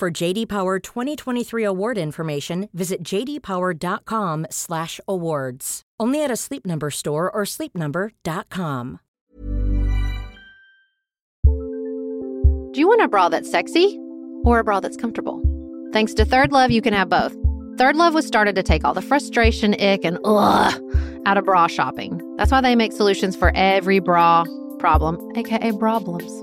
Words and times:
For 0.00 0.10
JD 0.10 0.48
Power 0.48 0.78
2023 0.78 1.62
award 1.62 1.98
information, 1.98 2.70
visit 2.72 3.02
jdpower.com/awards. 3.02 5.82
Only 6.00 6.24
at 6.24 6.30
a 6.30 6.36
Sleep 6.36 6.64
Number 6.64 6.90
store 6.90 7.30
or 7.30 7.42
sleepnumber.com. 7.42 9.00
Do 12.72 12.80
you 12.80 12.88
want 12.88 13.02
a 13.02 13.08
bra 13.08 13.28
that's 13.28 13.50
sexy 13.50 13.98
or 14.42 14.60
a 14.60 14.64
bra 14.64 14.80
that's 14.80 14.96
comfortable? 14.96 15.42
Thanks 15.92 16.14
to 16.14 16.24
Third 16.24 16.50
Love, 16.50 16.70
you 16.70 16.80
can 16.80 16.94
have 16.94 17.10
both. 17.10 17.36
Third 17.76 17.96
Love 17.96 18.14
was 18.14 18.26
started 18.26 18.54
to 18.54 18.62
take 18.62 18.86
all 18.86 18.94
the 18.94 19.02
frustration, 19.02 19.74
ick, 19.74 20.06
and 20.06 20.18
ugh 20.24 20.82
out 21.26 21.36
of 21.36 21.44
bra 21.44 21.66
shopping. 21.66 22.22
That's 22.38 22.50
why 22.50 22.62
they 22.62 22.74
make 22.74 22.94
solutions 22.94 23.36
for 23.36 23.52
every 23.54 23.98
bra 23.98 24.46
problem, 24.78 25.18
aka 25.36 25.72
problems. 25.72 26.42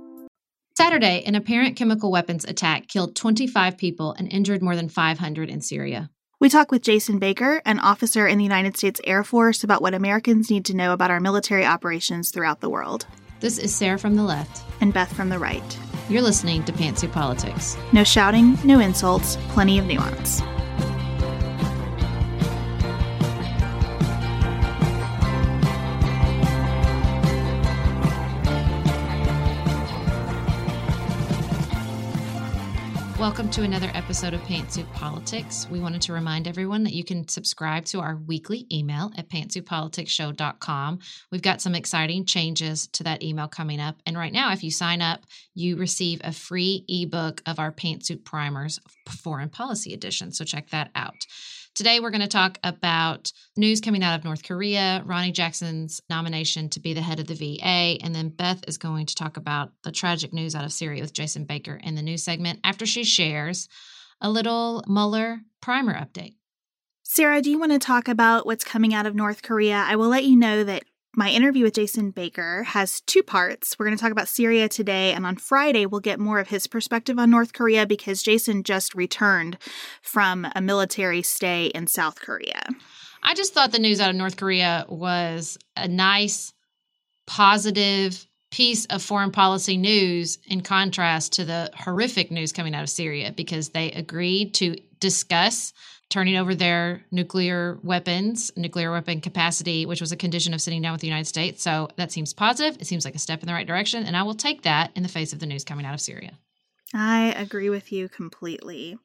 Saturday, 0.77 1.23
an 1.25 1.35
apparent 1.35 1.75
chemical 1.75 2.11
weapons 2.11 2.45
attack 2.45 2.87
killed 2.87 3.15
25 3.15 3.77
people 3.77 4.13
and 4.13 4.31
injured 4.31 4.61
more 4.61 4.75
than 4.75 4.87
500 4.87 5.49
in 5.49 5.61
Syria. 5.61 6.09
We 6.39 6.49
talk 6.49 6.71
with 6.71 6.81
Jason 6.81 7.19
Baker, 7.19 7.61
an 7.65 7.79
officer 7.79 8.25
in 8.25 8.37
the 8.37 8.43
United 8.43 8.77
States 8.77 9.01
Air 9.03 9.23
Force, 9.23 9.63
about 9.63 9.81
what 9.81 9.93
Americans 9.93 10.49
need 10.49 10.65
to 10.65 10.75
know 10.75 10.93
about 10.93 11.11
our 11.11 11.19
military 11.19 11.65
operations 11.65 12.31
throughout 12.31 12.61
the 12.61 12.69
world. 12.69 13.05
This 13.41 13.57
is 13.57 13.75
Sarah 13.75 13.99
from 13.99 14.15
the 14.15 14.23
left. 14.23 14.63
And 14.81 14.93
Beth 14.93 15.13
from 15.13 15.29
the 15.29 15.37
right. 15.37 15.77
You're 16.09 16.21
listening 16.21 16.63
to 16.63 16.71
Pantsuit 16.71 17.11
Politics. 17.11 17.77
No 17.91 18.03
shouting, 18.03 18.57
no 18.63 18.79
insults, 18.79 19.35
plenty 19.49 19.77
of 19.77 19.85
nuance. 19.85 20.41
Welcome 33.21 33.51
to 33.51 33.61
another 33.61 33.91
episode 33.93 34.33
of 34.33 34.41
Pantsuit 34.41 34.91
Politics. 34.93 35.67
We 35.69 35.79
wanted 35.79 36.01
to 36.01 36.13
remind 36.13 36.47
everyone 36.47 36.83
that 36.85 36.93
you 36.93 37.03
can 37.03 37.27
subscribe 37.27 37.85
to 37.85 37.99
our 37.99 38.15
weekly 38.15 38.65
email 38.71 39.11
at 39.15 39.29
pantsuitpoliticsshow.com. 39.29 40.99
We've 41.29 41.41
got 41.43 41.61
some 41.61 41.75
exciting 41.75 42.25
changes 42.25 42.87
to 42.87 43.03
that 43.03 43.21
email 43.21 43.47
coming 43.47 43.79
up. 43.79 43.97
And 44.07 44.17
right 44.17 44.33
now, 44.33 44.53
if 44.53 44.63
you 44.63 44.71
sign 44.71 45.03
up, 45.03 45.23
you 45.53 45.75
receive 45.75 46.19
a 46.23 46.31
free 46.31 46.83
ebook 46.87 47.43
of 47.45 47.59
our 47.59 47.71
Pantsuit 47.71 48.25
Primers 48.25 48.79
Foreign 49.07 49.49
Policy 49.49 49.93
Edition. 49.93 50.31
So 50.31 50.43
check 50.43 50.71
that 50.71 50.89
out. 50.95 51.27
Today, 51.73 52.01
we're 52.01 52.11
going 52.11 52.19
to 52.19 52.27
talk 52.27 52.57
about 52.65 53.31
news 53.55 53.79
coming 53.79 54.03
out 54.03 54.19
of 54.19 54.25
North 54.25 54.43
Korea, 54.43 55.01
Ronny 55.05 55.31
Jackson's 55.31 56.01
nomination 56.09 56.67
to 56.71 56.81
be 56.81 56.93
the 56.93 57.01
head 57.01 57.21
of 57.21 57.27
the 57.27 57.33
VA, 57.33 57.97
and 58.03 58.13
then 58.13 58.27
Beth 58.27 58.61
is 58.67 58.77
going 58.77 59.05
to 59.05 59.15
talk 59.15 59.37
about 59.37 59.71
the 59.83 59.91
tragic 59.91 60.33
news 60.33 60.53
out 60.53 60.65
of 60.65 60.73
Syria 60.73 61.01
with 61.01 61.13
Jason 61.13 61.45
Baker 61.45 61.79
in 61.81 61.95
the 61.95 62.01
news 62.01 62.23
segment 62.23 62.59
after 62.65 62.85
she 62.85 63.05
shares 63.05 63.69
a 64.19 64.29
little 64.29 64.83
Mueller 64.85 65.39
primer 65.61 65.93
update. 65.93 66.35
Sarah, 67.03 67.41
do 67.41 67.49
you 67.49 67.57
want 67.57 67.71
to 67.71 67.79
talk 67.79 68.09
about 68.09 68.45
what's 68.45 68.65
coming 68.65 68.93
out 68.93 69.05
of 69.05 69.15
North 69.15 69.41
Korea? 69.41 69.85
I 69.87 69.95
will 69.95 70.09
let 70.09 70.25
you 70.25 70.35
know 70.35 70.65
that 70.65 70.83
my 71.15 71.29
interview 71.29 71.65
with 71.65 71.73
Jason 71.73 72.11
Baker 72.11 72.63
has 72.63 73.01
two 73.01 73.21
parts. 73.21 73.77
We're 73.77 73.85
going 73.85 73.97
to 73.97 74.01
talk 74.01 74.11
about 74.11 74.29
Syria 74.29 74.69
today, 74.69 75.11
and 75.11 75.25
on 75.25 75.35
Friday, 75.35 75.85
we'll 75.85 75.99
get 75.99 76.19
more 76.19 76.39
of 76.39 76.47
his 76.47 76.67
perspective 76.67 77.19
on 77.19 77.29
North 77.29 77.51
Korea 77.51 77.85
because 77.85 78.23
Jason 78.23 78.63
just 78.63 78.95
returned 78.95 79.57
from 80.01 80.47
a 80.55 80.61
military 80.61 81.21
stay 81.21 81.65
in 81.67 81.87
South 81.87 82.21
Korea. 82.21 82.61
I 83.23 83.33
just 83.33 83.53
thought 83.53 83.71
the 83.71 83.79
news 83.79 83.99
out 83.99 84.09
of 84.09 84.15
North 84.15 84.37
Korea 84.37 84.85
was 84.87 85.57
a 85.75 85.87
nice, 85.87 86.53
positive 87.27 88.25
piece 88.49 88.85
of 88.85 89.01
foreign 89.01 89.31
policy 89.31 89.77
news 89.77 90.37
in 90.47 90.61
contrast 90.61 91.33
to 91.33 91.45
the 91.45 91.69
horrific 91.75 92.31
news 92.31 92.51
coming 92.51 92.73
out 92.73 92.83
of 92.83 92.89
Syria 92.89 93.33
because 93.35 93.69
they 93.69 93.91
agreed 93.91 94.53
to 94.55 94.75
discuss 94.99 95.73
turning 96.11 96.35
over 96.35 96.53
their 96.53 97.01
nuclear 97.09 97.79
weapons, 97.83 98.51
nuclear 98.55 98.91
weapon 98.91 99.21
capacity, 99.21 99.85
which 99.85 100.01
was 100.01 100.11
a 100.11 100.17
condition 100.17 100.53
of 100.53 100.61
sitting 100.61 100.81
down 100.81 100.91
with 100.91 101.01
the 101.01 101.07
United 101.07 101.27
States. 101.27 101.63
So 101.63 101.87
that 101.95 102.11
seems 102.11 102.33
positive. 102.33 102.79
It 102.79 102.85
seems 102.85 103.05
like 103.05 103.15
a 103.15 103.19
step 103.19 103.41
in 103.41 103.47
the 103.47 103.53
right 103.53 103.65
direction. 103.65 104.05
And 104.05 104.15
I 104.15 104.23
will 104.23 104.35
take 104.35 104.61
that 104.63 104.91
in 104.95 105.03
the 105.03 105.09
face 105.09 105.33
of 105.33 105.39
the 105.39 105.45
news 105.45 105.63
coming 105.63 105.85
out 105.85 105.93
of 105.93 106.01
Syria. 106.01 106.37
I 106.93 107.33
agree 107.37 107.69
with 107.69 107.91
you 107.91 108.09
completely. 108.09 108.97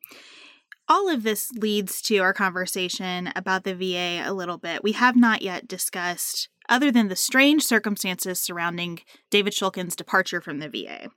All 0.88 1.08
of 1.08 1.23
this 1.23 1.50
leads 1.53 2.03
to 2.03 2.19
our 2.19 2.32
conversation 2.32 3.32
about 3.35 3.64
the 3.64 3.75
VA 3.75 4.23
a 4.25 4.32
little 4.32 4.58
bit. 4.58 4.85
We 4.85 4.93
have 4.93 5.17
not 5.17 5.43
yet 5.43 5.67
discussed, 5.67 6.49
other 6.69 6.93
than 6.93 7.08
the 7.08 7.17
strange 7.17 7.64
circumstances 7.64 8.41
surrounding 8.41 9.00
David 9.31 9.53
Shulkin's 9.53 9.97
departure 9.97 10.41
from 10.41 10.58
the 10.58 10.69
VA, 10.69 11.11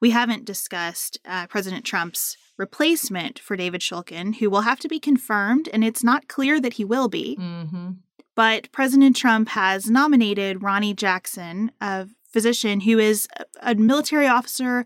we 0.00 0.10
haven't 0.10 0.46
discussed 0.46 1.18
uh, 1.26 1.46
President 1.48 1.84
Trump's 1.84 2.36
replacement 2.60 3.38
for 3.38 3.56
David 3.56 3.80
Shulkin, 3.80 4.36
who 4.36 4.50
will 4.50 4.60
have 4.60 4.78
to 4.80 4.88
be 4.88 5.00
confirmed, 5.00 5.68
and 5.72 5.82
it's 5.82 6.04
not 6.04 6.28
clear 6.28 6.60
that 6.60 6.74
he 6.74 6.84
will 6.84 7.08
be. 7.08 7.36
Mm-hmm. 7.40 7.92
But 8.36 8.70
President 8.70 9.16
Trump 9.16 9.48
has 9.48 9.90
nominated 9.90 10.62
Ronny 10.62 10.94
Jackson, 10.94 11.72
a 11.80 12.06
physician 12.32 12.80
who 12.80 12.98
is 12.98 13.26
a 13.60 13.74
military 13.74 14.28
officer, 14.28 14.84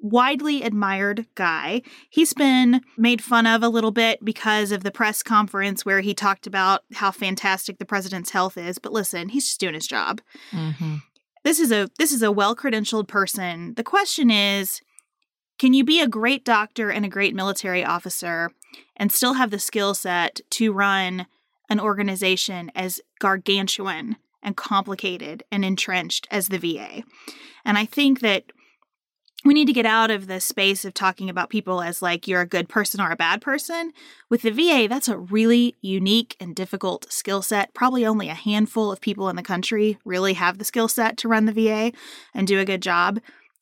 widely 0.00 0.62
admired 0.62 1.26
guy. 1.34 1.82
He's 2.10 2.34
been 2.34 2.80
made 2.96 3.22
fun 3.22 3.46
of 3.46 3.62
a 3.62 3.68
little 3.68 3.90
bit 3.92 4.24
because 4.24 4.72
of 4.72 4.82
the 4.82 4.90
press 4.90 5.22
conference 5.22 5.84
where 5.84 6.00
he 6.00 6.14
talked 6.14 6.46
about 6.46 6.84
how 6.94 7.10
fantastic 7.10 7.78
the 7.78 7.86
president's 7.86 8.30
health 8.30 8.58
is. 8.58 8.78
But 8.78 8.92
listen, 8.92 9.28
he's 9.28 9.46
just 9.46 9.60
doing 9.60 9.74
his 9.74 9.86
job. 9.86 10.20
Mm-hmm. 10.50 10.96
This 11.44 11.60
is 11.60 11.70
a 11.70 11.88
this 11.98 12.12
is 12.12 12.22
a 12.22 12.32
well 12.32 12.56
credentialed 12.56 13.08
person. 13.08 13.74
The 13.74 13.84
question 13.84 14.30
is, 14.30 14.80
can 15.58 15.72
you 15.72 15.84
be 15.84 16.00
a 16.00 16.08
great 16.08 16.44
doctor 16.44 16.90
and 16.90 17.04
a 17.04 17.08
great 17.08 17.34
military 17.34 17.84
officer 17.84 18.50
and 18.96 19.12
still 19.12 19.34
have 19.34 19.50
the 19.50 19.58
skill 19.58 19.94
set 19.94 20.40
to 20.50 20.72
run 20.72 21.26
an 21.70 21.80
organization 21.80 22.70
as 22.74 23.00
gargantuan 23.20 24.16
and 24.42 24.56
complicated 24.56 25.42
and 25.50 25.64
entrenched 25.64 26.26
as 26.30 26.48
the 26.48 26.58
VA? 26.58 27.02
And 27.64 27.78
I 27.78 27.86
think 27.86 28.20
that 28.20 28.44
we 29.44 29.54
need 29.54 29.66
to 29.66 29.74
get 29.74 29.86
out 29.86 30.10
of 30.10 30.26
the 30.26 30.40
space 30.40 30.84
of 30.84 30.94
talking 30.94 31.28
about 31.28 31.50
people 31.50 31.82
as 31.82 32.00
like 32.00 32.26
you're 32.26 32.40
a 32.40 32.46
good 32.46 32.68
person 32.68 33.00
or 33.00 33.10
a 33.10 33.16
bad 33.16 33.42
person. 33.42 33.92
With 34.30 34.42
the 34.42 34.50
VA, 34.50 34.88
that's 34.88 35.08
a 35.08 35.18
really 35.18 35.76
unique 35.82 36.34
and 36.40 36.56
difficult 36.56 37.12
skill 37.12 37.42
set. 37.42 37.74
Probably 37.74 38.06
only 38.06 38.30
a 38.30 38.34
handful 38.34 38.90
of 38.90 39.02
people 39.02 39.28
in 39.28 39.36
the 39.36 39.42
country 39.42 39.98
really 40.04 40.32
have 40.32 40.56
the 40.56 40.64
skill 40.64 40.88
set 40.88 41.18
to 41.18 41.28
run 41.28 41.44
the 41.44 41.52
VA 41.52 41.92
and 42.32 42.46
do 42.46 42.58
a 42.58 42.64
good 42.64 42.80
job. 42.80 43.20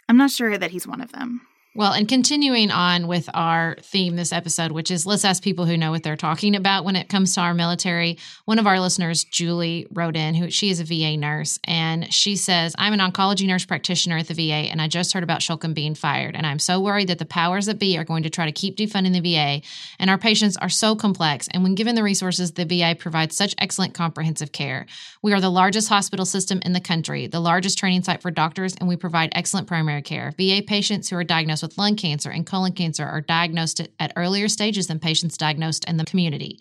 I'm 0.09 0.17
not 0.17 0.31
sure 0.31 0.57
that 0.57 0.71
he's 0.71 0.87
one 0.87 1.01
of 1.01 1.11
them. 1.11 1.41
Well, 1.75 1.95
and 1.95 2.07
continuing 2.07 2.71
on 2.71 3.07
with 3.07 3.31
our 3.33 3.77
theme 3.81 4.15
this 4.15 4.31
episode, 4.31 4.73
which 4.73 4.91
is 4.91 5.07
let's 5.07 5.25
ask 5.25 5.43
people 5.43 5.65
who 5.65 5.79
know 5.79 5.91
what 5.91 6.03
they're 6.03 6.17
talking 6.17 6.55
about 6.55 6.85
when 6.85 6.97
it 6.97 7.09
comes 7.09 7.35
to 7.35 7.41
our 7.41 7.55
military. 7.55 8.19
One 8.45 8.59
of 8.59 8.67
our 8.67 8.79
listeners, 8.79 9.25
Julie, 9.25 9.87
wrote 9.91 10.15
in 10.15 10.35
who 10.35 10.51
she 10.51 10.69
is 10.69 10.81
a 10.81 10.85
VA 10.85 11.17
nurse, 11.17 11.59
and 11.65 12.13
she 12.13 12.37
says, 12.37 12.75
I'm 12.77 12.93
an 12.93 13.01
oncology 13.01 13.47
nurse 13.47 13.65
practitioner 13.65 14.19
at 14.19 14.29
the 14.29 14.35
VA, 14.35 14.69
and 14.71 14.83
I 14.83 14.89
just 14.89 15.15
heard 15.15 15.23
about 15.23 15.41
Shulkin 15.41 15.73
being 15.73 15.95
fired. 15.95 16.37
And 16.37 16.47
I'm 16.47 16.59
so 16.59 16.79
worried 16.79 17.09
that 17.09 17.19
the 17.19 17.25
powers 17.25 17.65
that 17.65 17.79
be 17.79 17.97
are 17.97 18.05
going 18.05 18.25
to 18.25 18.31
try 18.31 18.45
to 18.45 18.53
keep 18.53 18.77
defunding 18.77 19.15
the 19.15 19.33
VA. 19.33 19.67
And 19.99 20.11
our 20.11 20.19
patients 20.19 20.59
are 20.59 20.69
so 20.69 20.95
complex. 20.95 21.49
And 21.53 21.63
when 21.63 21.75
given 21.75 21.95
the 21.95 22.03
resources, 22.03 22.53
the 22.53 22.67
VA 22.67 22.95
provides 22.99 23.35
such 23.35 23.55
excellent 23.57 23.95
comprehensive 23.95 24.53
care. 24.53 24.85
We 25.23 25.33
are 25.33 25.41
the 25.41 25.49
largest 25.49 25.89
hospital 25.89 26.27
system 26.27 26.61
in 26.67 26.75
the 26.75 26.81
country, 26.81 27.29
the 27.29 27.41
largest 27.41 27.79
training 27.79 28.03
site 28.03 28.21
for 28.21 28.31
doctors, 28.31 28.75
and 28.75 28.91
we 28.91 28.97
provide 28.97 29.33
excellent 29.33 29.69
primary 29.69 30.03
care. 30.03 30.35
VA 30.37 30.61
patients 30.67 31.09
who 31.09 31.17
are 31.17 31.25
diagnosed 31.25 31.62
with 31.63 31.79
lung 31.79 31.97
cancer 31.97 32.31
and 32.31 32.47
colon 32.47 32.73
cancer 32.73 33.05
are 33.05 33.21
diagnosed 33.21 33.81
at 33.99 34.13
earlier 34.17 34.49
stages 34.49 34.87
than 34.87 34.99
patients 34.99 35.37
diagnosed 35.37 35.85
in 35.87 35.97
the 35.97 36.05
community. 36.05 36.59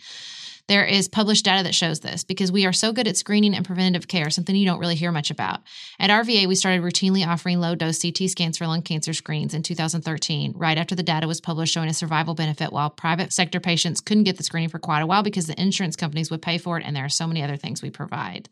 There 0.68 0.86
is 0.86 1.10
published 1.10 1.46
data 1.46 1.64
that 1.64 1.76
shows 1.76 2.00
this 2.00 2.24
because 2.24 2.52
we 2.52 2.66
are 2.66 2.72
so 2.72 2.94
good 2.94 3.08
at 3.08 3.18
screening 3.18 3.54
and 3.54 3.66
preventative 3.66 4.08
care, 4.08 4.30
something 4.30 4.56
you 4.56 4.66
don't 4.66 4.80
really 4.80 4.96
hear 4.96 5.12
much 5.12 5.30
about. 5.30 5.60
At 6.00 6.10
RVA, 6.10 6.48
we 6.48 6.56
started 6.56 6.82
routinely 6.82 7.28
offering 7.28 7.60
low 7.60 7.76
dose 7.76 8.02
CT 8.02 8.30
scans 8.30 8.58
for 8.58 8.68
lung 8.68 8.82
cancer 8.82 9.14
screens 9.14 9.54
in 9.54 9.64
2013, 9.64 10.54
right 10.56 10.78
after 10.78 10.96
the 10.96 11.04
data 11.04 11.28
was 11.28 11.42
published 11.42 11.74
showing 11.74 11.90
a 11.90 11.94
survival 11.94 12.36
benefit, 12.36 12.72
while 12.72 12.90
private 12.90 13.34
sector 13.34 13.60
patients 13.60 14.00
couldn't 14.00 14.24
get 14.24 14.38
the 14.38 14.44
screening 14.44 14.70
for 14.70 14.80
quite 14.80 15.02
a 15.02 15.08
while 15.08 15.24
because 15.24 15.48
the 15.48 15.62
insurance 15.62 15.96
companies 15.96 16.32
would 16.32 16.42
pay 16.42 16.58
for 16.58 16.78
it, 16.78 16.86
and 16.86 16.96
there 16.96 17.06
are 17.06 17.10
so 17.10 17.28
many 17.28 17.44
other 17.44 17.58
things 17.58 17.82
we 17.82 17.90
provide. 17.90 18.48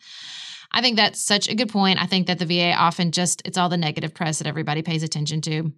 I 0.71 0.81
think 0.81 0.97
that's 0.97 1.21
such 1.21 1.47
a 1.47 1.55
good 1.55 1.69
point. 1.69 2.01
I 2.01 2.05
think 2.05 2.27
that 2.27 2.37
the 2.37 2.45
VA 2.45 2.73
often 2.73 3.11
just, 3.11 3.41
it's 3.45 3.57
all 3.57 3.69
the 3.69 3.77
negative 3.77 4.13
press 4.13 4.39
that 4.39 4.47
everybody 4.47 4.81
pays 4.81 5.03
attention 5.03 5.41
to. 5.41 5.71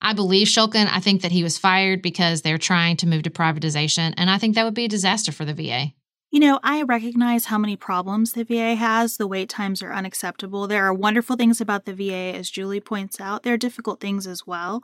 I 0.00 0.12
believe 0.12 0.46
Shulkin. 0.46 0.88
I 0.90 1.00
think 1.00 1.22
that 1.22 1.32
he 1.32 1.42
was 1.42 1.58
fired 1.58 2.02
because 2.02 2.42
they're 2.42 2.58
trying 2.58 2.96
to 2.98 3.06
move 3.06 3.22
to 3.24 3.30
privatization. 3.30 4.14
And 4.16 4.30
I 4.30 4.38
think 4.38 4.54
that 4.54 4.64
would 4.64 4.74
be 4.74 4.84
a 4.84 4.88
disaster 4.88 5.32
for 5.32 5.44
the 5.44 5.54
VA. 5.54 5.92
You 6.30 6.40
know, 6.40 6.60
I 6.62 6.82
recognize 6.82 7.46
how 7.46 7.56
many 7.56 7.76
problems 7.76 8.32
the 8.32 8.44
VA 8.44 8.74
has. 8.74 9.16
The 9.16 9.26
wait 9.26 9.48
times 9.48 9.82
are 9.82 9.92
unacceptable. 9.92 10.66
There 10.66 10.84
are 10.84 10.92
wonderful 10.92 11.36
things 11.36 11.60
about 11.60 11.84
the 11.84 11.94
VA, 11.94 12.36
as 12.36 12.50
Julie 12.50 12.80
points 12.80 13.20
out. 13.20 13.42
There 13.42 13.54
are 13.54 13.58
difficult 13.58 14.00
things 14.00 14.26
as 14.26 14.46
well. 14.46 14.82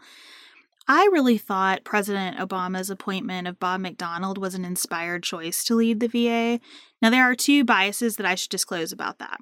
I 0.89 1.09
really 1.13 1.39
thought 1.39 1.85
President 1.85 2.39
Obama's 2.39 2.91
appointment 2.91 3.47
of 3.47 3.61
Bob 3.61 3.81
McDonald 3.81 4.39
was 4.39 4.55
an 4.55 4.65
inspired 4.65 5.23
choice 5.23 5.63
to 5.65 5.75
lead 5.75 6.01
the 6.01 6.09
VA. 6.09 6.61
Now 7.03 7.11
there 7.11 7.29
are 7.31 7.35
two 7.35 7.65
biases 7.65 8.17
that 8.17 8.27
I 8.27 8.37
should 8.37 8.51
disclose 8.51 8.93
about 8.93 9.19
that. 9.19 9.41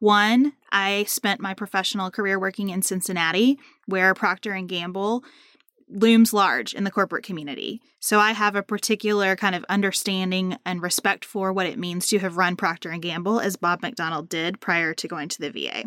One, 0.00 0.54
I 0.72 1.04
spent 1.04 1.40
my 1.40 1.54
professional 1.54 2.10
career 2.10 2.40
working 2.40 2.70
in 2.70 2.82
Cincinnati, 2.82 3.58
where 3.86 4.14
Procter 4.14 4.52
and 4.52 4.68
Gamble 4.68 5.22
looms 5.88 6.32
large 6.32 6.74
in 6.74 6.84
the 6.84 6.90
corporate 6.90 7.24
community. 7.24 7.80
So 8.00 8.18
I 8.18 8.32
have 8.32 8.56
a 8.56 8.62
particular 8.62 9.36
kind 9.36 9.54
of 9.54 9.64
understanding 9.68 10.56
and 10.64 10.82
respect 10.82 11.24
for 11.24 11.52
what 11.52 11.66
it 11.66 11.78
means 11.78 12.08
to 12.08 12.18
have 12.18 12.36
run 12.36 12.56
Procter 12.56 12.90
and 12.90 13.02
Gamble 13.02 13.40
as 13.40 13.56
Bob 13.56 13.82
McDonald 13.82 14.28
did 14.28 14.60
prior 14.60 14.94
to 14.94 15.06
going 15.06 15.28
to 15.28 15.40
the 15.40 15.50
VA. 15.50 15.84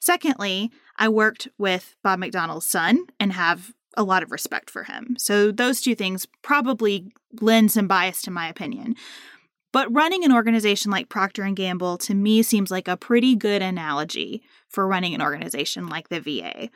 Secondly, 0.00 0.70
I 0.98 1.08
worked 1.08 1.48
with 1.56 1.96
Bob 2.02 2.18
McDonald's 2.18 2.66
son 2.66 3.06
and 3.18 3.32
have 3.32 3.72
a 3.96 4.04
lot 4.04 4.22
of 4.22 4.30
respect 4.30 4.70
for 4.70 4.84
him. 4.84 5.16
So 5.18 5.50
those 5.50 5.80
two 5.80 5.94
things 5.94 6.26
probably 6.42 7.10
lend 7.40 7.72
some 7.72 7.88
bias 7.88 8.22
to 8.22 8.30
my 8.30 8.48
opinion. 8.48 8.94
But 9.72 9.92
running 9.92 10.24
an 10.24 10.32
organization 10.32 10.90
like 10.90 11.08
Procter 11.08 11.42
and 11.42 11.56
Gamble 11.56 11.98
to 11.98 12.14
me 12.14 12.42
seems 12.42 12.70
like 12.70 12.88
a 12.88 12.96
pretty 12.96 13.36
good 13.36 13.62
analogy 13.62 14.42
for 14.68 14.86
running 14.86 15.14
an 15.14 15.22
organization 15.22 15.86
like 15.86 16.08
the 16.08 16.20
VA. 16.20 16.70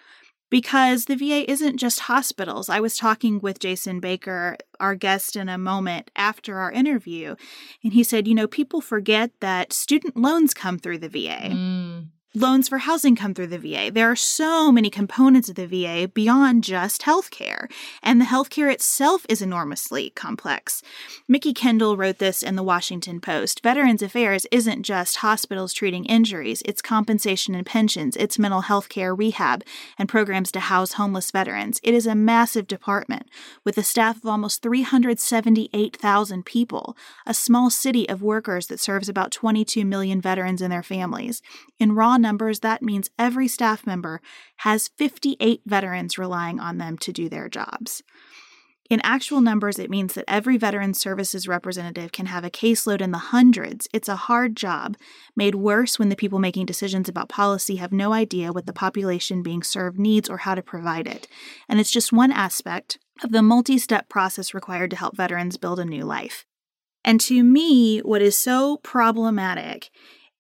Because 0.50 1.06
the 1.06 1.16
VA 1.16 1.50
isn't 1.50 1.78
just 1.78 2.00
hospitals. 2.00 2.68
I 2.68 2.80
was 2.80 2.98
talking 2.98 3.40
with 3.40 3.58
Jason 3.58 4.00
Baker, 4.00 4.58
our 4.78 4.94
guest, 4.94 5.34
in 5.34 5.48
a 5.48 5.56
moment 5.56 6.10
after 6.14 6.58
our 6.58 6.70
interview, 6.70 7.36
and 7.82 7.94
he 7.94 8.04
said, 8.04 8.28
You 8.28 8.34
know, 8.34 8.46
people 8.46 8.82
forget 8.82 9.30
that 9.40 9.72
student 9.72 10.14
loans 10.14 10.52
come 10.52 10.78
through 10.78 10.98
the 10.98 11.08
VA. 11.08 11.48
Mm 11.48 12.08
loans 12.34 12.66
for 12.66 12.78
housing 12.78 13.14
come 13.14 13.34
through 13.34 13.46
the 13.48 13.58
VA. 13.58 13.90
There 13.92 14.10
are 14.10 14.16
so 14.16 14.72
many 14.72 14.88
components 14.88 15.50
of 15.50 15.56
the 15.56 15.66
VA 15.66 16.08
beyond 16.08 16.64
just 16.64 17.02
healthcare, 17.02 17.70
and 18.02 18.18
the 18.18 18.24
healthcare 18.24 18.72
itself 18.72 19.26
is 19.28 19.42
enormously 19.42 20.10
complex. 20.10 20.82
Mikki 21.28 21.52
Kendall 21.52 21.96
wrote 21.96 22.18
this 22.18 22.42
in 22.42 22.56
the 22.56 22.62
Washington 22.62 23.20
Post. 23.20 23.62
Veterans 23.62 24.00
Affairs 24.00 24.46
isn't 24.50 24.82
just 24.82 25.16
hospitals 25.16 25.74
treating 25.74 26.06
injuries, 26.06 26.62
it's 26.64 26.80
compensation 26.80 27.54
and 27.54 27.66
pensions, 27.66 28.16
it's 28.16 28.38
mental 28.38 28.62
health 28.62 28.88
care, 28.88 29.14
rehab, 29.14 29.62
and 29.98 30.08
programs 30.08 30.50
to 30.52 30.60
house 30.60 30.94
homeless 30.94 31.30
veterans. 31.30 31.80
It 31.82 31.92
is 31.92 32.06
a 32.06 32.14
massive 32.14 32.66
department 32.66 33.28
with 33.62 33.76
a 33.76 33.82
staff 33.82 34.16
of 34.16 34.26
almost 34.26 34.62
378,000 34.62 36.46
people, 36.46 36.96
a 37.26 37.34
small 37.34 37.68
city 37.68 38.08
of 38.08 38.22
workers 38.22 38.68
that 38.68 38.80
serves 38.80 39.10
about 39.10 39.32
22 39.32 39.84
million 39.84 40.20
veterans 40.20 40.62
and 40.62 40.72
their 40.72 40.82
families. 40.82 41.42
In 41.78 41.92
raw 41.92 42.16
numbers, 42.22 42.60
that 42.60 42.82
means 42.82 43.10
every 43.18 43.48
staff 43.48 43.86
member 43.86 44.22
has 44.58 44.88
58 44.96 45.60
veterans 45.66 46.16
relying 46.16 46.58
on 46.58 46.78
them 46.78 46.96
to 46.98 47.12
do 47.12 47.28
their 47.28 47.48
jobs. 47.48 48.02
In 48.92 49.00
actual 49.04 49.40
numbers, 49.40 49.78
it 49.78 49.88
means 49.88 50.12
that 50.12 50.26
every 50.28 50.58
Veteran 50.58 50.92
Services 50.92 51.48
representative 51.48 52.12
can 52.12 52.26
have 52.26 52.44
a 52.44 52.50
caseload 52.50 53.00
in 53.00 53.10
the 53.10 53.18
hundreds. 53.18 53.88
It's 53.92 54.08
a 54.08 54.16
hard 54.16 54.54
job, 54.54 54.96
made 55.34 55.54
worse 55.54 55.98
when 55.98 56.10
the 56.10 56.16
people 56.16 56.38
making 56.38 56.66
decisions 56.66 57.08
about 57.08 57.30
policy 57.30 57.76
have 57.76 57.90
no 57.90 58.12
idea 58.12 58.52
what 58.52 58.66
the 58.66 58.72
population 58.74 59.42
being 59.42 59.62
served 59.62 59.98
needs 59.98 60.28
or 60.28 60.38
how 60.38 60.54
to 60.54 60.62
provide 60.62 61.06
it. 61.06 61.26
And 61.70 61.80
it's 61.80 61.90
just 61.90 62.12
one 62.12 62.32
aspect 62.32 62.98
of 63.24 63.32
the 63.32 63.40
multi 63.40 63.78
step 63.78 64.10
process 64.10 64.52
required 64.52 64.90
to 64.90 64.96
help 64.96 65.16
veterans 65.16 65.56
build 65.56 65.80
a 65.80 65.86
new 65.86 66.04
life. 66.04 66.44
And 67.04 67.20
to 67.22 67.42
me, 67.42 68.00
what 68.00 68.20
is 68.20 68.36
so 68.36 68.76
problematic 68.78 69.90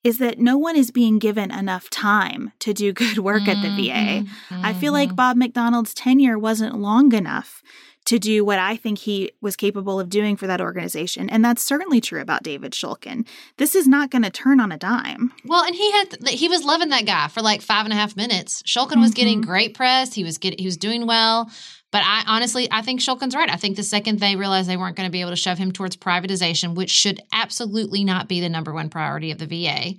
is 0.04 0.18
that 0.18 0.38
no 0.38 0.58
one 0.58 0.76
is 0.76 0.90
being 0.90 1.18
given 1.18 1.50
enough 1.50 1.88
time 1.90 2.52
to 2.60 2.72
do 2.72 2.92
good 2.92 3.18
work 3.18 3.42
mm-hmm, 3.42 3.50
at 3.50 3.62
the 3.62 3.88
VA. 3.88 4.24
Mm-hmm. 4.24 4.64
I 4.64 4.72
feel 4.72 4.92
like 4.92 5.10
mm-hmm. 5.10 5.16
Bob 5.16 5.36
McDonald's 5.36 5.94
tenure 5.94 6.38
wasn't 6.38 6.78
long 6.78 7.12
enough 7.12 7.62
to 8.04 8.18
do 8.18 8.44
what 8.44 8.58
I 8.58 8.76
think 8.76 8.98
he 8.98 9.30
was 9.40 9.54
capable 9.54 10.00
of 10.00 10.08
doing 10.08 10.36
for 10.36 10.46
that 10.46 10.60
organization. 10.60 11.30
And 11.30 11.44
that's 11.44 11.62
certainly 11.62 12.00
true 12.00 12.20
about 12.20 12.42
David 12.42 12.72
Shulkin. 12.72 13.26
This 13.58 13.74
is 13.74 13.86
not 13.86 14.10
going 14.10 14.22
to 14.22 14.30
turn 14.30 14.58
on 14.58 14.72
a 14.72 14.78
dime. 14.78 15.32
Well, 15.44 15.64
and 15.64 15.74
he 15.74 15.90
had 15.92 16.28
he 16.28 16.48
was 16.48 16.64
loving 16.64 16.88
that 16.88 17.06
guy 17.06 17.28
for 17.28 17.42
like 17.42 17.62
five 17.62 17.86
and 17.86 17.92
a 17.92 17.96
half 17.96 18.16
minutes. 18.16 18.62
Shulkin 18.62 19.00
was 19.00 19.10
mm-hmm. 19.10 19.16
getting 19.16 19.40
great 19.40 19.74
press. 19.74 20.14
He 20.14 20.24
was 20.24 20.38
getting 20.38 20.58
he 20.58 20.66
was 20.66 20.76
doing 20.76 21.06
well. 21.06 21.50
But 21.92 22.02
I 22.04 22.24
honestly, 22.26 22.68
I 22.72 22.82
think 22.82 23.00
Shulkin's 23.00 23.34
right. 23.34 23.50
I 23.50 23.56
think 23.56 23.76
the 23.76 23.82
second 23.82 24.18
they 24.18 24.34
realized 24.34 24.68
they 24.68 24.78
weren't 24.78 24.96
going 24.96 25.06
to 25.06 25.12
be 25.12 25.20
able 25.20 25.30
to 25.30 25.36
shove 25.36 25.58
him 25.58 25.72
towards 25.72 25.96
privatization, 25.96 26.74
which 26.74 26.90
should 26.90 27.20
absolutely 27.32 28.02
not 28.02 28.28
be 28.28 28.40
the 28.40 28.48
number 28.48 28.72
one 28.72 28.88
priority 28.88 29.30
of 29.30 29.38
the 29.38 29.46
VA, 29.46 29.94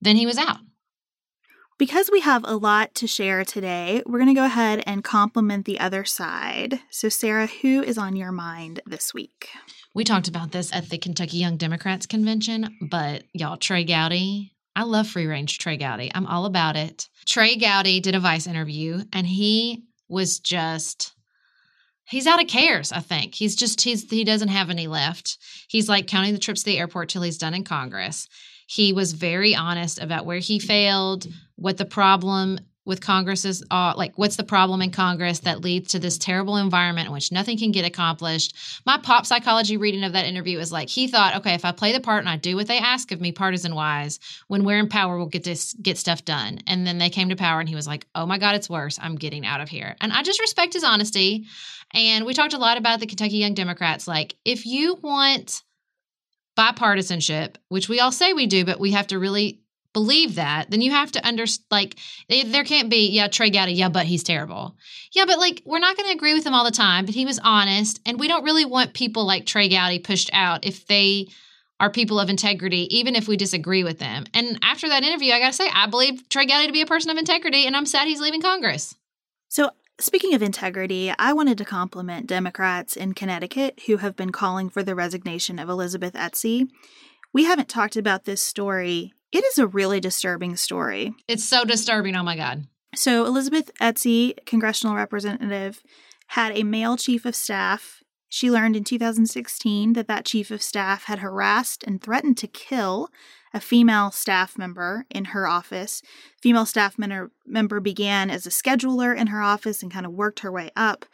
then 0.00 0.16
he 0.16 0.26
was 0.26 0.36
out. 0.36 0.58
Because 1.78 2.10
we 2.12 2.20
have 2.20 2.44
a 2.44 2.54
lot 2.54 2.94
to 2.96 3.06
share 3.06 3.44
today, 3.44 4.02
we're 4.06 4.18
going 4.18 4.28
to 4.28 4.38
go 4.38 4.44
ahead 4.44 4.84
and 4.86 5.02
compliment 5.02 5.64
the 5.64 5.80
other 5.80 6.04
side. 6.04 6.78
So, 6.90 7.08
Sarah, 7.08 7.46
who 7.46 7.82
is 7.82 7.98
on 7.98 8.14
your 8.14 8.30
mind 8.30 8.80
this 8.86 9.14
week? 9.14 9.48
We 9.94 10.04
talked 10.04 10.28
about 10.28 10.52
this 10.52 10.72
at 10.72 10.90
the 10.90 10.98
Kentucky 10.98 11.38
Young 11.38 11.56
Democrats 11.56 12.06
convention, 12.06 12.76
but 12.88 13.24
y'all, 13.32 13.56
Trey 13.56 13.84
Gowdy, 13.84 14.52
I 14.76 14.84
love 14.84 15.08
free 15.08 15.26
range 15.26 15.58
Trey 15.58 15.76
Gowdy. 15.76 16.10
I'm 16.14 16.26
all 16.26 16.44
about 16.44 16.76
it. 16.76 17.08
Trey 17.26 17.56
Gowdy 17.56 18.00
did 18.00 18.14
a 18.14 18.20
Vice 18.20 18.46
interview 18.46 19.02
and 19.12 19.26
he 19.26 19.82
was 20.08 20.38
just 20.38 21.14
he's 22.12 22.26
out 22.26 22.40
of 22.40 22.46
cares 22.48 22.92
i 22.92 23.00
think. 23.00 23.34
He's 23.34 23.56
just 23.56 23.80
he's 23.80 24.08
he 24.08 24.22
doesn't 24.22 24.48
have 24.48 24.70
any 24.70 24.86
left. 24.86 25.38
He's 25.68 25.88
like 25.88 26.06
counting 26.06 26.32
the 26.32 26.38
trips 26.38 26.60
to 26.60 26.66
the 26.66 26.78
airport 26.78 27.08
till 27.08 27.22
he's 27.22 27.38
done 27.38 27.54
in 27.54 27.64
congress. 27.64 28.28
He 28.66 28.92
was 28.92 29.12
very 29.12 29.54
honest 29.54 30.00
about 30.00 30.24
where 30.24 30.38
he 30.38 30.58
failed, 30.58 31.26
what 31.56 31.76
the 31.76 31.84
problem 31.84 32.58
with 32.84 33.00
Congress 33.00 33.44
is 33.44 33.62
uh, 33.70 33.94
like 33.96 34.18
what's 34.18 34.36
the 34.36 34.44
problem 34.44 34.82
in 34.82 34.90
Congress 34.90 35.40
that 35.40 35.60
leads 35.60 35.92
to 35.92 35.98
this 35.98 36.18
terrible 36.18 36.56
environment 36.56 37.06
in 37.06 37.12
which 37.12 37.30
nothing 37.30 37.58
can 37.58 37.70
get 37.70 37.84
accomplished. 37.84 38.56
My 38.84 38.98
pop 38.98 39.24
psychology 39.24 39.76
reading 39.76 40.04
of 40.04 40.12
that 40.14 40.24
interview 40.24 40.58
is 40.58 40.72
like 40.72 40.88
he 40.88 41.06
thought, 41.06 41.36
okay, 41.36 41.54
if 41.54 41.64
I 41.64 41.72
play 41.72 41.92
the 41.92 42.00
part 42.00 42.20
and 42.20 42.28
I 42.28 42.36
do 42.36 42.56
what 42.56 42.66
they 42.66 42.78
ask 42.78 43.12
of 43.12 43.20
me, 43.20 43.32
partisan 43.32 43.74
wise, 43.74 44.18
when 44.48 44.64
we're 44.64 44.78
in 44.78 44.88
power, 44.88 45.16
we'll 45.16 45.26
get 45.26 45.44
this 45.44 45.74
get 45.74 45.96
stuff 45.96 46.24
done. 46.24 46.60
And 46.66 46.86
then 46.86 46.98
they 46.98 47.10
came 47.10 47.28
to 47.28 47.36
power, 47.36 47.60
and 47.60 47.68
he 47.68 47.74
was 47.74 47.86
like, 47.86 48.06
oh 48.14 48.26
my 48.26 48.38
god, 48.38 48.56
it's 48.56 48.70
worse. 48.70 48.98
I'm 49.00 49.16
getting 49.16 49.46
out 49.46 49.60
of 49.60 49.68
here. 49.68 49.96
And 50.00 50.12
I 50.12 50.22
just 50.22 50.40
respect 50.40 50.74
his 50.74 50.84
honesty. 50.84 51.46
And 51.94 52.24
we 52.24 52.34
talked 52.34 52.54
a 52.54 52.58
lot 52.58 52.78
about 52.78 53.00
the 53.00 53.06
Kentucky 53.06 53.36
Young 53.36 53.54
Democrats. 53.54 54.08
Like, 54.08 54.34
if 54.44 54.66
you 54.66 54.94
want 55.02 55.62
bipartisanship, 56.58 57.56
which 57.68 57.88
we 57.88 58.00
all 58.00 58.12
say 58.12 58.32
we 58.32 58.46
do, 58.46 58.64
but 58.64 58.80
we 58.80 58.92
have 58.92 59.06
to 59.08 59.18
really 59.18 59.61
believe 59.92 60.36
that, 60.36 60.70
then 60.70 60.80
you 60.80 60.90
have 60.90 61.12
to 61.12 61.26
understand, 61.26 61.66
like, 61.70 61.96
eh, 62.30 62.44
there 62.46 62.64
can't 62.64 62.90
be, 62.90 63.10
yeah, 63.10 63.28
Trey 63.28 63.50
Gowdy, 63.50 63.72
yeah, 63.72 63.88
but 63.88 64.06
he's 64.06 64.22
terrible. 64.22 64.76
Yeah, 65.12 65.24
but 65.26 65.38
like, 65.38 65.62
we're 65.64 65.78
not 65.78 65.96
going 65.96 66.08
to 66.08 66.14
agree 66.14 66.34
with 66.34 66.46
him 66.46 66.54
all 66.54 66.64
the 66.64 66.70
time, 66.70 67.04
but 67.04 67.14
he 67.14 67.26
was 67.26 67.40
honest. 67.42 68.00
And 68.06 68.18
we 68.18 68.28
don't 68.28 68.44
really 68.44 68.64
want 68.64 68.94
people 68.94 69.26
like 69.26 69.46
Trey 69.46 69.68
Gowdy 69.68 69.98
pushed 69.98 70.30
out 70.32 70.64
if 70.64 70.86
they 70.86 71.28
are 71.80 71.90
people 71.90 72.20
of 72.20 72.30
integrity, 72.30 72.86
even 72.96 73.16
if 73.16 73.26
we 73.26 73.36
disagree 73.36 73.84
with 73.84 73.98
them. 73.98 74.24
And 74.32 74.58
after 74.62 74.88
that 74.88 75.02
interview, 75.02 75.32
I 75.32 75.40
got 75.40 75.48
to 75.48 75.52
say, 75.52 75.68
I 75.72 75.86
believe 75.86 76.28
Trey 76.28 76.46
Gowdy 76.46 76.68
to 76.68 76.72
be 76.72 76.82
a 76.82 76.86
person 76.86 77.10
of 77.10 77.18
integrity, 77.18 77.66
and 77.66 77.76
I'm 77.76 77.86
sad 77.86 78.06
he's 78.06 78.20
leaving 78.20 78.42
Congress. 78.42 78.94
So, 79.48 79.70
Speaking 80.00 80.34
of 80.34 80.42
integrity, 80.42 81.12
I 81.16 81.32
wanted 81.32 81.58
to 81.58 81.64
compliment 81.64 82.26
Democrats 82.26 82.96
in 82.96 83.12
Connecticut 83.12 83.82
who 83.86 83.98
have 83.98 84.16
been 84.16 84.32
calling 84.32 84.68
for 84.68 84.82
the 84.82 84.96
resignation 84.96 85.60
of 85.60 85.68
Elizabeth 85.68 86.16
Esty. 86.16 86.66
We 87.32 87.44
haven't 87.44 87.68
talked 87.68 87.96
about 87.96 88.24
this 88.24 88.42
story 88.42 89.12
it 89.32 89.44
is 89.44 89.58
a 89.58 89.66
really 89.66 90.00
disturbing 90.00 90.56
story. 90.56 91.14
It's 91.26 91.44
so 91.44 91.64
disturbing. 91.64 92.14
Oh 92.16 92.22
my 92.22 92.36
God. 92.36 92.66
So, 92.94 93.24
Elizabeth 93.24 93.70
Esty, 93.80 94.34
congressional 94.44 94.94
representative, 94.94 95.82
had 96.28 96.56
a 96.56 96.62
male 96.62 96.96
chief 96.96 97.24
of 97.24 97.34
staff. 97.34 98.02
She 98.28 98.50
learned 98.50 98.76
in 98.76 98.84
2016 98.84 99.94
that 99.94 100.08
that 100.08 100.26
chief 100.26 100.50
of 100.50 100.62
staff 100.62 101.04
had 101.04 101.20
harassed 101.20 101.82
and 101.84 102.02
threatened 102.02 102.36
to 102.38 102.46
kill 102.46 103.08
a 103.54 103.60
female 103.60 104.10
staff 104.10 104.56
member 104.56 105.06
in 105.10 105.26
her 105.26 105.46
office. 105.46 106.02
Female 106.40 106.66
staff 106.66 106.96
member 106.98 107.80
began 107.80 108.30
as 108.30 108.46
a 108.46 108.50
scheduler 108.50 109.16
in 109.16 109.28
her 109.28 109.42
office 109.42 109.82
and 109.82 109.92
kind 109.92 110.06
of 110.06 110.12
worked 110.12 110.40
her 110.40 110.52
way 110.52 110.70
up 110.76 111.06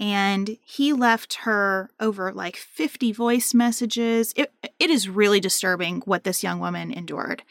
and 0.00 0.56
he 0.64 0.94
left 0.94 1.34
her 1.42 1.90
over 2.00 2.32
like 2.32 2.56
50 2.56 3.12
voice 3.12 3.52
messages. 3.52 4.32
It, 4.34 4.50
it 4.78 4.90
is 4.90 5.08
really 5.08 5.38
disturbing 5.38 6.00
what 6.06 6.24
this 6.24 6.42
young 6.42 6.58
woman 6.58 6.90
endured 6.90 7.42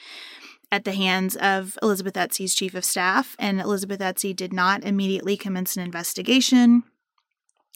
at 0.71 0.83
the 0.83 0.93
hands 0.93 1.35
of 1.37 1.77
Elizabeth 1.81 2.17
Esty's 2.17 2.55
chief 2.55 2.75
of 2.75 2.85
staff, 2.85 3.35
and 3.39 3.59
Elizabeth 3.59 4.01
Esty 4.01 4.33
did 4.33 4.53
not 4.53 4.83
immediately 4.83 5.37
commence 5.37 5.75
an 5.77 5.83
investigation. 5.83 6.83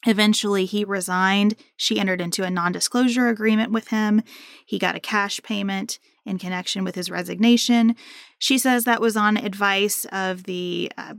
Eventually, 0.05 0.65
he 0.65 0.83
resigned. 0.83 1.55
She 1.77 1.99
entered 1.99 2.21
into 2.21 2.43
a 2.43 2.49
non 2.49 2.71
disclosure 2.71 3.29
agreement 3.29 3.71
with 3.71 3.87
him. 3.87 4.21
He 4.65 4.77
got 4.77 4.95
a 4.95 4.99
cash 4.99 5.41
payment 5.41 5.97
in 6.25 6.37
connection 6.37 6.83
with 6.83 6.95
his 6.95 7.09
resignation. 7.09 7.95
She 8.37 8.57
says 8.57 8.83
that 8.83 9.01
was 9.01 9.17
on 9.17 9.37
advice 9.37 10.05
of 10.11 10.43
the 10.43 10.91
uh, 10.97 11.15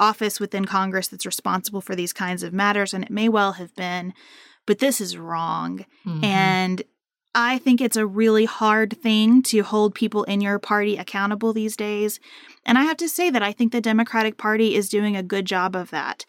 office 0.00 0.40
within 0.40 0.64
Congress 0.64 1.08
that's 1.08 1.26
responsible 1.26 1.80
for 1.80 1.94
these 1.94 2.12
kinds 2.12 2.42
of 2.42 2.52
matters, 2.52 2.92
and 2.92 3.04
it 3.04 3.10
may 3.10 3.28
well 3.28 3.52
have 3.52 3.74
been, 3.76 4.12
but 4.66 4.78
this 4.78 5.00
is 5.00 5.16
wrong. 5.16 5.84
Mm-hmm. 6.04 6.24
And 6.24 6.82
I 7.34 7.58
think 7.58 7.80
it's 7.80 7.96
a 7.96 8.06
really 8.06 8.44
hard 8.44 8.98
thing 9.00 9.42
to 9.44 9.62
hold 9.62 9.94
people 9.94 10.24
in 10.24 10.40
your 10.40 10.58
party 10.58 10.96
accountable 10.96 11.52
these 11.52 11.76
days. 11.76 12.18
And 12.66 12.76
I 12.76 12.82
have 12.82 12.96
to 12.96 13.08
say 13.08 13.30
that 13.30 13.42
I 13.42 13.52
think 13.52 13.70
the 13.70 13.80
Democratic 13.80 14.36
Party 14.36 14.74
is 14.74 14.88
doing 14.88 15.16
a 15.16 15.22
good 15.22 15.44
job 15.44 15.76
of 15.76 15.90
that. 15.90 16.24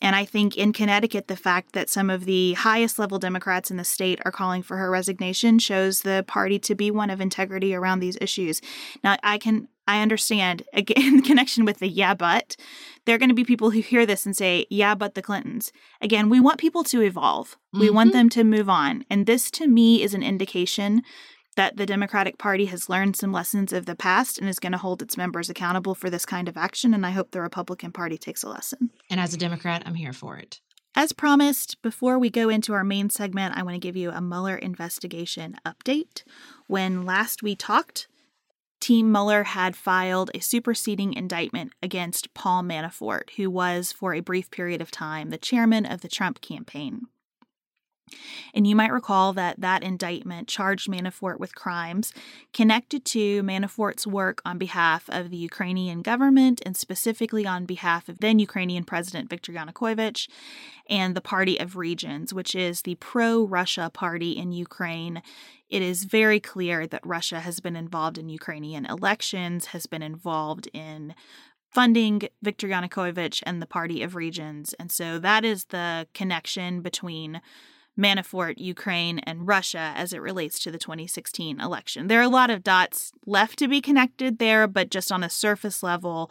And 0.00 0.14
I 0.14 0.24
think 0.24 0.56
in 0.56 0.72
Connecticut, 0.72 1.26
the 1.26 1.36
fact 1.36 1.72
that 1.72 1.90
some 1.90 2.08
of 2.08 2.24
the 2.24 2.52
highest 2.54 2.98
level 2.98 3.18
Democrats 3.18 3.70
in 3.70 3.78
the 3.78 3.84
state 3.84 4.20
are 4.24 4.30
calling 4.30 4.62
for 4.62 4.76
her 4.76 4.90
resignation 4.90 5.58
shows 5.58 6.02
the 6.02 6.24
party 6.28 6.58
to 6.60 6.74
be 6.74 6.90
one 6.90 7.10
of 7.10 7.20
integrity 7.20 7.74
around 7.74 7.98
these 7.98 8.18
issues. 8.20 8.60
Now, 9.02 9.16
I 9.22 9.38
can 9.38 9.68
I 9.86 10.02
understand 10.02 10.62
again 10.72 11.14
in 11.14 11.22
connection 11.22 11.64
with 11.64 11.78
the 11.78 11.88
yeah 11.88 12.14
but 12.14 12.56
there 13.04 13.14
are 13.14 13.18
going 13.18 13.28
to 13.28 13.34
be 13.34 13.44
people 13.44 13.70
who 13.70 13.80
hear 13.80 14.06
this 14.06 14.26
and 14.26 14.36
say 14.36 14.66
yeah 14.70 14.94
but 14.94 15.14
the 15.14 15.22
Clintons. 15.22 15.72
Again, 16.00 16.28
we 16.28 16.40
want 16.40 16.58
people 16.58 16.84
to 16.84 17.02
evolve. 17.02 17.52
Mm-hmm. 17.52 17.80
We 17.80 17.90
want 17.90 18.10
mm-hmm. 18.10 18.18
them 18.18 18.28
to 18.30 18.44
move 18.44 18.68
on. 18.68 19.04
And 19.10 19.26
this 19.26 19.50
to 19.52 19.66
me 19.66 20.02
is 20.02 20.14
an 20.14 20.22
indication 20.22 21.02
that 21.56 21.76
the 21.76 21.86
Democratic 21.86 22.38
Party 22.38 22.66
has 22.66 22.88
learned 22.88 23.16
some 23.16 23.32
lessons 23.32 23.72
of 23.72 23.86
the 23.86 23.94
past 23.94 24.38
and 24.38 24.48
is 24.48 24.58
going 24.58 24.72
to 24.72 24.78
hold 24.78 25.02
its 25.02 25.16
members 25.16 25.48
accountable 25.48 25.94
for 25.94 26.10
this 26.10 26.26
kind 26.26 26.48
of 26.48 26.56
action 26.56 26.92
and 26.94 27.06
I 27.06 27.10
hope 27.10 27.30
the 27.30 27.40
Republican 27.40 27.92
Party 27.92 28.18
takes 28.18 28.42
a 28.42 28.48
lesson. 28.48 28.90
And 29.08 29.20
as 29.20 29.34
a 29.34 29.38
Democrat, 29.38 29.82
I'm 29.86 29.94
here 29.94 30.12
for 30.12 30.36
it. 30.36 30.60
As 30.96 31.12
promised, 31.12 31.82
before 31.82 32.20
we 32.20 32.30
go 32.30 32.48
into 32.48 32.72
our 32.72 32.84
main 32.84 33.10
segment, 33.10 33.56
I 33.56 33.64
want 33.64 33.74
to 33.74 33.80
give 33.80 33.96
you 33.96 34.10
a 34.10 34.20
Mueller 34.20 34.56
investigation 34.56 35.56
update. 35.66 36.22
When 36.68 37.04
last 37.04 37.42
we 37.42 37.56
talked, 37.56 38.06
Team 38.84 39.10
Mueller 39.10 39.44
had 39.44 39.76
filed 39.76 40.30
a 40.34 40.40
superseding 40.40 41.14
indictment 41.14 41.72
against 41.82 42.34
Paul 42.34 42.62
Manafort, 42.62 43.30
who 43.36 43.48
was, 43.48 43.92
for 43.92 44.12
a 44.12 44.20
brief 44.20 44.50
period 44.50 44.82
of 44.82 44.90
time, 44.90 45.30
the 45.30 45.38
chairman 45.38 45.86
of 45.86 46.02
the 46.02 46.08
Trump 46.08 46.42
campaign. 46.42 47.06
And 48.52 48.66
you 48.66 48.76
might 48.76 48.92
recall 48.92 49.32
that 49.32 49.58
that 49.62 49.82
indictment 49.82 50.48
charged 50.48 50.90
Manafort 50.90 51.40
with 51.40 51.54
crimes 51.54 52.12
connected 52.52 53.06
to 53.06 53.42
Manafort's 53.42 54.06
work 54.06 54.42
on 54.44 54.58
behalf 54.58 55.08
of 55.08 55.30
the 55.30 55.38
Ukrainian 55.38 56.02
government 56.02 56.60
and 56.66 56.76
specifically 56.76 57.46
on 57.46 57.64
behalf 57.64 58.10
of 58.10 58.18
then 58.18 58.38
Ukrainian 58.38 58.84
President 58.84 59.30
Viktor 59.30 59.52
Yanukovych 59.52 60.28
and 60.90 61.14
the 61.14 61.22
Party 61.22 61.58
of 61.58 61.76
Regions, 61.76 62.34
which 62.34 62.54
is 62.54 62.82
the 62.82 62.96
pro 62.96 63.44
Russia 63.44 63.90
party 63.92 64.32
in 64.32 64.52
Ukraine. 64.52 65.22
It 65.74 65.82
is 65.82 66.04
very 66.04 66.38
clear 66.38 66.86
that 66.86 67.04
Russia 67.04 67.40
has 67.40 67.58
been 67.58 67.74
involved 67.74 68.16
in 68.16 68.28
Ukrainian 68.28 68.86
elections, 68.86 69.66
has 69.74 69.86
been 69.86 70.02
involved 70.02 70.68
in 70.72 71.16
funding 71.72 72.28
Viktor 72.40 72.68
Yanukovych 72.68 73.42
and 73.44 73.60
the 73.60 73.66
Party 73.66 74.00
of 74.00 74.14
Regions. 74.14 74.76
And 74.78 74.92
so 74.92 75.18
that 75.18 75.44
is 75.44 75.64
the 75.64 76.06
connection 76.14 76.80
between 76.80 77.40
Manafort, 77.98 78.54
Ukraine, 78.58 79.18
and 79.18 79.48
Russia 79.48 79.92
as 79.96 80.12
it 80.12 80.22
relates 80.22 80.60
to 80.60 80.70
the 80.70 80.78
2016 80.78 81.58
election. 81.58 82.06
There 82.06 82.20
are 82.20 82.22
a 82.22 82.28
lot 82.28 82.50
of 82.50 82.62
dots 82.62 83.10
left 83.26 83.58
to 83.58 83.66
be 83.66 83.80
connected 83.80 84.38
there, 84.38 84.68
but 84.68 84.92
just 84.92 85.10
on 85.10 85.24
a 85.24 85.28
surface 85.28 85.82
level, 85.82 86.30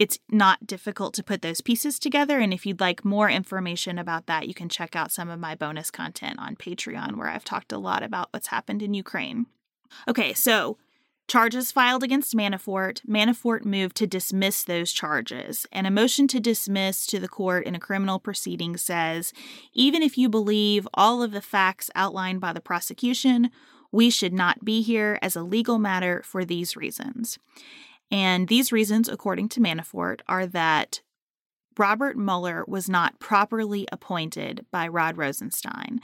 it's 0.00 0.18
not 0.30 0.66
difficult 0.66 1.12
to 1.14 1.22
put 1.22 1.42
those 1.42 1.60
pieces 1.60 1.98
together. 1.98 2.38
And 2.38 2.54
if 2.54 2.64
you'd 2.64 2.80
like 2.80 3.04
more 3.04 3.28
information 3.28 3.98
about 3.98 4.26
that, 4.26 4.48
you 4.48 4.54
can 4.54 4.70
check 4.70 4.96
out 4.96 5.12
some 5.12 5.28
of 5.28 5.38
my 5.38 5.54
bonus 5.54 5.90
content 5.90 6.38
on 6.38 6.56
Patreon, 6.56 7.16
where 7.16 7.28
I've 7.28 7.44
talked 7.44 7.70
a 7.70 7.78
lot 7.78 8.02
about 8.02 8.28
what's 8.32 8.46
happened 8.46 8.82
in 8.82 8.94
Ukraine. 8.94 9.44
Okay, 10.08 10.32
so 10.32 10.78
Charges 11.28 11.70
filed 11.70 12.02
against 12.02 12.34
Manafort. 12.34 13.06
Manafort 13.06 13.64
moved 13.64 13.94
to 13.98 14.06
dismiss 14.06 14.64
those 14.64 14.90
charges. 14.90 15.66
And 15.70 15.86
a 15.86 15.90
motion 15.90 16.26
to 16.28 16.40
dismiss 16.40 17.06
to 17.06 17.20
the 17.20 17.28
court 17.28 17.66
in 17.66 17.76
a 17.76 17.78
criminal 17.78 18.18
proceeding 18.18 18.76
says 18.78 19.32
even 19.72 20.02
if 20.02 20.18
you 20.18 20.28
believe 20.28 20.88
all 20.94 21.22
of 21.22 21.30
the 21.30 21.42
facts 21.42 21.88
outlined 21.94 22.40
by 22.40 22.52
the 22.52 22.60
prosecution, 22.60 23.50
we 23.92 24.10
should 24.10 24.32
not 24.32 24.64
be 24.64 24.82
here 24.82 25.20
as 25.22 25.36
a 25.36 25.44
legal 25.44 25.78
matter 25.78 26.22
for 26.24 26.44
these 26.44 26.74
reasons. 26.74 27.38
And 28.10 28.48
these 28.48 28.72
reasons, 28.72 29.08
according 29.08 29.48
to 29.50 29.60
Manafort, 29.60 30.20
are 30.26 30.46
that 30.46 31.00
Robert 31.78 32.16
Mueller 32.16 32.64
was 32.66 32.90
not 32.90 33.20
properly 33.20 33.86
appointed 33.92 34.66
by 34.70 34.88
Rod 34.88 35.16
Rosenstein, 35.16 36.00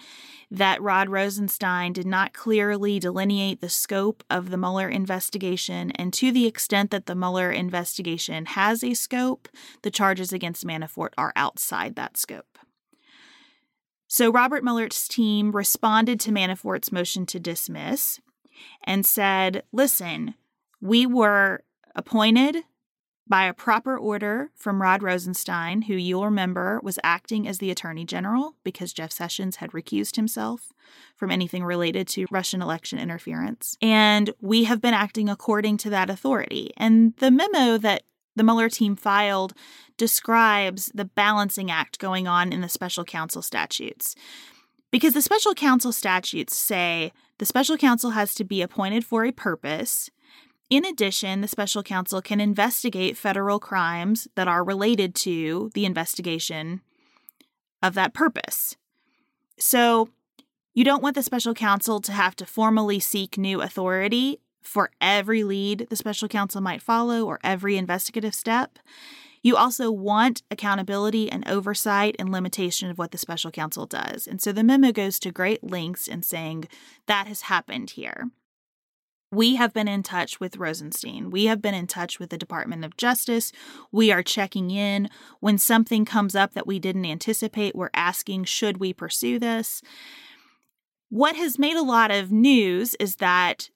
that 0.50 0.80
Rod 0.80 1.08
Rosenstein 1.08 1.92
did 1.92 2.06
not 2.06 2.32
clearly 2.32 2.98
delineate 2.98 3.60
the 3.60 3.68
scope 3.68 4.24
of 4.30 4.50
the 4.50 4.56
Mueller 4.56 4.88
investigation, 4.88 5.90
and 5.92 6.12
to 6.14 6.30
the 6.30 6.46
extent 6.46 6.92
that 6.92 7.06
the 7.06 7.16
Mueller 7.16 7.50
investigation 7.50 8.46
has 8.46 8.82
a 8.84 8.94
scope, 8.94 9.48
the 9.82 9.90
charges 9.90 10.32
against 10.32 10.66
Manafort 10.66 11.10
are 11.18 11.32
outside 11.34 11.96
that 11.96 12.16
scope. 12.16 12.58
So 14.08 14.30
Robert 14.30 14.62
Mueller's 14.62 15.08
team 15.08 15.50
responded 15.50 16.20
to 16.20 16.30
Manafort's 16.30 16.92
motion 16.92 17.26
to 17.26 17.40
dismiss 17.40 18.20
and 18.84 19.04
said, 19.04 19.64
listen, 19.72 20.34
we 20.80 21.06
were 21.06 21.64
appointed 21.96 22.58
by 23.28 23.46
a 23.46 23.54
proper 23.54 23.98
order 23.98 24.50
from 24.54 24.80
Rod 24.80 25.02
Rosenstein, 25.02 25.82
who 25.82 25.94
you'll 25.94 26.24
remember 26.24 26.78
was 26.84 26.98
acting 27.02 27.48
as 27.48 27.58
the 27.58 27.72
Attorney 27.72 28.04
General 28.04 28.54
because 28.62 28.92
Jeff 28.92 29.10
Sessions 29.10 29.56
had 29.56 29.72
recused 29.72 30.14
himself 30.14 30.72
from 31.16 31.32
anything 31.32 31.64
related 31.64 32.06
to 32.08 32.26
Russian 32.30 32.62
election 32.62 33.00
interference. 33.00 33.76
And 33.82 34.32
we 34.40 34.64
have 34.64 34.80
been 34.80 34.94
acting 34.94 35.28
according 35.28 35.78
to 35.78 35.90
that 35.90 36.08
authority. 36.08 36.70
And 36.76 37.16
the 37.16 37.32
memo 37.32 37.78
that 37.78 38.04
the 38.36 38.44
Mueller 38.44 38.68
team 38.68 38.94
filed 38.94 39.54
describes 39.96 40.92
the 40.94 41.06
balancing 41.06 41.68
act 41.68 41.98
going 41.98 42.28
on 42.28 42.52
in 42.52 42.60
the 42.60 42.68
special 42.68 43.02
counsel 43.02 43.42
statutes. 43.42 44.14
Because 44.92 45.14
the 45.14 45.22
special 45.22 45.54
counsel 45.54 45.90
statutes 45.90 46.56
say 46.56 47.12
The 47.38 47.46
special 47.46 47.76
counsel 47.76 48.10
has 48.10 48.34
to 48.34 48.44
be 48.44 48.62
appointed 48.62 49.04
for 49.04 49.24
a 49.24 49.32
purpose. 49.32 50.10
In 50.68 50.84
addition, 50.84 51.40
the 51.40 51.48
special 51.48 51.82
counsel 51.82 52.20
can 52.20 52.40
investigate 52.40 53.16
federal 53.16 53.60
crimes 53.60 54.26
that 54.34 54.48
are 54.48 54.64
related 54.64 55.14
to 55.16 55.70
the 55.74 55.84
investigation 55.84 56.80
of 57.82 57.94
that 57.94 58.14
purpose. 58.14 58.76
So, 59.58 60.08
you 60.74 60.84
don't 60.84 61.02
want 61.02 61.14
the 61.14 61.22
special 61.22 61.54
counsel 61.54 62.00
to 62.00 62.12
have 62.12 62.36
to 62.36 62.44
formally 62.44 63.00
seek 63.00 63.38
new 63.38 63.62
authority 63.62 64.40
for 64.60 64.90
every 65.00 65.42
lead 65.44 65.86
the 65.88 65.96
special 65.96 66.28
counsel 66.28 66.60
might 66.60 66.82
follow 66.82 67.24
or 67.24 67.38
every 67.42 67.76
investigative 67.76 68.34
step. 68.34 68.78
You 69.42 69.56
also 69.56 69.92
want 69.92 70.42
accountability 70.50 71.30
and 71.30 71.48
oversight 71.48 72.16
and 72.18 72.32
limitation 72.32 72.90
of 72.90 72.98
what 72.98 73.12
the 73.12 73.18
special 73.18 73.52
counsel 73.52 73.86
does. 73.86 74.26
And 74.26 74.42
so 74.42 74.50
the 74.50 74.64
memo 74.64 74.90
goes 74.90 75.20
to 75.20 75.30
great 75.30 75.62
lengths 75.62 76.08
in 76.08 76.22
saying 76.22 76.68
that 77.06 77.28
has 77.28 77.42
happened 77.42 77.90
here. 77.90 78.30
We 79.32 79.56
have 79.56 79.72
been 79.72 79.88
in 79.88 80.02
touch 80.02 80.38
with 80.38 80.56
Rosenstein. 80.56 81.30
We 81.30 81.46
have 81.46 81.60
been 81.60 81.74
in 81.74 81.86
touch 81.86 82.20
with 82.20 82.30
the 82.30 82.38
Department 82.38 82.84
of 82.84 82.96
Justice. 82.96 83.52
We 83.90 84.12
are 84.12 84.22
checking 84.22 84.70
in. 84.70 85.08
When 85.40 85.58
something 85.58 86.04
comes 86.04 86.36
up 86.36 86.54
that 86.54 86.66
we 86.66 86.78
didn't 86.78 87.06
anticipate, 87.06 87.74
we're 87.74 87.90
asking, 87.92 88.44
should 88.44 88.78
we 88.78 88.92
pursue 88.92 89.38
this? 89.38 89.82
What 91.08 91.36
has 91.36 91.58
made 91.58 91.76
a 91.76 91.82
lot 91.82 92.10
of 92.10 92.30
news 92.30 92.94
is 93.00 93.16
that 93.16 93.70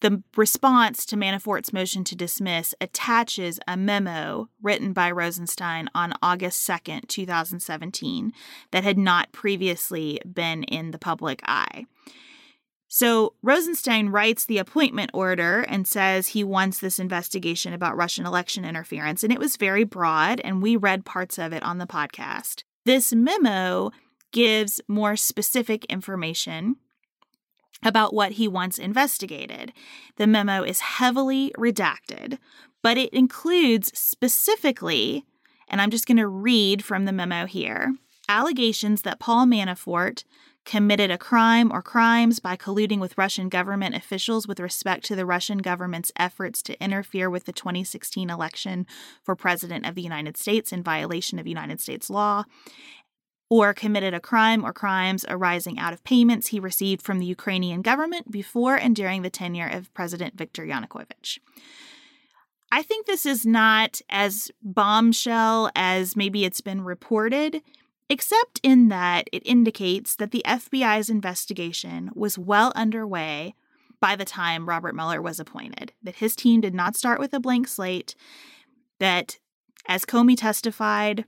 the 0.00 0.22
response 0.36 1.06
to 1.06 1.16
Manafort's 1.16 1.72
motion 1.72 2.04
to 2.04 2.14
dismiss 2.14 2.74
attaches 2.80 3.58
a 3.66 3.76
memo 3.76 4.48
written 4.62 4.92
by 4.92 5.10
Rosenstein 5.10 5.88
on 5.94 6.12
August 6.22 6.68
2nd, 6.68 7.08
2017, 7.08 8.32
that 8.72 8.84
had 8.84 8.98
not 8.98 9.32
previously 9.32 10.20
been 10.30 10.64
in 10.64 10.90
the 10.90 10.98
public 10.98 11.40
eye. 11.44 11.86
So 12.98 13.34
Rosenstein 13.42 14.08
writes 14.08 14.46
the 14.46 14.56
appointment 14.56 15.10
order 15.12 15.60
and 15.68 15.86
says 15.86 16.28
he 16.28 16.42
wants 16.42 16.78
this 16.78 16.98
investigation 16.98 17.74
about 17.74 17.94
Russian 17.94 18.24
election 18.24 18.64
interference, 18.64 19.22
and 19.22 19.30
it 19.30 19.38
was 19.38 19.58
very 19.58 19.84
broad, 19.84 20.40
and 20.40 20.62
we 20.62 20.76
read 20.76 21.04
parts 21.04 21.38
of 21.38 21.52
it 21.52 21.62
on 21.62 21.76
the 21.76 21.86
podcast. 21.86 22.62
This 22.86 23.12
memo 23.12 23.90
gives 24.32 24.80
more 24.88 25.14
specific 25.14 25.84
information 25.90 26.76
about 27.84 28.14
what 28.14 28.32
he 28.32 28.48
wants 28.48 28.78
investigated. 28.78 29.74
The 30.16 30.26
memo 30.26 30.62
is 30.62 30.80
heavily 30.80 31.52
redacted, 31.58 32.38
but 32.80 32.96
it 32.96 33.12
includes 33.12 33.92
specifically, 33.92 35.26
and 35.68 35.82
I'm 35.82 35.90
just 35.90 36.06
going 36.06 36.16
to 36.16 36.26
read 36.26 36.82
from 36.82 37.04
the 37.04 37.12
memo 37.12 37.44
here 37.44 37.94
allegations 38.26 39.02
that 39.02 39.20
Paul 39.20 39.46
Manafort 39.46 40.24
committed 40.66 41.10
a 41.12 41.16
crime 41.16 41.72
or 41.72 41.80
crimes 41.80 42.40
by 42.40 42.56
colluding 42.56 42.98
with 42.98 43.16
Russian 43.16 43.48
government 43.48 43.94
officials 43.94 44.46
with 44.46 44.60
respect 44.60 45.04
to 45.06 45.16
the 45.16 45.24
Russian 45.24 45.58
government's 45.58 46.12
efforts 46.16 46.60
to 46.64 46.82
interfere 46.82 47.30
with 47.30 47.44
the 47.44 47.52
2016 47.52 48.28
election 48.28 48.86
for 49.22 49.36
President 49.36 49.86
of 49.86 49.94
the 49.94 50.02
United 50.02 50.36
States 50.36 50.72
in 50.72 50.82
violation 50.82 51.38
of 51.38 51.46
United 51.46 51.80
States 51.80 52.10
law, 52.10 52.44
or 53.48 53.72
committed 53.72 54.12
a 54.12 54.20
crime 54.20 54.64
or 54.66 54.72
crimes 54.72 55.24
arising 55.28 55.78
out 55.78 55.92
of 55.92 56.02
payments 56.02 56.48
he 56.48 56.58
received 56.58 57.00
from 57.00 57.20
the 57.20 57.26
Ukrainian 57.26 57.80
government 57.80 58.30
before 58.30 58.74
and 58.74 58.96
during 58.96 59.22
the 59.22 59.30
tenure 59.30 59.68
of 59.68 59.94
President 59.94 60.36
Viktor 60.36 60.66
Yanukovych. 60.66 61.38
I 62.72 62.82
think 62.82 63.06
this 63.06 63.24
is 63.24 63.46
not 63.46 64.00
as 64.10 64.50
bombshell 64.60 65.70
as 65.76 66.16
maybe 66.16 66.44
it's 66.44 66.60
been 66.60 66.82
reported, 66.82 67.62
except 68.08 68.60
in 68.62 68.88
that 68.88 69.28
it 69.32 69.42
indicates 69.46 70.16
that 70.16 70.30
the 70.30 70.42
FBI's 70.46 71.10
investigation 71.10 72.10
was 72.14 72.38
well 72.38 72.72
underway 72.76 73.54
by 74.00 74.14
the 74.14 74.24
time 74.24 74.68
Robert 74.68 74.94
Mueller 74.94 75.22
was 75.22 75.40
appointed, 75.40 75.92
that 76.02 76.16
his 76.16 76.36
team 76.36 76.60
did 76.60 76.74
not 76.74 76.96
start 76.96 77.18
with 77.18 77.32
a 77.32 77.40
blank 77.40 77.66
slate, 77.66 78.14
that, 78.98 79.38
as 79.86 80.04
Comey 80.04 80.36
testified, 80.36 81.24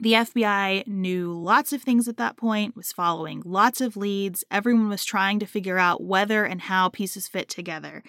the 0.00 0.12
FBI 0.12 0.86
knew 0.86 1.32
lots 1.32 1.72
of 1.72 1.82
things 1.82 2.06
at 2.08 2.16
that 2.18 2.36
point, 2.36 2.76
was 2.76 2.92
following 2.92 3.42
lots 3.44 3.80
of 3.80 3.96
leads. 3.96 4.44
Everyone 4.50 4.88
was 4.88 5.04
trying 5.04 5.38
to 5.38 5.46
figure 5.46 5.78
out 5.78 6.02
whether 6.02 6.44
and 6.44 6.62
how 6.62 6.88
pieces 6.88 7.28
fit 7.28 7.48
together. 7.48 8.02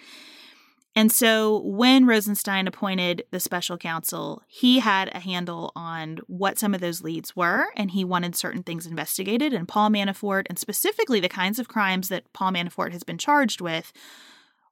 And 0.96 1.12
so 1.12 1.60
when 1.60 2.06
Rosenstein 2.06 2.66
appointed 2.66 3.24
the 3.30 3.38
special 3.38 3.78
counsel, 3.78 4.42
he 4.48 4.80
had 4.80 5.14
a 5.14 5.20
handle 5.20 5.70
on 5.76 6.18
what 6.26 6.58
some 6.58 6.74
of 6.74 6.80
those 6.80 7.02
leads 7.02 7.36
were, 7.36 7.66
and 7.76 7.92
he 7.92 8.04
wanted 8.04 8.34
certain 8.34 8.64
things 8.64 8.86
investigated. 8.86 9.52
And 9.52 9.68
Paul 9.68 9.90
Manafort, 9.90 10.46
and 10.48 10.58
specifically 10.58 11.20
the 11.20 11.28
kinds 11.28 11.58
of 11.58 11.68
crimes 11.68 12.08
that 12.08 12.32
Paul 12.32 12.52
Manafort 12.52 12.92
has 12.92 13.04
been 13.04 13.18
charged 13.18 13.60
with, 13.60 13.92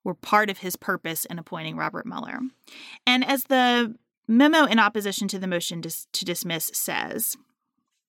were 0.03 0.15
part 0.15 0.51
of 0.51 0.59
his 0.59 0.77
purpose 0.77 1.25
in 1.25 1.39
appointing 1.39 1.77
Robert 1.77 2.07
Mueller. 2.07 2.41
And 3.07 3.25
as 3.25 3.45
the 3.45 3.95
memo 4.29 4.65
in 4.65 4.79
opposition 4.79 5.29
to 5.29 5.39
the 5.39 5.47
motion 5.47 5.81
dis- 5.81 6.07
to 6.13 6.25
dismiss 6.25 6.71
says 6.75 7.37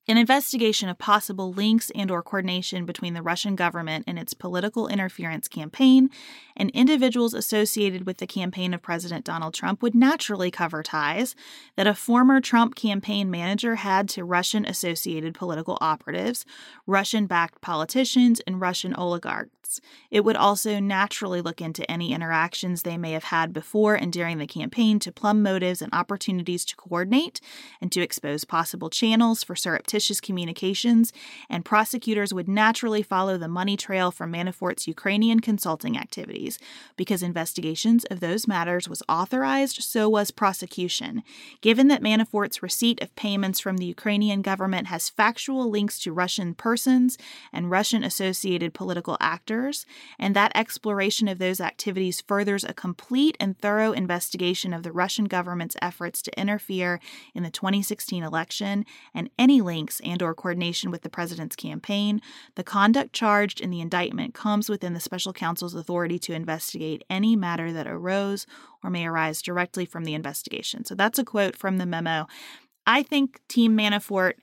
an 0.09 0.17
investigation 0.17 0.87
of 0.87 0.97
possible 0.97 1.51
links 1.51 1.91
and 1.93 2.09
or 2.09 2.23
coordination 2.23 2.85
between 2.85 3.13
the 3.13 3.21
Russian 3.21 3.57
government 3.57 4.05
and 4.07 4.17
its 4.17 4.33
political 4.33 4.87
interference 4.87 5.49
campaign 5.49 6.09
and 6.55 6.69
individuals 6.69 7.33
associated 7.33 8.05
with 8.05 8.17
the 8.17 8.27
campaign 8.27 8.73
of 8.73 8.81
President 8.81 9.25
Donald 9.25 9.53
Trump 9.53 9.81
would 9.81 9.93
naturally 9.93 10.49
cover 10.49 10.81
ties 10.81 11.35
that 11.75 11.87
a 11.87 11.93
former 11.93 12.39
Trump 12.39 12.75
campaign 12.75 13.29
manager 13.29 13.75
had 13.75 14.07
to 14.09 14.23
Russian 14.23 14.65
associated 14.65 15.35
political 15.35 15.77
operatives, 15.81 16.45
Russian 16.85 17.27
backed 17.27 17.59
politicians, 17.59 18.39
and 18.47 18.61
Russian 18.61 18.93
oligarchs. 18.93 19.81
It 20.09 20.23
would 20.23 20.37
also 20.37 20.79
naturally 20.79 21.41
look 21.41 21.59
into 21.59 21.89
any 21.91 22.13
interactions 22.13 22.81
they 22.81 22.97
may 22.97 23.11
have 23.11 23.25
had 23.25 23.51
before 23.51 23.95
and 23.95 24.13
during 24.13 24.37
the 24.37 24.47
campaign 24.47 24.99
to 24.99 25.11
plumb 25.11 25.43
motives 25.43 25.81
and 25.81 25.93
opportunities 25.93 26.63
to 26.65 26.75
coordinate 26.77 27.41
and 27.81 27.91
to 27.91 28.01
expose 28.01 28.45
possible 28.45 28.89
channels 28.89 29.43
for 29.43 29.57
surreptitious 29.57 29.96
communications, 30.21 31.13
and 31.49 31.65
prosecutors 31.65 32.33
would 32.33 32.47
naturally 32.47 33.01
follow 33.01 33.37
the 33.37 33.47
money 33.47 33.77
trail 33.77 34.11
from 34.11 34.31
Manafort's 34.31 34.87
Ukrainian 34.87 35.39
consulting 35.39 35.97
activities. 35.97 36.59
Because 36.95 37.23
investigations 37.23 38.05
of 38.05 38.19
those 38.19 38.47
matters 38.47 38.87
was 38.89 39.03
authorized, 39.07 39.81
so 39.81 40.09
was 40.09 40.31
prosecution. 40.31 41.23
Given 41.61 41.87
that 41.87 42.01
Manafort's 42.01 42.63
receipt 42.63 43.01
of 43.01 43.15
payments 43.15 43.59
from 43.59 43.77
the 43.77 43.85
Ukrainian 43.85 44.41
government 44.41 44.87
has 44.87 45.09
factual 45.09 45.69
links 45.69 45.99
to 45.99 46.13
Russian 46.13 46.53
persons 46.53 47.17
and 47.51 47.71
Russian 47.71 48.03
associated 48.03 48.73
political 48.73 49.17
actors, 49.19 49.85
and 50.19 50.35
that 50.35 50.51
exploration 50.55 51.27
of 51.27 51.39
those 51.39 51.61
activities 51.61 52.21
furthers 52.21 52.63
a 52.63 52.73
complete 52.73 53.37
and 53.39 53.57
thorough 53.57 53.91
investigation 53.91 54.73
of 54.73 54.83
the 54.83 54.91
Russian 54.91 55.25
government's 55.25 55.77
efforts 55.81 56.21
to 56.23 56.39
interfere 56.39 56.99
in 57.33 57.43
the 57.43 57.49
2016 57.49 58.23
election 58.23 58.85
and 59.13 59.29
any 59.37 59.61
links 59.61 59.86
and 60.03 60.21
or 60.21 60.33
coordination 60.33 60.91
with 60.91 61.01
the 61.01 61.09
president's 61.09 61.55
campaign. 61.55 62.21
The 62.55 62.63
conduct 62.63 63.13
charged 63.13 63.61
in 63.61 63.69
the 63.69 63.81
indictment 63.81 64.33
comes 64.33 64.69
within 64.69 64.93
the 64.93 64.99
special 64.99 65.33
counsel's 65.33 65.75
authority 65.75 66.19
to 66.19 66.33
investigate 66.33 67.03
any 67.09 67.35
matter 67.35 67.71
that 67.71 67.87
arose 67.87 68.45
or 68.83 68.89
may 68.89 69.05
arise 69.05 69.41
directly 69.41 69.85
from 69.85 70.03
the 70.03 70.13
investigation. 70.13 70.85
So 70.85 70.95
that's 70.95 71.19
a 71.19 71.25
quote 71.25 71.55
from 71.55 71.77
the 71.77 71.85
memo. 71.85 72.27
I 72.85 73.03
think 73.03 73.41
Team 73.47 73.77
Manafort 73.77 74.33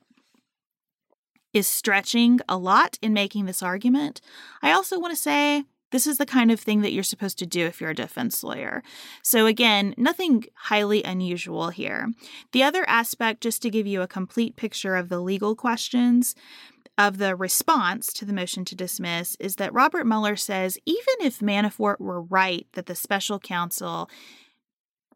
is 1.52 1.66
stretching 1.66 2.40
a 2.48 2.59
lot 2.59 2.98
in 3.00 3.12
making 3.12 3.46
this 3.46 3.62
argument. 3.62 4.20
I 4.61 4.72
also 4.72 4.98
want 4.98 5.14
to 5.14 5.20
say 5.20 5.64
this 5.94 6.09
is 6.09 6.18
the 6.18 6.26
kind 6.26 6.50
of 6.50 6.59
thing 6.59 6.80
that 6.80 6.92
you're 6.92 7.04
supposed 7.04 7.38
to 7.38 7.46
do 7.46 7.66
if 7.66 7.80
you're 7.80 7.90
a 7.90 7.94
defense 7.94 8.42
lawyer. 8.42 8.83
So, 9.22 9.46
again, 9.46 9.94
nothing 9.96 10.44
highly 10.54 11.04
unusual 11.04 11.68
here. 11.68 12.11
The 12.50 12.64
other 12.64 12.85
aspect, 12.88 13.42
just 13.42 13.62
to 13.62 13.70
give 13.70 13.87
you 13.87 14.02
a 14.02 14.09
complete 14.09 14.57
picture 14.57 14.96
of 14.96 15.09
the 15.09 15.20
legal 15.20 15.54
questions 15.54 16.35
of 16.98 17.18
the 17.18 17.37
response 17.37 18.12
to 18.14 18.24
the 18.24 18.33
motion 18.33 18.64
to 18.64 18.74
dismiss, 18.74 19.37
is 19.38 19.54
that 19.57 19.72
Robert 19.72 20.04
Mueller 20.04 20.35
says 20.35 20.78
even 20.85 21.14
if 21.20 21.38
Manafort 21.38 22.00
were 22.00 22.22
right 22.22 22.66
that 22.72 22.87
the 22.87 22.96
special 22.96 23.38
counsel 23.38 24.11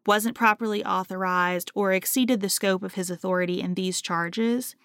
wasn't 0.05 0.33
properly 0.33 0.81
authorized 0.85 1.71
or 1.75 1.91
exceeded 1.91 2.39
the 2.39 2.47
scope 2.47 2.83
of 2.83 2.93
his 2.93 3.09
authority 3.09 3.59
in 3.59 3.73
these 3.73 3.99
charges, 3.99 4.77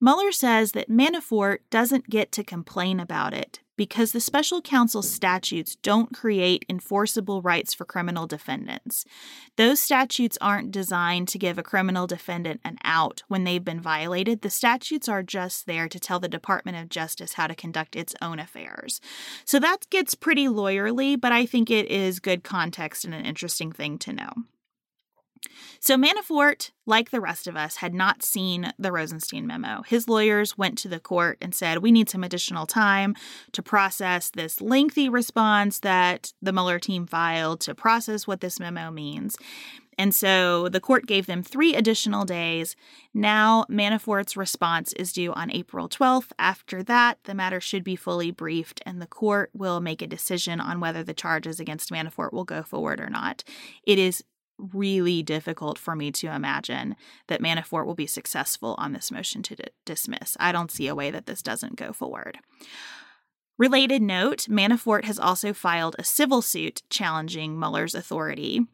Mueller 0.00 0.30
says 0.30 0.72
that 0.72 0.88
Manafort 0.88 1.58
doesn't 1.70 2.08
get 2.08 2.30
to 2.32 2.44
complain 2.44 3.00
about 3.00 3.34
it 3.34 3.60
because 3.78 4.12
the 4.12 4.20
special 4.20 4.60
counsel 4.60 5.02
statutes 5.02 5.76
don't 5.76 6.14
create 6.14 6.64
enforceable 6.68 7.40
rights 7.40 7.72
for 7.72 7.84
criminal 7.84 8.26
defendants. 8.26 9.04
Those 9.56 9.80
statutes 9.80 10.36
aren't 10.40 10.72
designed 10.72 11.28
to 11.28 11.38
give 11.38 11.58
a 11.58 11.62
criminal 11.62 12.06
defendant 12.06 12.60
an 12.64 12.78
out 12.84 13.22
when 13.28 13.44
they've 13.44 13.64
been 13.64 13.80
violated. 13.80 14.42
The 14.42 14.50
statutes 14.50 15.08
are 15.08 15.22
just 15.22 15.66
there 15.66 15.88
to 15.88 16.00
tell 16.00 16.20
the 16.20 16.28
Department 16.28 16.76
of 16.76 16.88
Justice 16.88 17.34
how 17.34 17.46
to 17.46 17.54
conduct 17.54 17.96
its 17.96 18.14
own 18.20 18.38
affairs. 18.38 19.00
So 19.44 19.58
that 19.60 19.88
gets 19.90 20.14
pretty 20.14 20.46
lawyerly, 20.46 21.18
but 21.18 21.32
I 21.32 21.46
think 21.46 21.70
it 21.70 21.88
is 21.90 22.20
good 22.20 22.44
context 22.44 23.04
and 23.04 23.14
an 23.14 23.24
interesting 23.24 23.72
thing 23.72 23.98
to 23.98 24.12
know. 24.12 24.30
So 25.80 25.96
Manafort, 25.96 26.70
like 26.86 27.10
the 27.10 27.20
rest 27.20 27.46
of 27.46 27.56
us, 27.56 27.76
had 27.76 27.94
not 27.94 28.22
seen 28.22 28.72
the 28.78 28.92
Rosenstein 28.92 29.46
memo. 29.46 29.82
His 29.86 30.08
lawyers 30.08 30.58
went 30.58 30.78
to 30.78 30.88
the 30.88 31.00
court 31.00 31.38
and 31.40 31.54
said, 31.54 31.78
We 31.78 31.92
need 31.92 32.08
some 32.08 32.24
additional 32.24 32.66
time 32.66 33.14
to 33.52 33.62
process 33.62 34.30
this 34.30 34.60
lengthy 34.60 35.08
response 35.08 35.80
that 35.80 36.32
the 36.42 36.52
Mueller 36.52 36.78
team 36.78 37.06
filed 37.06 37.60
to 37.60 37.74
process 37.74 38.26
what 38.26 38.40
this 38.40 38.58
memo 38.60 38.90
means. 38.90 39.36
And 39.98 40.14
so 40.14 40.68
the 40.68 40.80
court 40.80 41.06
gave 41.06 41.26
them 41.26 41.42
three 41.42 41.74
additional 41.74 42.24
days. 42.24 42.76
Now, 43.12 43.64
Manafort's 43.68 44.36
response 44.36 44.92
is 44.92 45.12
due 45.12 45.32
on 45.32 45.50
April 45.50 45.88
12th. 45.88 46.30
After 46.38 46.84
that, 46.84 47.18
the 47.24 47.34
matter 47.34 47.60
should 47.60 47.82
be 47.82 47.96
fully 47.96 48.30
briefed, 48.30 48.80
and 48.86 49.02
the 49.02 49.08
court 49.08 49.50
will 49.52 49.80
make 49.80 50.00
a 50.00 50.06
decision 50.06 50.60
on 50.60 50.78
whether 50.78 51.02
the 51.02 51.14
charges 51.14 51.58
against 51.58 51.90
Manafort 51.90 52.32
will 52.32 52.44
go 52.44 52.62
forward 52.62 53.00
or 53.00 53.10
not. 53.10 53.42
It 53.82 53.98
is 53.98 54.22
really 54.58 55.22
difficult 55.22 55.78
for 55.78 55.94
me 55.94 56.10
to 56.12 56.28
imagine 56.28 56.96
that 57.28 57.40
Manafort 57.40 57.86
will 57.86 57.94
be 57.94 58.06
successful 58.06 58.74
on 58.78 58.92
this 58.92 59.10
motion 59.10 59.42
to 59.44 59.56
d- 59.56 59.64
dismiss. 59.84 60.36
I 60.40 60.52
don't 60.52 60.70
see 60.70 60.88
a 60.88 60.94
way 60.94 61.10
that 61.10 61.26
this 61.26 61.42
doesn't 61.42 61.76
go 61.76 61.92
forward. 61.92 62.38
Related 63.56 64.02
note 64.02 64.46
Manafort 64.48 65.04
has 65.04 65.18
also 65.18 65.52
filed 65.52 65.96
a 65.98 66.04
civil 66.04 66.42
suit 66.42 66.82
challenging 66.90 67.58
Mueller's 67.58 67.94
authority 67.94 68.66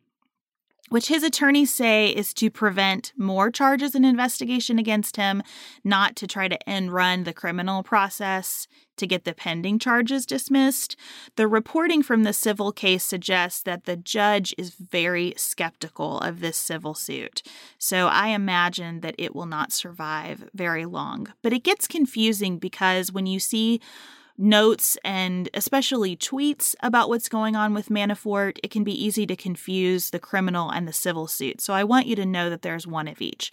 which 0.90 1.09
his 1.09 1.23
attorneys 1.23 1.73
say 1.73 2.11
is 2.11 2.35
to 2.35 2.51
prevent 2.51 3.12
more 3.16 3.51
charges 3.51 3.94
and 3.94 4.05
investigation 4.05 4.79
against 4.79 5.16
him, 5.16 5.42
not 5.83 6.14
to 6.16 6.27
try 6.27 6.49
to 6.49 6.68
end 6.68 6.92
run 6.92 7.25
the 7.25 7.33
criminal 7.33 7.83
process 7.83 8.66
to 8.97 9.07
get 9.07 9.25
the 9.25 9.35
pending 9.35 9.79
charges 9.79 10.27
dismissed. 10.27 10.97
The 11.37 11.49
reporting 11.49 12.03
from 12.03 12.23
the 12.23 12.33
civil 12.33 12.70
case 12.70 13.03
suggests 13.03 13.62
that 13.62 13.85
the 13.87 13.97
judge 13.97 14.55
is 14.57 14.75
very 14.75 15.35
skeptical 15.37 16.20
of 16.20 16.40
this 16.40 16.57
civil 16.57 16.94
suit. 16.94 17.42
So 17.79 18.07
I 18.07 18.29
imagine 18.29 19.01
that 19.01 19.16
it 19.18 19.35
will 19.35 19.47
not 19.47 19.73
survive 19.73 20.49
very 20.55 20.85
long. 20.85 21.33
But 21.42 21.53
it 21.53 21.64
gets 21.64 21.88
confusing 21.88 22.59
because 22.59 23.11
when 23.11 23.27
you 23.27 23.40
see 23.40 23.81
notes 24.37 24.99
and 25.05 25.49
especially 25.55 26.16
tweets 26.16 26.75
about 26.81 27.09
what's 27.09 27.29
going 27.29 27.57
on 27.57 27.75
with 27.75 27.88
Manafort, 27.88 28.59
it 28.62 28.70
can 28.70 28.85
be 28.85 29.05
easy 29.05 29.27
to 29.27 29.37
confuse 29.37 30.11
the 30.11 30.18
criminal 30.18 30.70
and 30.70 30.88
the 30.88 30.92
civil 30.92 31.27
suit. 31.27 31.61
So 31.61 31.73
I 31.73 31.85
want 31.85 32.07
you 32.07 32.16
to 32.16 32.27
know 32.27 32.51
that 32.51 32.62
there's 32.62 32.87
one 32.87 33.09
of 33.09 33.20
each. 33.20 33.53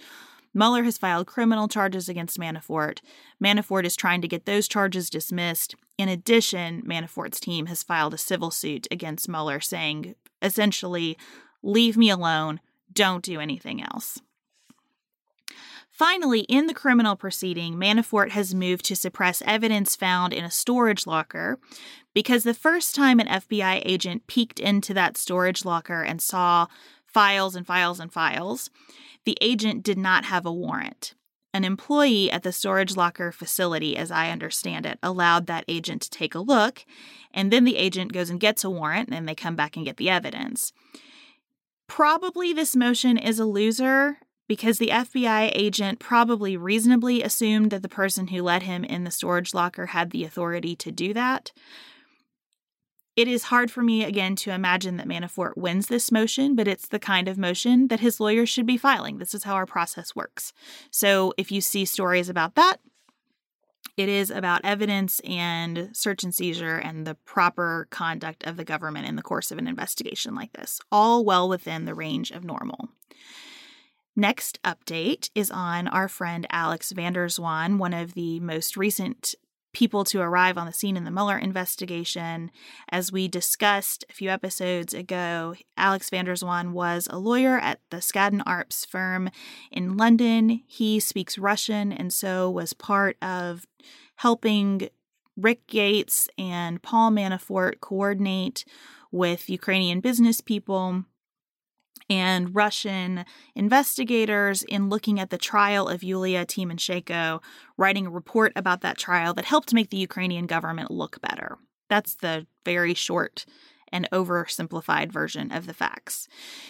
Mueller 0.53 0.83
has 0.83 0.97
filed 0.97 1.27
criminal 1.27 1.67
charges 1.67 2.09
against 2.09 2.39
Manafort. 2.39 2.99
Manafort 3.41 3.85
is 3.85 3.95
trying 3.95 4.21
to 4.21 4.27
get 4.27 4.45
those 4.45 4.67
charges 4.67 5.09
dismissed. 5.09 5.75
In 5.97 6.09
addition, 6.09 6.81
Manafort's 6.81 7.39
team 7.39 7.67
has 7.67 7.83
filed 7.83 8.13
a 8.13 8.17
civil 8.17 8.51
suit 8.51 8.87
against 8.91 9.29
Mueller 9.29 9.59
saying, 9.61 10.15
essentially, 10.41 11.17
leave 11.63 11.95
me 11.95 12.09
alone, 12.09 12.59
don't 12.91 13.23
do 13.23 13.39
anything 13.39 13.81
else. 13.81 14.19
Finally, 16.01 16.39
in 16.49 16.65
the 16.65 16.73
criminal 16.73 17.15
proceeding, 17.15 17.75
Manafort 17.75 18.31
has 18.31 18.55
moved 18.55 18.83
to 18.85 18.95
suppress 18.95 19.43
evidence 19.45 19.95
found 19.95 20.33
in 20.33 20.43
a 20.43 20.49
storage 20.49 21.05
locker 21.05 21.59
because 22.15 22.41
the 22.41 22.55
first 22.55 22.95
time 22.95 23.19
an 23.19 23.27
FBI 23.27 23.83
agent 23.85 24.25
peeked 24.25 24.59
into 24.59 24.95
that 24.95 25.15
storage 25.15 25.63
locker 25.63 26.01
and 26.01 26.19
saw 26.19 26.65
files 27.05 27.55
and 27.55 27.67
files 27.67 27.99
and 27.99 28.11
files, 28.11 28.71
the 29.25 29.37
agent 29.41 29.83
did 29.83 29.99
not 29.99 30.25
have 30.25 30.43
a 30.43 30.51
warrant. 30.51 31.13
An 31.53 31.63
employee 31.63 32.31
at 32.31 32.41
the 32.41 32.51
storage 32.51 32.97
locker 32.97 33.31
facility, 33.31 33.95
as 33.95 34.09
I 34.09 34.31
understand 34.31 34.87
it, 34.87 34.97
allowed 35.03 35.45
that 35.45 35.65
agent 35.67 36.01
to 36.01 36.09
take 36.09 36.33
a 36.33 36.39
look, 36.39 36.83
and 37.31 37.53
then 37.53 37.63
the 37.63 37.77
agent 37.77 38.11
goes 38.11 38.31
and 38.31 38.39
gets 38.39 38.63
a 38.63 38.71
warrant, 38.71 39.09
and 39.11 39.27
they 39.27 39.35
come 39.35 39.55
back 39.55 39.75
and 39.75 39.85
get 39.85 39.97
the 39.97 40.09
evidence. 40.09 40.73
Probably 41.85 42.53
this 42.53 42.75
motion 42.75 43.19
is 43.19 43.37
a 43.37 43.45
loser 43.45 44.17
because 44.51 44.79
the 44.79 44.89
FBI 44.89 45.49
agent 45.55 45.97
probably 45.97 46.57
reasonably 46.57 47.23
assumed 47.23 47.71
that 47.71 47.81
the 47.81 47.87
person 47.87 48.27
who 48.27 48.43
let 48.43 48.63
him 48.63 48.83
in 48.83 49.05
the 49.05 49.09
storage 49.09 49.53
locker 49.53 49.85
had 49.85 50.11
the 50.11 50.25
authority 50.25 50.75
to 50.75 50.91
do 50.91 51.13
that. 51.13 51.53
It 53.15 53.29
is 53.29 53.43
hard 53.43 53.71
for 53.71 53.81
me, 53.81 54.03
again, 54.03 54.35
to 54.35 54.51
imagine 54.51 54.97
that 54.97 55.07
Manafort 55.07 55.55
wins 55.55 55.87
this 55.87 56.11
motion, 56.11 56.53
but 56.53 56.67
it's 56.67 56.89
the 56.89 56.99
kind 56.99 57.29
of 57.29 57.37
motion 57.37 57.87
that 57.87 58.01
his 58.01 58.19
lawyers 58.19 58.49
should 58.49 58.65
be 58.65 58.75
filing. 58.75 59.19
This 59.19 59.33
is 59.33 59.45
how 59.45 59.53
our 59.53 59.65
process 59.65 60.17
works. 60.17 60.51
So 60.91 61.33
if 61.37 61.49
you 61.49 61.61
see 61.61 61.85
stories 61.85 62.27
about 62.27 62.55
that, 62.55 62.81
it 63.95 64.09
is 64.09 64.29
about 64.29 64.65
evidence 64.65 65.21
and 65.21 65.91
search 65.93 66.25
and 66.25 66.35
seizure 66.35 66.75
and 66.75 67.07
the 67.07 67.15
proper 67.15 67.87
conduct 67.89 68.43
of 68.45 68.57
the 68.57 68.65
government 68.65 69.07
in 69.07 69.15
the 69.15 69.21
course 69.21 69.49
of 69.49 69.57
an 69.57 69.67
investigation 69.69 70.35
like 70.35 70.51
this, 70.51 70.81
all 70.91 71.23
well 71.23 71.47
within 71.47 71.85
the 71.85 71.95
range 71.95 72.31
of 72.31 72.43
normal. 72.43 72.89
Next 74.15 74.59
update 74.63 75.29
is 75.33 75.49
on 75.49 75.87
our 75.87 76.07
friend 76.07 76.45
Alex 76.49 76.91
van 76.91 77.13
der 77.13 77.27
Zwaan, 77.27 77.77
one 77.77 77.93
of 77.93 78.13
the 78.13 78.39
most 78.41 78.75
recent 78.75 79.35
people 79.73 80.03
to 80.03 80.19
arrive 80.19 80.57
on 80.57 80.67
the 80.67 80.73
scene 80.73 80.97
in 80.97 81.05
the 81.05 81.11
Mueller 81.11 81.37
investigation. 81.37 82.51
As 82.89 83.09
we 83.09 83.29
discussed 83.29 84.03
a 84.09 84.13
few 84.13 84.29
episodes 84.29 84.93
ago, 84.93 85.55
Alex 85.77 86.09
van 86.09 86.25
der 86.25 86.35
Zwaan 86.35 86.71
was 86.71 87.07
a 87.09 87.17
lawyer 87.17 87.57
at 87.57 87.79
the 87.89 87.97
Skadden 87.97 88.43
Arps 88.43 88.85
firm 88.85 89.29
in 89.71 89.95
London. 89.95 90.61
He 90.67 90.99
speaks 90.99 91.37
Russian 91.37 91.93
and 91.93 92.11
so 92.11 92.49
was 92.49 92.73
part 92.73 93.15
of 93.21 93.65
helping 94.17 94.89
Rick 95.37 95.67
Gates 95.67 96.27
and 96.37 96.81
Paul 96.81 97.11
Manafort 97.11 97.79
coordinate 97.79 98.65
with 99.09 99.49
Ukrainian 99.49 100.01
business 100.01 100.41
people 100.41 101.05
and 102.11 102.53
Russian 102.53 103.23
investigators 103.55 104.63
in 104.63 104.89
looking 104.89 105.17
at 105.17 105.29
the 105.29 105.37
trial 105.37 105.87
of 105.87 106.03
Yulia 106.03 106.45
Tymoshenko, 106.45 107.41
writing 107.77 108.05
a 108.05 108.11
report 108.11 108.51
about 108.57 108.81
that 108.81 108.97
trial 108.97 109.33
that 109.35 109.45
helped 109.45 109.73
make 109.73 109.91
the 109.91 109.97
Ukrainian 109.97 110.45
government 110.45 110.91
look 110.91 111.21
better. 111.21 111.57
That's 111.89 112.15
the 112.15 112.45
very 112.65 112.93
short 112.93 113.45
and 113.91 114.09
oversimplified 114.11 115.11
version 115.11 115.51
of 115.51 115.67
the 115.67 115.73
facts. 115.73 116.27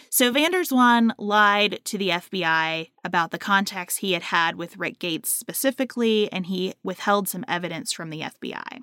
So 0.10 0.32
van 0.32 1.14
lied 1.18 1.80
to 1.86 1.98
the 1.98 2.10
FBI 2.10 2.90
about 3.04 3.32
the 3.32 3.38
contacts 3.38 3.98
he 3.98 4.14
had 4.14 4.24
had 4.24 4.56
with 4.56 4.78
Rick 4.78 5.00
Gates 5.00 5.32
specifically, 5.32 6.32
and 6.32 6.48
he 6.48 6.74
withheld 6.84 7.28
some 7.28 7.46
evidence 7.48 7.92
from 7.92 8.10
the 8.10 8.22
FBI. 8.22 8.82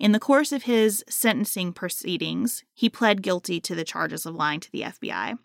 In 0.00 0.12
the 0.12 0.20
course 0.20 0.50
of 0.52 0.64
his 0.64 1.04
sentencing 1.08 1.72
proceedings, 1.72 2.64
he 2.72 2.88
pled 2.88 3.22
guilty 3.22 3.60
to 3.60 3.74
the 3.74 3.84
charges 3.84 4.26
of 4.26 4.34
lying 4.34 4.60
to 4.60 4.72
the 4.72 4.82
FBI. 4.82 5.38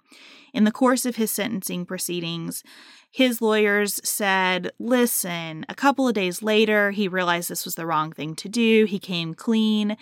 In 0.54 0.64
the 0.64 0.72
course 0.72 1.06
of 1.06 1.18
his 1.18 1.32
sentencing 1.32 1.86
proceedings, 1.86 2.64
his 3.12 3.42
lawyers 3.42 4.00
said, 4.04 4.72
listen, 4.80 5.66
a 5.70 5.76
couple 5.76 6.08
of 6.08 6.14
days 6.14 6.42
later, 6.42 6.92
he 6.92 7.08
realized 7.08 7.50
this 7.50 7.66
was 7.66 7.76
the 7.76 7.86
wrong 7.86 8.12
thing 8.12 8.36
to 8.36 8.50
do. 8.50 8.86
He 8.86 9.00
came 9.00 9.34
clean. 9.34 9.98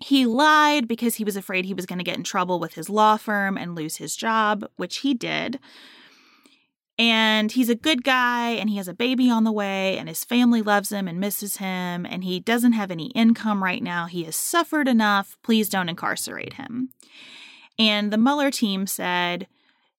He 0.00 0.24
lied 0.24 0.88
because 0.88 1.16
he 1.16 1.24
was 1.24 1.36
afraid 1.36 1.64
he 1.64 1.74
was 1.74 1.86
going 1.86 1.98
to 1.98 2.04
get 2.04 2.16
in 2.16 2.24
trouble 2.24 2.58
with 2.58 2.74
his 2.74 2.88
law 2.88 3.16
firm 3.16 3.58
and 3.58 3.74
lose 3.74 3.96
his 3.96 4.16
job, 4.16 4.64
which 4.76 4.98
he 4.98 5.12
did. 5.12 5.60
And 6.98 7.52
he's 7.52 7.70
a 7.70 7.74
good 7.74 8.02
guy 8.04 8.50
and 8.50 8.68
he 8.68 8.76
has 8.76 8.88
a 8.88 8.94
baby 8.94 9.30
on 9.30 9.44
the 9.44 9.52
way 9.52 9.96
and 9.96 10.08
his 10.08 10.24
family 10.24 10.60
loves 10.60 10.90
him 10.90 11.08
and 11.08 11.20
misses 11.20 11.56
him 11.58 12.06
and 12.06 12.24
he 12.24 12.40
doesn't 12.40 12.72
have 12.72 12.90
any 12.90 13.06
income 13.08 13.62
right 13.62 13.82
now. 13.82 14.06
He 14.06 14.24
has 14.24 14.36
suffered 14.36 14.88
enough. 14.88 15.38
Please 15.42 15.68
don't 15.68 15.88
incarcerate 15.88 16.54
him. 16.54 16.90
And 17.78 18.12
the 18.12 18.18
Mueller 18.18 18.50
team 18.50 18.86
said, 18.86 19.46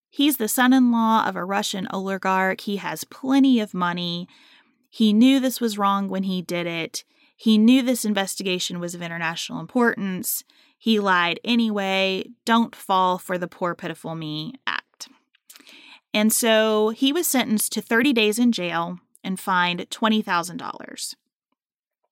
He's 0.10 0.38
the 0.38 0.48
son 0.48 0.74
in 0.74 0.92
law 0.92 1.26
of 1.26 1.36
a 1.36 1.46
Russian 1.46 1.88
oligarch. 1.92 2.62
He 2.62 2.78
has 2.78 3.04
plenty 3.06 3.60
of 3.60 3.74
money. 3.74 4.28
He 4.90 5.14
knew 5.14 5.40
this 5.40 5.62
was 5.62 5.78
wrong 5.78 6.10
when 6.10 6.24
he 6.24 6.42
did 6.42 6.68
it. 6.68 7.04
He 7.42 7.58
knew 7.58 7.82
this 7.82 8.06
investigation 8.06 8.80
was 8.80 8.94
of 8.94 9.02
international 9.02 9.60
importance. 9.60 10.44
He 10.78 11.00
lied 11.00 11.40
anyway. 11.44 12.26
Don't 12.46 12.76
fall 12.76 13.18
for 13.18 13.40
the 13.40 13.48
poor, 13.48 13.74
pitiful 13.74 14.14
me 14.14 14.54
act. 14.68 15.10
And 16.14 16.32
so 16.32 16.90
he 16.90 17.12
was 17.12 17.26
sentenced 17.26 17.72
to 17.72 17.82
30 17.82 18.14
days 18.14 18.38
in 18.38 18.52
jail 18.52 19.00
and 19.24 19.40
fined 19.40 19.88
$20,000. 19.90 21.16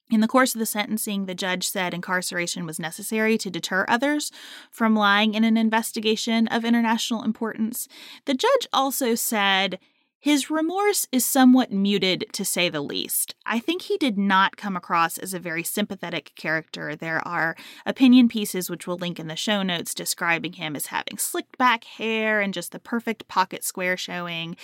In 0.09 0.19
the 0.19 0.27
course 0.27 0.55
of 0.55 0.59
the 0.59 0.65
sentencing, 0.65 1.27
the 1.27 1.35
judge 1.35 1.69
said 1.69 1.93
incarceration 1.93 2.65
was 2.65 2.79
necessary 2.79 3.37
to 3.37 3.51
deter 3.51 3.85
others 3.87 4.31
from 4.71 4.95
lying 4.95 5.35
in 5.35 5.43
an 5.43 5.57
investigation 5.57 6.47
of 6.47 6.65
international 6.65 7.21
importance. 7.21 7.87
The 8.25 8.33
judge 8.33 8.67
also 8.73 9.13
said 9.13 9.77
His 10.21 10.49
remorse 10.49 11.07
is 11.13 11.23
somewhat 11.23 11.71
muted, 11.71 12.25
to 12.33 12.43
say 12.43 12.67
the 12.67 12.81
least. 12.81 13.35
I 13.45 13.59
think 13.59 13.83
he 13.83 13.97
did 13.97 14.17
not 14.17 14.57
come 14.57 14.75
across 14.75 15.17
as 15.17 15.33
a 15.33 15.39
very 15.39 15.63
sympathetic 15.63 16.33
character. 16.35 16.93
There 16.93 17.25
are 17.25 17.55
opinion 17.85 18.27
pieces, 18.27 18.69
which 18.69 18.85
we'll 18.85 18.97
link 18.97 19.17
in 19.17 19.27
the 19.27 19.37
show 19.37 19.63
notes, 19.63 19.93
describing 19.93 20.53
him 20.53 20.75
as 20.75 20.87
having 20.87 21.17
slicked 21.17 21.57
back 21.57 21.85
hair 21.85 22.41
and 22.41 22.53
just 22.53 22.73
the 22.73 22.79
perfect 22.79 23.29
pocket 23.29 23.63
square 23.63 23.95
showing. 23.95 24.57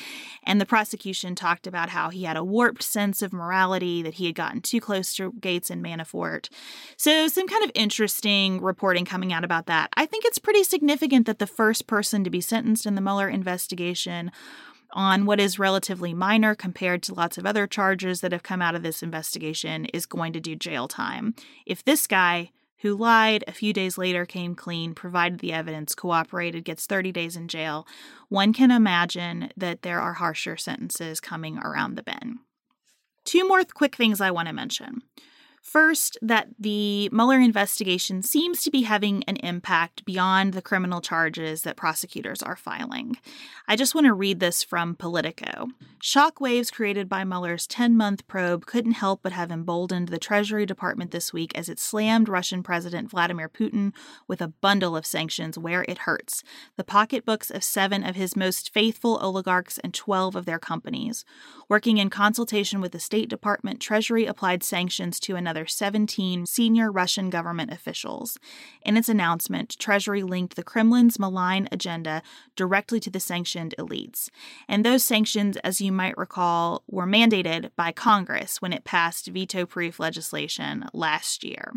And 0.44 0.60
the 0.60 0.66
prosecution 0.66 1.36
talked 1.36 1.68
about 1.68 1.88
how 1.88 2.10
he 2.10 2.24
had 2.24 2.36
a 2.36 2.44
warped 2.44 2.84
sense 2.84 3.22
of 3.22 3.32
morality, 3.32 4.02
that 4.02 4.16
he 4.16 4.26
had 4.26 4.36
gotten 4.36 4.60
too 4.60 4.82
close 4.82 5.16
to 5.16 5.32
Gates 5.40 5.70
and 5.70 5.82
Manafort. 5.82 6.50
So, 6.98 7.30
some 7.30 7.48
kind 7.48 7.64
of 7.64 7.72
interesting 7.74 8.62
reporting 8.62 9.06
coming 9.06 9.32
out 9.32 9.46
about 9.46 9.68
that. 9.68 9.90
I 9.96 10.06
think 10.06 10.26
it's 10.26 10.38
pretty 10.38 10.66
significant 10.66 11.28
that 11.28 11.40
the 11.40 11.48
first 11.48 11.88
person 11.88 12.26
to 12.26 12.30
be 12.30 12.42
sentenced 12.42 12.86
in 12.86 12.96
the 12.96 13.02
Mueller 13.02 13.30
investigation 13.30 14.32
on 14.92 15.26
what 15.26 15.40
is 15.40 15.60
relatively 15.60 16.14
minor 16.14 16.56
compared 16.56 17.04
to 17.04 17.14
lots 17.14 17.38
of 17.38 17.46
other 17.46 17.68
charges 17.68 18.22
that 18.22 18.32
have 18.32 18.44
come 18.44 18.62
out 18.62 18.76
of 18.76 18.84
this 18.84 19.04
investigation 19.04 19.86
is 19.86 20.06
going 20.06 20.34
to 20.34 20.40
do 20.40 20.56
jail 20.56 20.88
time. 20.88 21.36
If 21.66 21.84
this 21.84 22.08
guy 22.08 22.52
who 22.80 22.96
lied 22.96 23.44
a 23.48 23.52
few 23.52 23.74
days 23.74 23.98
later 23.98 24.26
came 24.26 24.54
clean, 24.54 24.94
provided 24.94 25.40
the 25.40 25.54
evidence, 25.54 25.96
cooperated, 25.96 26.64
gets 26.64 26.86
30 26.86 27.12
days 27.12 27.36
in 27.36 27.48
jail, 27.48 27.88
one 28.30 28.54
can 28.54 28.70
imagine 28.70 29.50
that 29.58 29.82
there 29.82 30.00
are 30.00 30.14
harsher 30.14 30.58
sentences 30.58 31.20
coming 31.20 31.58
around 31.58 31.96
the 31.96 32.04
bend. 32.04 32.38
Two 33.24 33.48
more 33.48 33.64
quick 33.64 33.96
things 33.96 34.22
I 34.22 34.32
want 34.32 34.48
to 34.48 34.54
mention. 34.54 35.02
First, 35.66 36.20
that 36.22 36.50
the 36.60 37.10
Mueller 37.12 37.40
investigation 37.40 38.22
seems 38.22 38.62
to 38.62 38.70
be 38.70 38.84
having 38.84 39.24
an 39.24 39.38
impact 39.38 40.06
beyond 40.06 40.54
the 40.54 40.62
criminal 40.62 41.02
charges 41.02 41.64
that 41.64 41.76
prosecutors 41.76 42.44
are 42.44 42.56
filing. 42.56 43.18
I 43.68 43.76
just 43.76 43.96
want 43.96 44.06
to 44.06 44.14
read 44.14 44.40
this 44.40 44.62
from 44.62 44.94
Politico. 44.94 45.70
Shockwaves 46.00 46.72
created 46.72 47.10
by 47.10 47.24
Mueller's 47.24 47.66
10 47.66 47.98
month 47.98 48.28
probe 48.28 48.68
couldn't 48.68 48.92
help 48.92 49.22
but 49.24 49.32
have 49.32 49.50
emboldened 49.50 50.10
the 50.10 50.20
Treasury 50.20 50.68
Department 50.68 51.10
this 51.10 51.34
week 51.34 51.58
as 51.58 51.68
it 51.68 51.80
slammed 51.80 52.30
Russian 52.30 52.62
President 52.62 53.10
Vladimir 53.10 53.50
Putin 53.50 53.92
with 54.28 54.42
a 54.42 54.50
bundle 54.50 54.96
of 54.96 55.04
sanctions 55.04 55.58
where 55.58 55.84
it 55.90 56.00
hurts 56.00 56.44
the 56.76 56.84
pocketbooks 56.84 57.50
of 57.50 57.64
seven 57.64 58.04
of 58.04 58.16
his 58.16 58.36
most 58.36 58.72
faithful 58.72 59.18
oligarchs 59.18 59.80
and 59.80 59.96
12 59.96 60.36
of 60.36 60.46
their 60.46 60.60
companies. 60.60 61.26
Working 61.68 61.98
in 61.98 62.12
consultation 62.12 62.82
with 62.82 62.92
the 62.92 63.00
State 63.00 63.30
Department, 63.30 63.80
Treasury 63.80 64.28
applied 64.28 64.64
sanctions 64.64 65.20
to 65.22 65.36
another 65.36 65.55
another 65.56 65.66
17 65.66 66.46
senior 66.46 66.92
Russian 66.92 67.30
government 67.30 67.72
officials. 67.72 68.38
In 68.82 68.98
its 68.98 69.08
announcement, 69.08 69.80
Treasury 69.80 70.22
linked 70.22 70.58
the 70.58 70.64
Kremlin's 70.64 71.18
malign 71.18 71.70
agenda 71.72 72.22
directly 72.58 73.00
to 73.00 73.10
the 73.10 73.22
sanctioned 73.22 73.74
elites. 73.80 74.30
And 74.68 74.84
those 74.84 75.06
sanctions, 75.06 75.56
as 75.64 75.80
you 75.80 75.94
might 75.94 76.18
recall, 76.18 76.84
were 76.90 77.08
mandated 77.08 77.70
by 77.78 77.94
Congress 77.94 78.62
when 78.62 78.74
it 78.74 78.84
passed 78.84 79.28
veto 79.28 79.66
proof 79.66 79.98
legislation 79.98 80.90
last 80.92 81.46
year. 81.46 81.72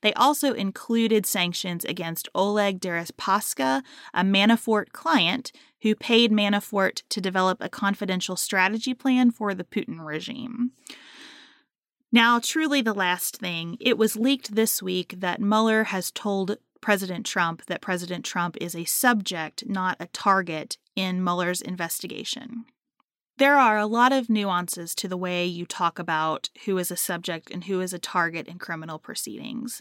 They 0.00 0.12
also 0.14 0.52
included 0.52 1.24
sanctions 1.24 1.84
against 1.84 2.28
Oleg 2.34 2.80
Deripaska, 2.80 3.82
a 4.12 4.24
Manafort 4.24 4.90
client 4.90 5.52
who 5.82 5.94
paid 5.94 6.32
Manafort 6.32 7.02
to 7.10 7.20
develop 7.20 7.58
a 7.60 7.68
confidential 7.68 8.34
strategy 8.34 8.92
plan 8.92 9.30
for 9.30 9.54
the 9.54 9.64
Putin 9.64 10.04
regime. 10.04 10.72
Now, 12.12 12.40
truly 12.40 12.82
the 12.82 12.94
last 12.94 13.36
thing, 13.36 13.76
it 13.80 13.96
was 13.96 14.16
leaked 14.16 14.54
this 14.54 14.82
week 14.82 15.14
that 15.18 15.40
Mueller 15.40 15.84
has 15.84 16.10
told 16.10 16.58
President 16.80 17.24
Trump 17.24 17.66
that 17.66 17.80
President 17.80 18.24
Trump 18.24 18.56
is 18.60 18.74
a 18.74 18.84
subject, 18.84 19.64
not 19.66 19.96
a 20.00 20.06
target, 20.06 20.76
in 20.96 21.22
Mueller's 21.22 21.62
investigation. 21.62 22.64
There 23.38 23.56
are 23.56 23.78
a 23.78 23.86
lot 23.86 24.12
of 24.12 24.28
nuances 24.28 24.94
to 24.96 25.08
the 25.08 25.16
way 25.16 25.46
you 25.46 25.64
talk 25.64 25.98
about 25.98 26.50
who 26.66 26.76
is 26.78 26.90
a 26.90 26.96
subject 26.96 27.50
and 27.50 27.64
who 27.64 27.80
is 27.80 27.92
a 27.92 27.98
target 27.98 28.48
in 28.48 28.58
criminal 28.58 28.98
proceedings. 28.98 29.80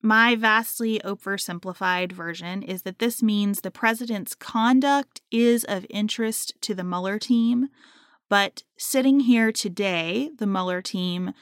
My 0.00 0.36
vastly 0.36 1.00
oversimplified 1.04 2.12
version 2.12 2.62
is 2.62 2.82
that 2.82 2.98
this 2.98 3.22
means 3.22 3.60
the 3.60 3.70
president's 3.70 4.34
conduct 4.34 5.20
is 5.30 5.64
of 5.64 5.84
interest 5.90 6.54
to 6.62 6.74
the 6.74 6.84
Mueller 6.84 7.18
team, 7.18 7.68
but 8.28 8.62
sitting 8.76 9.20
here 9.20 9.52
today, 9.52 10.30
the 10.38 10.46
Mueller 10.46 10.82
team 10.82 11.32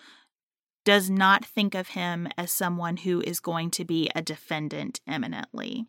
does 0.84 1.08
not 1.08 1.44
think 1.44 1.74
of 1.74 1.88
him 1.88 2.28
as 2.36 2.52
someone 2.52 2.98
who 2.98 3.22
is 3.22 3.40
going 3.40 3.70
to 3.70 3.84
be 3.84 4.10
a 4.14 4.22
defendant 4.22 5.00
eminently. 5.06 5.86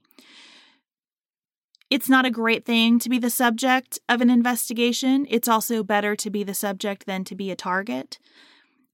It's 1.89 2.09
not 2.09 2.25
a 2.25 2.31
great 2.31 2.65
thing 2.65 2.97
to 2.99 3.09
be 3.09 3.19
the 3.19 3.29
subject 3.29 3.99
of 4.09 4.21
an 4.21 4.29
investigation. 4.29 5.27
It's 5.29 5.47
also 5.47 5.83
better 5.83 6.15
to 6.15 6.29
be 6.29 6.43
the 6.43 6.53
subject 6.53 7.05
than 7.05 7.23
to 7.25 7.35
be 7.35 7.51
a 7.51 7.55
target. 7.55 8.17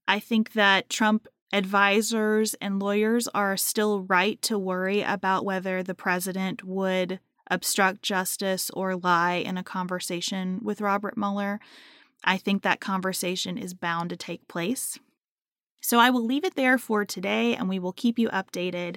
I 0.06 0.18
think 0.18 0.52
that 0.52 0.90
Trump 0.90 1.26
advisors 1.52 2.54
and 2.54 2.80
lawyers 2.80 3.28
are 3.28 3.56
still 3.56 4.00
right 4.00 4.40
to 4.42 4.58
worry 4.58 5.02
about 5.02 5.44
whether 5.44 5.82
the 5.82 5.94
president 5.94 6.64
would 6.64 7.20
obstruct 7.50 8.02
justice 8.02 8.70
or 8.70 8.96
lie 8.96 9.34
in 9.34 9.56
a 9.56 9.64
conversation 9.64 10.60
with 10.62 10.80
Robert 10.80 11.16
Mueller. 11.16 11.60
I 12.24 12.36
think 12.36 12.62
that 12.62 12.80
conversation 12.80 13.58
is 13.58 13.74
bound 13.74 14.10
to 14.10 14.16
take 14.16 14.46
place. 14.48 14.98
So 15.82 15.98
I 15.98 16.10
will 16.10 16.24
leave 16.24 16.44
it 16.44 16.54
there 16.54 16.78
for 16.78 17.04
today 17.04 17.56
and 17.56 17.68
we 17.68 17.80
will 17.80 17.92
keep 17.92 18.18
you 18.18 18.28
updated. 18.28 18.96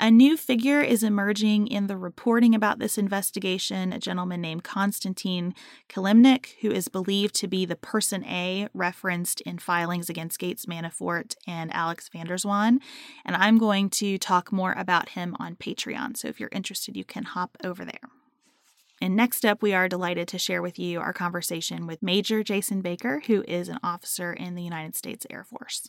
A 0.00 0.10
new 0.10 0.36
figure 0.38 0.80
is 0.80 1.02
emerging 1.02 1.66
in 1.66 1.86
the 1.86 1.96
reporting 1.96 2.54
about 2.54 2.78
this 2.78 2.96
investigation, 2.96 3.92
a 3.92 3.98
gentleman 3.98 4.40
named 4.40 4.64
Konstantin 4.64 5.54
Kilimnik, 5.90 6.54
who 6.62 6.70
is 6.70 6.88
believed 6.88 7.34
to 7.36 7.46
be 7.46 7.66
the 7.66 7.76
person 7.76 8.24
A 8.24 8.68
referenced 8.72 9.42
in 9.42 9.58
filings 9.58 10.08
against 10.08 10.38
Gates 10.38 10.64
Manafort 10.64 11.36
and 11.46 11.72
Alex 11.74 12.08
van 12.08 12.26
der 12.26 12.38
Zwaan. 12.38 12.78
And 13.26 13.36
I'm 13.36 13.58
going 13.58 13.90
to 13.90 14.16
talk 14.16 14.50
more 14.50 14.72
about 14.72 15.10
him 15.10 15.36
on 15.38 15.54
Patreon. 15.56 16.16
So 16.16 16.28
if 16.28 16.40
you're 16.40 16.48
interested, 16.50 16.96
you 16.96 17.04
can 17.04 17.24
hop 17.24 17.58
over 17.62 17.84
there. 17.84 18.08
And 19.02 19.16
next 19.16 19.44
up, 19.44 19.62
we 19.62 19.74
are 19.74 19.88
delighted 19.88 20.28
to 20.28 20.38
share 20.38 20.62
with 20.62 20.78
you 20.78 21.00
our 21.00 21.12
conversation 21.12 21.86
with 21.86 22.02
Major 22.02 22.42
Jason 22.42 22.80
Baker, 22.80 23.20
who 23.26 23.44
is 23.46 23.68
an 23.68 23.80
officer 23.82 24.32
in 24.32 24.54
the 24.54 24.62
United 24.62 24.94
States 24.94 25.26
Air 25.28 25.44
Force. 25.44 25.88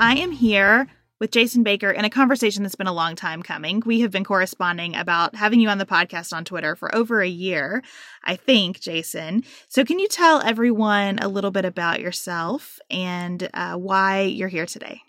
I 0.00 0.14
am 0.14 0.30
here 0.32 0.86
with 1.20 1.30
Jason 1.30 1.62
Baker 1.62 1.90
in 1.90 2.06
a 2.06 2.10
conversation 2.10 2.62
that's 2.62 2.74
been 2.74 2.86
a 2.86 2.92
long 2.92 3.16
time 3.16 3.42
coming. 3.42 3.82
We 3.84 4.00
have 4.00 4.10
been 4.10 4.24
corresponding 4.24 4.96
about 4.96 5.34
having 5.36 5.60
you 5.60 5.68
on 5.68 5.76
the 5.76 5.84
podcast 5.84 6.32
on 6.32 6.46
Twitter 6.46 6.74
for 6.74 6.94
over 6.94 7.20
a 7.20 7.28
year, 7.28 7.82
I 8.24 8.36
think, 8.36 8.80
Jason. 8.80 9.44
So, 9.68 9.84
can 9.84 9.98
you 9.98 10.08
tell 10.08 10.40
everyone 10.40 11.18
a 11.18 11.28
little 11.28 11.50
bit 11.50 11.66
about 11.66 12.00
yourself 12.00 12.78
and 12.88 13.46
uh, 13.52 13.74
why 13.74 14.22
you're 14.22 14.48
here 14.48 14.64
today? 14.64 15.02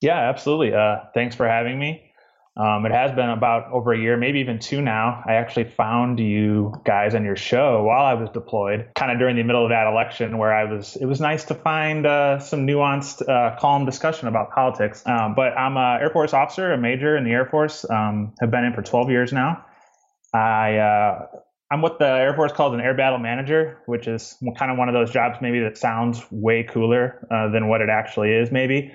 Yeah, 0.00 0.18
absolutely. 0.18 0.72
Uh, 0.72 0.98
thanks 1.14 1.34
for 1.34 1.48
having 1.48 1.80
me. 1.80 2.11
Um, 2.54 2.84
it 2.84 2.92
has 2.92 3.12
been 3.12 3.30
about 3.30 3.72
over 3.72 3.94
a 3.94 3.98
year, 3.98 4.18
maybe 4.18 4.40
even 4.40 4.58
two 4.58 4.82
now. 4.82 5.22
I 5.26 5.34
actually 5.34 5.64
found 5.64 6.20
you 6.20 6.74
guys 6.84 7.14
on 7.14 7.24
your 7.24 7.36
show 7.36 7.82
while 7.82 8.04
I 8.04 8.12
was 8.12 8.28
deployed, 8.28 8.90
kind 8.94 9.10
of 9.10 9.18
during 9.18 9.36
the 9.36 9.42
middle 9.42 9.64
of 9.64 9.70
that 9.70 9.86
election, 9.86 10.36
where 10.36 10.52
I 10.52 10.64
was. 10.64 10.96
It 10.96 11.06
was 11.06 11.18
nice 11.18 11.44
to 11.46 11.54
find 11.54 12.06
uh, 12.06 12.40
some 12.40 12.66
nuanced, 12.66 13.26
uh, 13.26 13.56
calm 13.58 13.86
discussion 13.86 14.28
about 14.28 14.50
politics. 14.52 15.02
Um, 15.06 15.34
but 15.34 15.56
I'm 15.56 15.78
an 15.78 16.02
Air 16.02 16.10
Force 16.10 16.34
officer, 16.34 16.72
a 16.72 16.78
major 16.78 17.16
in 17.16 17.24
the 17.24 17.30
Air 17.30 17.46
Force. 17.46 17.88
Um, 17.88 18.34
have 18.40 18.50
been 18.50 18.64
in 18.64 18.74
for 18.74 18.82
12 18.82 19.08
years 19.08 19.32
now. 19.32 19.64
I 20.34 20.76
uh, 20.76 21.26
I'm 21.70 21.80
what 21.80 21.98
the 21.98 22.06
Air 22.06 22.34
Force 22.34 22.52
calls 22.52 22.74
an 22.74 22.80
air 22.80 22.94
battle 22.94 23.18
manager, 23.18 23.78
which 23.86 24.06
is 24.06 24.36
kind 24.58 24.70
of 24.70 24.76
one 24.76 24.90
of 24.90 24.94
those 24.94 25.10
jobs 25.10 25.38
maybe 25.40 25.60
that 25.60 25.78
sounds 25.78 26.22
way 26.30 26.64
cooler 26.64 27.26
uh, 27.30 27.48
than 27.48 27.68
what 27.68 27.80
it 27.80 27.88
actually 27.88 28.30
is, 28.30 28.52
maybe. 28.52 28.92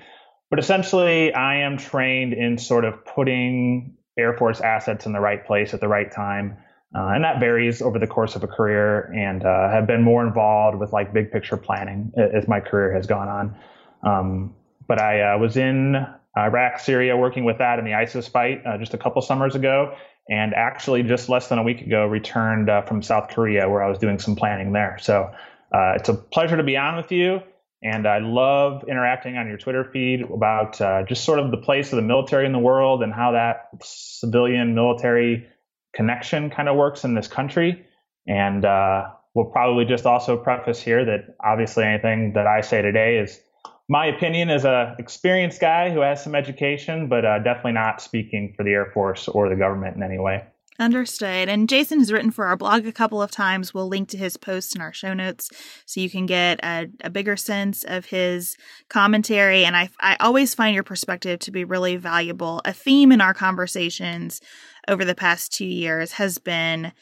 But 0.50 0.58
essentially, 0.58 1.32
I 1.32 1.56
am 1.56 1.76
trained 1.76 2.32
in 2.32 2.58
sort 2.58 2.84
of 2.84 3.04
putting 3.04 3.96
Air 4.18 4.36
Force 4.36 4.60
assets 4.60 5.06
in 5.06 5.12
the 5.12 5.20
right 5.20 5.44
place 5.46 5.74
at 5.74 5.80
the 5.80 5.88
right 5.88 6.10
time. 6.10 6.56
Uh, 6.94 7.08
and 7.08 7.22
that 7.22 7.38
varies 7.38 7.82
over 7.82 7.98
the 7.98 8.06
course 8.06 8.34
of 8.34 8.42
a 8.42 8.46
career 8.46 9.12
and 9.12 9.44
uh, 9.44 9.70
have 9.70 9.86
been 9.86 10.02
more 10.02 10.26
involved 10.26 10.78
with 10.78 10.90
like 10.90 11.12
big 11.12 11.30
picture 11.30 11.56
planning 11.56 12.10
as 12.16 12.48
my 12.48 12.60
career 12.60 12.94
has 12.94 13.06
gone 13.06 13.28
on. 13.28 13.56
Um, 14.02 14.54
but 14.86 14.98
I 14.98 15.34
uh, 15.34 15.38
was 15.38 15.58
in 15.58 15.96
Iraq, 16.36 16.80
Syria, 16.80 17.14
working 17.16 17.44
with 17.44 17.58
that 17.58 17.78
in 17.78 17.84
the 17.84 17.92
ISIS 17.92 18.26
fight 18.26 18.62
uh, 18.66 18.78
just 18.78 18.94
a 18.94 18.98
couple 18.98 19.20
summers 19.20 19.54
ago. 19.54 19.94
And 20.30 20.54
actually, 20.54 21.02
just 21.02 21.28
less 21.28 21.48
than 21.48 21.58
a 21.58 21.62
week 21.62 21.82
ago, 21.82 22.06
returned 22.06 22.70
uh, 22.70 22.82
from 22.82 23.02
South 23.02 23.30
Korea 23.30 23.68
where 23.68 23.82
I 23.82 23.88
was 23.88 23.98
doing 23.98 24.18
some 24.18 24.34
planning 24.34 24.72
there. 24.72 24.98
So 25.00 25.30
uh, 25.72 25.92
it's 25.96 26.08
a 26.08 26.14
pleasure 26.14 26.56
to 26.56 26.62
be 26.62 26.76
on 26.76 26.96
with 26.96 27.12
you. 27.12 27.42
And 27.82 28.08
I 28.08 28.18
love 28.18 28.84
interacting 28.88 29.36
on 29.36 29.46
your 29.46 29.56
Twitter 29.56 29.84
feed 29.84 30.22
about 30.22 30.80
uh, 30.80 31.04
just 31.04 31.24
sort 31.24 31.38
of 31.38 31.50
the 31.50 31.56
place 31.56 31.92
of 31.92 31.96
the 31.96 32.02
military 32.02 32.44
in 32.44 32.52
the 32.52 32.58
world 32.58 33.02
and 33.02 33.12
how 33.12 33.32
that 33.32 33.68
civilian 33.82 34.74
military 34.74 35.46
connection 35.94 36.50
kind 36.50 36.68
of 36.68 36.76
works 36.76 37.04
in 37.04 37.14
this 37.14 37.28
country. 37.28 37.86
And 38.26 38.64
uh, 38.64 39.10
we'll 39.34 39.46
probably 39.46 39.84
just 39.84 40.06
also 40.06 40.36
preface 40.36 40.80
here 40.80 41.04
that 41.04 41.36
obviously 41.44 41.84
anything 41.84 42.32
that 42.32 42.46
I 42.46 42.62
say 42.62 42.82
today 42.82 43.18
is 43.18 43.40
my 43.88 44.06
opinion 44.06 44.50
as 44.50 44.64
a 44.64 44.94
experienced 44.98 45.60
guy 45.60 45.90
who 45.90 46.00
has 46.00 46.22
some 46.22 46.34
education, 46.34 47.08
but 47.08 47.24
uh, 47.24 47.38
definitely 47.38 47.72
not 47.72 48.02
speaking 48.02 48.52
for 48.56 48.64
the 48.64 48.70
Air 48.70 48.90
Force 48.92 49.28
or 49.28 49.48
the 49.48 49.56
government 49.56 49.96
in 49.96 50.02
any 50.02 50.18
way. 50.18 50.44
Understood. 50.80 51.48
And 51.48 51.68
Jason 51.68 51.98
has 51.98 52.12
written 52.12 52.30
for 52.30 52.46
our 52.46 52.56
blog 52.56 52.86
a 52.86 52.92
couple 52.92 53.20
of 53.20 53.32
times. 53.32 53.74
We'll 53.74 53.88
link 53.88 54.08
to 54.10 54.16
his 54.16 54.36
posts 54.36 54.76
in 54.76 54.80
our 54.80 54.92
show 54.92 55.12
notes 55.12 55.50
so 55.86 56.00
you 56.00 56.08
can 56.08 56.24
get 56.24 56.60
a, 56.62 56.86
a 57.00 57.10
bigger 57.10 57.36
sense 57.36 57.82
of 57.82 58.06
his 58.06 58.56
commentary. 58.88 59.64
And 59.64 59.76
I, 59.76 59.90
I 59.98 60.16
always 60.20 60.54
find 60.54 60.74
your 60.74 60.84
perspective 60.84 61.40
to 61.40 61.50
be 61.50 61.64
really 61.64 61.96
valuable. 61.96 62.60
A 62.64 62.72
theme 62.72 63.10
in 63.10 63.20
our 63.20 63.34
conversations 63.34 64.40
over 64.86 65.04
the 65.04 65.16
past 65.16 65.52
two 65.52 65.66
years 65.66 66.12
has 66.12 66.38
been 66.38 66.92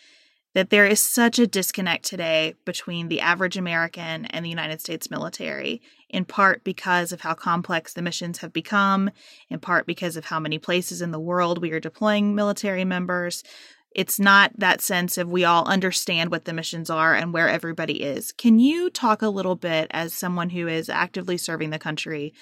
that 0.54 0.70
there 0.70 0.86
is 0.86 0.98
such 0.98 1.38
a 1.38 1.46
disconnect 1.46 2.06
today 2.06 2.54
between 2.64 3.08
the 3.08 3.20
average 3.20 3.58
American 3.58 4.24
and 4.24 4.42
the 4.42 4.48
United 4.48 4.80
States 4.80 5.10
military, 5.10 5.82
in 6.08 6.24
part 6.24 6.64
because 6.64 7.12
of 7.12 7.20
how 7.20 7.34
complex 7.34 7.92
the 7.92 8.02
missions 8.02 8.38
have 8.38 8.52
become, 8.52 9.10
in 9.50 9.58
part 9.58 9.86
because 9.86 10.16
of 10.16 10.26
how 10.26 10.40
many 10.40 10.58
places 10.58 11.02
in 11.02 11.10
the 11.10 11.20
world 11.20 11.60
we 11.60 11.72
are 11.72 11.80
deploying 11.80 12.34
military 12.34 12.84
members. 12.84 13.42
It's 13.90 14.20
not 14.20 14.52
that 14.58 14.80
sense 14.80 15.16
of 15.16 15.30
we 15.30 15.44
all 15.44 15.66
understand 15.66 16.30
what 16.30 16.44
the 16.44 16.52
missions 16.52 16.90
are 16.90 17.14
and 17.14 17.32
where 17.32 17.48
everybody 17.48 18.02
is. 18.02 18.30
Can 18.30 18.58
you 18.58 18.90
talk 18.90 19.22
a 19.22 19.28
little 19.28 19.56
bit, 19.56 19.88
as 19.90 20.12
someone 20.12 20.50
who 20.50 20.68
is 20.68 20.88
actively 20.88 21.38
serving 21.38 21.70
the 21.70 21.78
country, 21.78 22.34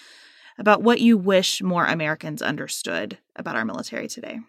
about 0.58 0.82
what 0.82 1.00
you 1.00 1.16
wish 1.16 1.62
more 1.62 1.86
Americans 1.86 2.42
understood 2.42 3.18
about 3.36 3.56
our 3.56 3.64
military 3.64 4.08
today? 4.08 4.40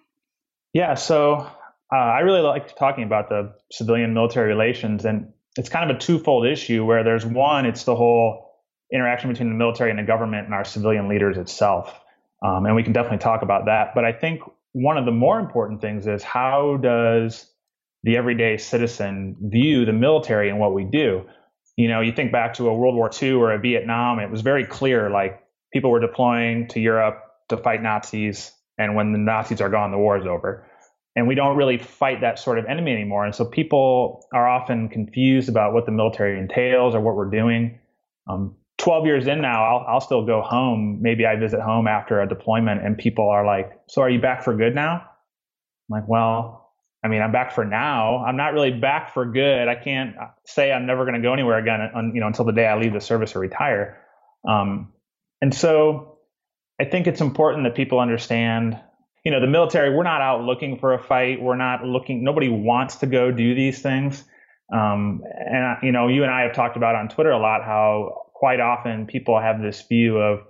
Yeah, 0.74 0.96
so 0.96 1.48
uh, 1.94 1.96
I 1.96 2.20
really 2.20 2.42
like 2.42 2.76
talking 2.76 3.04
about 3.04 3.30
the 3.30 3.54
civilian 3.72 4.14
military 4.14 4.48
relations, 4.48 5.06
and 5.06 5.32
it's 5.58 5.70
kind 5.70 5.90
of 5.90 5.98
a 5.98 6.00
twofold 6.00 6.48
issue 6.48 6.84
where 6.84 7.04
there's 7.04 7.26
one, 7.26 7.66
it's 7.66 7.84
the 7.86 7.96
whole 7.96 8.45
interaction 8.92 9.30
between 9.30 9.50
the 9.50 9.56
military 9.56 9.90
and 9.90 10.00
the 10.00 10.04
government 10.04 10.46
and 10.46 10.54
our 10.54 10.66
civilian 10.66 11.08
leaders 11.08 11.38
itself. 11.38 12.00
Um, 12.44 12.66
and 12.66 12.76
we 12.76 12.84
can 12.84 12.94
definitely 12.94 13.20
talk 13.20 13.42
about 13.42 13.66
that. 13.66 13.96
But 13.96 14.06
I 14.06 14.12
think 14.12 14.42
one 14.74 14.98
of 14.98 15.06
the 15.06 15.12
more 15.12 15.40
important 15.40 15.82
things 15.82 16.06
is 16.08 16.24
how 16.24 16.78
does 16.78 17.50
the 18.04 18.18
everyday 18.18 18.58
citizen 18.58 19.36
view 19.42 19.86
the 19.86 19.94
military 19.94 20.50
and 20.50 20.60
what 20.60 20.74
we 20.74 20.84
do? 20.84 21.26
You 21.76 21.88
know, 21.88 22.02
you 22.02 22.12
think 22.12 22.32
back 22.32 22.54
to 22.56 22.70
a 22.70 22.74
World 22.74 22.96
War 22.96 23.10
II 23.22 23.34
or 23.34 23.52
a 23.52 23.60
Vietnam, 23.60 24.20
it 24.20 24.30
was 24.30 24.42
very 24.42 24.66
clear 24.66 25.10
like 25.10 25.44
people 25.74 25.92
were 25.92 26.00
deploying 26.00 26.68
to 26.70 26.80
Europe 26.80 27.22
to 27.50 27.58
fight 27.58 27.82
Nazis, 27.82 28.52
and 28.78 28.96
when 28.96 29.12
the 29.12 29.18
Nazis 29.18 29.62
are 29.62 29.70
gone, 29.70 29.92
the 29.92 29.98
war 29.98 30.18
is 30.18 30.26
over 30.26 30.66
and 31.16 31.28
we 31.28 31.36
don't 31.36 31.56
really 31.56 31.78
fight 31.78 32.22
that 32.22 32.40
sort 32.40 32.60
of 32.60 32.66
enemy 32.66 32.92
anymore. 32.92 33.26
And 33.26 33.34
so 33.34 33.46
people 33.46 34.28
are 34.34 34.48
often 34.48 34.90
confused 34.90 35.48
about 35.48 35.74
what 35.74 35.86
the 35.86 35.92
military 35.92 36.38
entails 36.38 36.94
or 36.94 37.00
what 37.00 37.16
we're 37.16 37.30
doing. 37.30 37.80
Um, 38.28 38.56
12 38.78 39.06
years 39.06 39.28
in 39.28 39.42
now, 39.42 39.64
I'll, 39.64 39.86
I'll 39.88 40.02
still 40.02 40.26
go 40.26 40.42
home. 40.42 41.00
Maybe 41.02 41.26
I 41.26 41.36
visit 41.38 41.62
home 41.62 41.88
after 41.88 42.22
a 42.22 42.28
deployment, 42.28 42.86
and 42.86 42.98
people 42.98 43.30
are 43.30 43.46
like, 43.46 43.72
"So 43.88 44.02
are 44.02 44.10
you 44.10 44.20
back 44.20 44.44
for 44.44 44.56
good 44.56 44.76
now?" 44.76 44.96
I'm 44.96 46.02
like, 46.02 46.08
"Well, 46.08 46.74
I 47.04 47.08
mean, 47.08 47.22
I'm 47.22 47.32
back 47.32 47.52
for 47.52 47.64
now. 47.64 48.26
I'm 48.26 48.36
not 48.36 48.54
really 48.54 48.72
back 48.72 49.14
for 49.14 49.26
good. 49.26 49.68
I 49.68 49.76
can't 49.76 50.16
say 50.46 50.72
I'm 50.72 50.88
never 50.88 51.06
going 51.06 51.14
to 51.14 51.22
go 51.22 51.34
anywhere 51.34 51.60
again, 51.60 51.80
on, 51.94 52.14
you 52.16 52.20
know, 52.20 52.28
until 52.28 52.46
the 52.46 52.52
day 52.52 52.66
I 52.66 52.78
leave 52.78 52.94
the 52.94 53.00
service 53.00 53.36
or 53.36 53.40
retire. 53.40 54.02
Um, 54.48 54.92
and 55.40 55.54
so, 55.54 56.18
I 56.82 56.86
think 56.86 57.08
it's 57.08 57.22
important 57.22 57.64
that 57.64 57.76
people 57.76 58.00
understand. 58.00 58.80
You 59.24 59.32
know, 59.32 59.40
the 59.40 59.48
military. 59.48 59.96
We're 59.96 60.04
not 60.04 60.22
out 60.22 60.44
looking 60.44 60.78
for 60.80 60.94
a 60.94 61.02
fight. 61.02 61.42
We're 61.42 61.56
not 61.56 61.84
looking. 61.84 62.24
Nobody 62.24 62.50
wants 62.50 62.98
to 62.98 63.08
go 63.08 63.32
do 63.32 63.56
these 63.56 63.82
things. 63.82 64.24
Um, 64.74 65.22
and 65.34 65.78
you 65.84 65.92
know, 65.92 66.08
you 66.08 66.24
and 66.24 66.32
I 66.32 66.42
have 66.42 66.54
talked 66.54 66.76
about 66.76 66.96
on 66.96 67.08
Twitter 67.08 67.32
a 67.32 67.40
lot 67.40 67.64
how 67.64 68.25
quite 68.36 68.60
often 68.60 69.08
people 69.08 69.40
have 69.40 69.62
this 69.62 69.82
view 69.82 70.18
of 70.18 70.42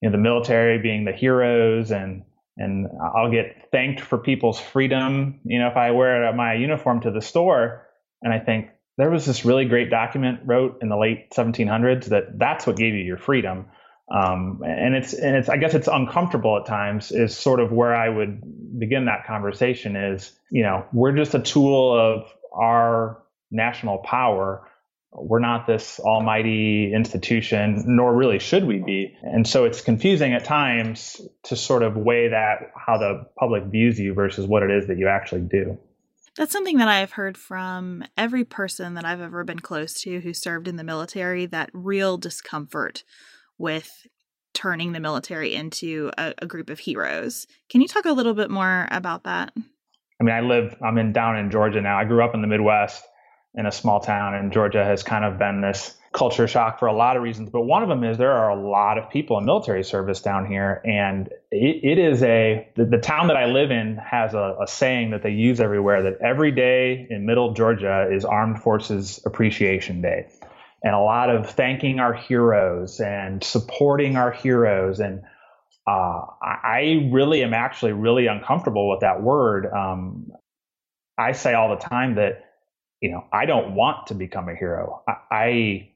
you 0.00 0.08
know 0.08 0.12
the 0.12 0.22
military 0.22 0.78
being 0.78 1.04
the 1.04 1.12
heroes 1.12 1.92
and 1.92 2.24
and 2.56 2.86
I'll 3.16 3.30
get 3.30 3.68
thanked 3.72 4.00
for 4.00 4.16
people's 4.16 4.60
freedom. 4.60 5.40
You 5.44 5.58
know, 5.58 5.68
if 5.68 5.76
I 5.76 5.90
wear 5.90 6.32
my 6.34 6.54
uniform 6.54 7.00
to 7.00 7.10
the 7.10 7.20
store, 7.20 7.86
and 8.22 8.32
I 8.32 8.38
think 8.38 8.68
there 8.96 9.10
was 9.10 9.26
this 9.26 9.44
really 9.44 9.64
great 9.64 9.90
document 9.90 10.40
wrote 10.44 10.78
in 10.80 10.88
the 10.88 10.96
late 10.96 11.32
1700s 11.32 12.06
that 12.06 12.38
that's 12.38 12.64
what 12.64 12.76
gave 12.76 12.94
you 12.94 13.00
your 13.00 13.18
freedom. 13.18 13.66
Um, 14.14 14.60
and 14.64 14.94
it's 14.94 15.14
and 15.14 15.34
it's 15.34 15.48
I 15.48 15.56
guess 15.56 15.74
it's 15.74 15.88
uncomfortable 15.88 16.58
at 16.58 16.66
times. 16.66 17.10
Is 17.10 17.36
sort 17.36 17.60
of 17.60 17.72
where 17.72 17.94
I 17.94 18.08
would 18.08 18.78
begin 18.78 19.06
that 19.06 19.26
conversation. 19.26 19.96
Is 19.96 20.32
you 20.50 20.62
know 20.62 20.84
we're 20.92 21.16
just 21.16 21.34
a 21.34 21.40
tool 21.40 21.98
of 21.98 22.32
our 22.52 23.22
national 23.50 23.98
power 23.98 24.68
we're 25.14 25.38
not 25.38 25.66
this 25.66 26.00
almighty 26.00 26.92
institution, 26.92 27.84
nor 27.86 28.14
really 28.14 28.38
should 28.38 28.64
we 28.64 28.78
be. 28.78 29.16
And 29.22 29.46
so 29.46 29.64
it's 29.64 29.80
confusing 29.80 30.32
at 30.34 30.44
times 30.44 31.20
to 31.44 31.56
sort 31.56 31.82
of 31.82 31.96
weigh 31.96 32.28
that, 32.28 32.72
how 32.76 32.98
the 32.98 33.26
public 33.38 33.64
views 33.64 33.98
you 33.98 34.12
versus 34.12 34.46
what 34.46 34.62
it 34.62 34.70
is 34.70 34.88
that 34.88 34.98
you 34.98 35.08
actually 35.08 35.42
do. 35.42 35.78
That's 36.36 36.52
something 36.52 36.78
that 36.78 36.88
I've 36.88 37.12
heard 37.12 37.38
from 37.38 38.02
every 38.16 38.44
person 38.44 38.94
that 38.94 39.04
I've 39.04 39.20
ever 39.20 39.44
been 39.44 39.60
close 39.60 39.94
to 40.02 40.20
who 40.20 40.34
served 40.34 40.66
in 40.66 40.76
the 40.76 40.82
military 40.82 41.46
that 41.46 41.70
real 41.72 42.18
discomfort 42.18 43.04
with 43.56 44.08
turning 44.52 44.92
the 44.92 45.00
military 45.00 45.54
into 45.54 46.10
a, 46.18 46.34
a 46.38 46.46
group 46.46 46.70
of 46.70 46.80
heroes. 46.80 47.46
Can 47.68 47.80
you 47.80 47.88
talk 47.88 48.04
a 48.04 48.12
little 48.12 48.34
bit 48.34 48.50
more 48.50 48.88
about 48.90 49.24
that? 49.24 49.52
I 50.20 50.24
mean, 50.24 50.34
I 50.34 50.40
live, 50.40 50.76
I'm 50.82 50.98
in 50.98 51.12
down 51.12 51.36
in 51.36 51.52
Georgia 51.52 51.80
now. 51.80 51.98
I 51.98 52.04
grew 52.04 52.24
up 52.24 52.34
in 52.34 52.40
the 52.40 52.48
Midwest 52.48 53.04
in 53.54 53.66
a 53.66 53.72
small 53.72 54.00
town, 54.00 54.34
and 54.34 54.52
Georgia 54.52 54.84
has 54.84 55.02
kind 55.02 55.24
of 55.24 55.38
been 55.38 55.60
this 55.60 55.96
culture 56.12 56.46
shock 56.46 56.78
for 56.78 56.86
a 56.86 56.92
lot 56.92 57.16
of 57.16 57.22
reasons. 57.22 57.50
But 57.50 57.62
one 57.62 57.82
of 57.82 57.88
them 57.88 58.04
is 58.04 58.18
there 58.18 58.32
are 58.32 58.50
a 58.50 58.70
lot 58.70 58.98
of 58.98 59.10
people 59.10 59.36
in 59.38 59.44
military 59.44 59.84
service 59.84 60.20
down 60.20 60.46
here, 60.46 60.80
and 60.84 61.28
it, 61.50 61.84
it 61.84 61.98
is 61.98 62.22
a 62.22 62.68
the, 62.76 62.84
the, 62.84 62.98
town 62.98 63.28
that 63.28 63.36
I 63.36 63.46
live 63.46 63.70
in 63.70 63.96
has 63.96 64.34
a, 64.34 64.56
a 64.62 64.66
saying 64.66 65.10
that 65.10 65.22
they 65.22 65.30
use 65.30 65.60
everywhere 65.60 66.02
that 66.04 66.18
every 66.20 66.52
day 66.52 67.06
in 67.10 67.26
Middle 67.26 67.52
Georgia 67.52 68.08
is 68.10 68.24
Armed 68.24 68.62
Forces 68.62 69.20
Appreciation 69.26 70.02
Day, 70.02 70.26
and 70.82 70.94
a 70.94 71.00
lot 71.00 71.30
of 71.30 71.50
thanking 71.50 72.00
our 72.00 72.14
heroes 72.14 73.00
and 73.00 73.42
supporting 73.42 74.16
our 74.16 74.30
heroes 74.30 75.00
and 75.00 75.22
uh, 75.86 76.22
I 76.42 77.10
really 77.12 77.42
am 77.42 77.52
actually 77.52 77.92
really 77.92 78.26
uncomfortable 78.26 78.88
with 78.88 79.00
that 79.00 79.22
word. 79.22 79.66
Um, 79.66 80.32
I 81.18 81.32
say 81.32 81.52
all 81.52 81.76
the 81.76 81.82
time 81.82 82.14
that 82.14 82.42
you 83.04 83.10
know, 83.10 83.22
I 83.34 83.44
don't 83.44 83.74
want 83.74 84.06
to 84.06 84.14
become 84.14 84.48
a 84.48 84.54
hero. 84.54 85.02
I, 85.30 85.90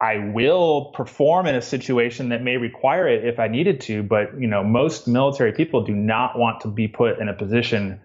I 0.00 0.18
will 0.32 0.92
perform 0.94 1.48
in 1.48 1.56
a 1.56 1.60
situation 1.60 2.28
that 2.28 2.40
may 2.40 2.56
require 2.56 3.08
it 3.08 3.24
if 3.24 3.40
I 3.40 3.48
needed 3.48 3.80
to, 3.80 4.04
but 4.04 4.40
you 4.40 4.46
know, 4.46 4.62
most 4.62 5.08
military 5.08 5.52
people 5.52 5.82
do 5.82 5.92
not 5.92 6.38
want 6.38 6.60
to 6.60 6.68
be 6.68 6.86
put 6.86 7.18
in 7.18 7.28
a 7.28 7.34
position 7.34 8.00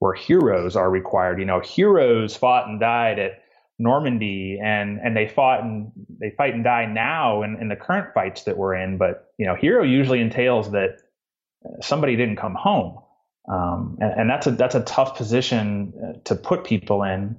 where 0.00 0.12
heroes 0.12 0.74
are 0.74 0.90
required. 0.90 1.38
You 1.38 1.44
know, 1.44 1.60
heroes 1.60 2.36
fought 2.36 2.66
and 2.66 2.80
died 2.80 3.20
at 3.20 3.44
Normandy 3.78 4.58
and 4.60 4.98
and 4.98 5.16
they 5.16 5.28
fought 5.28 5.62
and 5.62 5.92
they 6.18 6.30
fight 6.30 6.52
and 6.52 6.64
die 6.64 6.86
now 6.86 7.44
in, 7.44 7.56
in 7.60 7.68
the 7.68 7.76
current 7.76 8.12
fights 8.12 8.42
that 8.42 8.56
we're 8.56 8.74
in. 8.74 8.98
But 8.98 9.32
you 9.38 9.46
know, 9.46 9.54
hero 9.54 9.84
usually 9.84 10.20
entails 10.20 10.72
that 10.72 10.96
somebody 11.80 12.16
didn't 12.16 12.38
come 12.38 12.56
home. 12.56 12.98
Um, 13.48 13.98
and, 14.00 14.20
and, 14.22 14.30
that's 14.30 14.48
a 14.48 14.50
that's 14.50 14.74
a 14.74 14.82
tough 14.82 15.16
position 15.16 15.92
uh, 16.02 16.18
to 16.24 16.34
put 16.34 16.64
people 16.64 17.04
in 17.04 17.36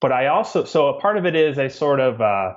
but 0.00 0.12
I 0.12 0.26
also 0.26 0.64
so 0.64 0.88
a 0.88 1.00
part 1.00 1.16
of 1.16 1.26
it 1.26 1.34
is 1.34 1.58
a 1.58 1.68
sort 1.68 2.00
of 2.00 2.20
uh, 2.20 2.54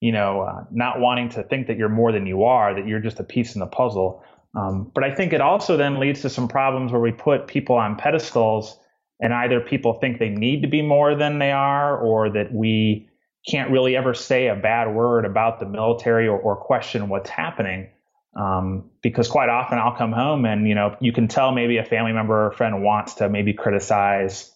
you 0.00 0.12
know 0.12 0.42
uh, 0.42 0.64
not 0.70 1.00
wanting 1.00 1.30
to 1.30 1.42
think 1.42 1.66
that 1.68 1.76
you're 1.76 1.88
more 1.88 2.12
than 2.12 2.26
you 2.26 2.44
are, 2.44 2.74
that 2.74 2.86
you're 2.86 3.00
just 3.00 3.20
a 3.20 3.24
piece 3.24 3.54
in 3.54 3.60
the 3.60 3.66
puzzle. 3.66 4.22
Um, 4.54 4.90
but 4.94 5.04
I 5.04 5.14
think 5.14 5.32
it 5.32 5.40
also 5.40 5.76
then 5.76 6.00
leads 6.00 6.22
to 6.22 6.30
some 6.30 6.48
problems 6.48 6.90
where 6.90 7.00
we 7.00 7.12
put 7.12 7.46
people 7.46 7.76
on 7.76 7.96
pedestals, 7.96 8.78
and 9.20 9.32
either 9.32 9.60
people 9.60 9.94
think 9.94 10.18
they 10.18 10.30
need 10.30 10.62
to 10.62 10.68
be 10.68 10.82
more 10.82 11.14
than 11.14 11.38
they 11.38 11.52
are, 11.52 11.98
or 11.98 12.30
that 12.30 12.52
we 12.52 13.08
can't 13.46 13.70
really 13.70 13.96
ever 13.96 14.12
say 14.14 14.48
a 14.48 14.56
bad 14.56 14.92
word 14.92 15.24
about 15.24 15.60
the 15.60 15.66
military 15.66 16.26
or, 16.26 16.38
or 16.38 16.56
question 16.56 17.08
what's 17.08 17.30
happening. 17.30 17.88
Um, 18.34 18.90
because 19.02 19.28
quite 19.28 19.48
often 19.48 19.78
I'll 19.78 19.96
come 19.96 20.12
home 20.12 20.44
and 20.44 20.68
you 20.68 20.74
know 20.74 20.94
you 21.00 21.10
can 21.10 21.26
tell 21.26 21.52
maybe 21.52 21.78
a 21.78 21.84
family 21.84 22.12
member 22.12 22.48
or 22.48 22.52
friend 22.52 22.82
wants 22.82 23.14
to 23.14 23.30
maybe 23.30 23.54
criticize 23.54 24.52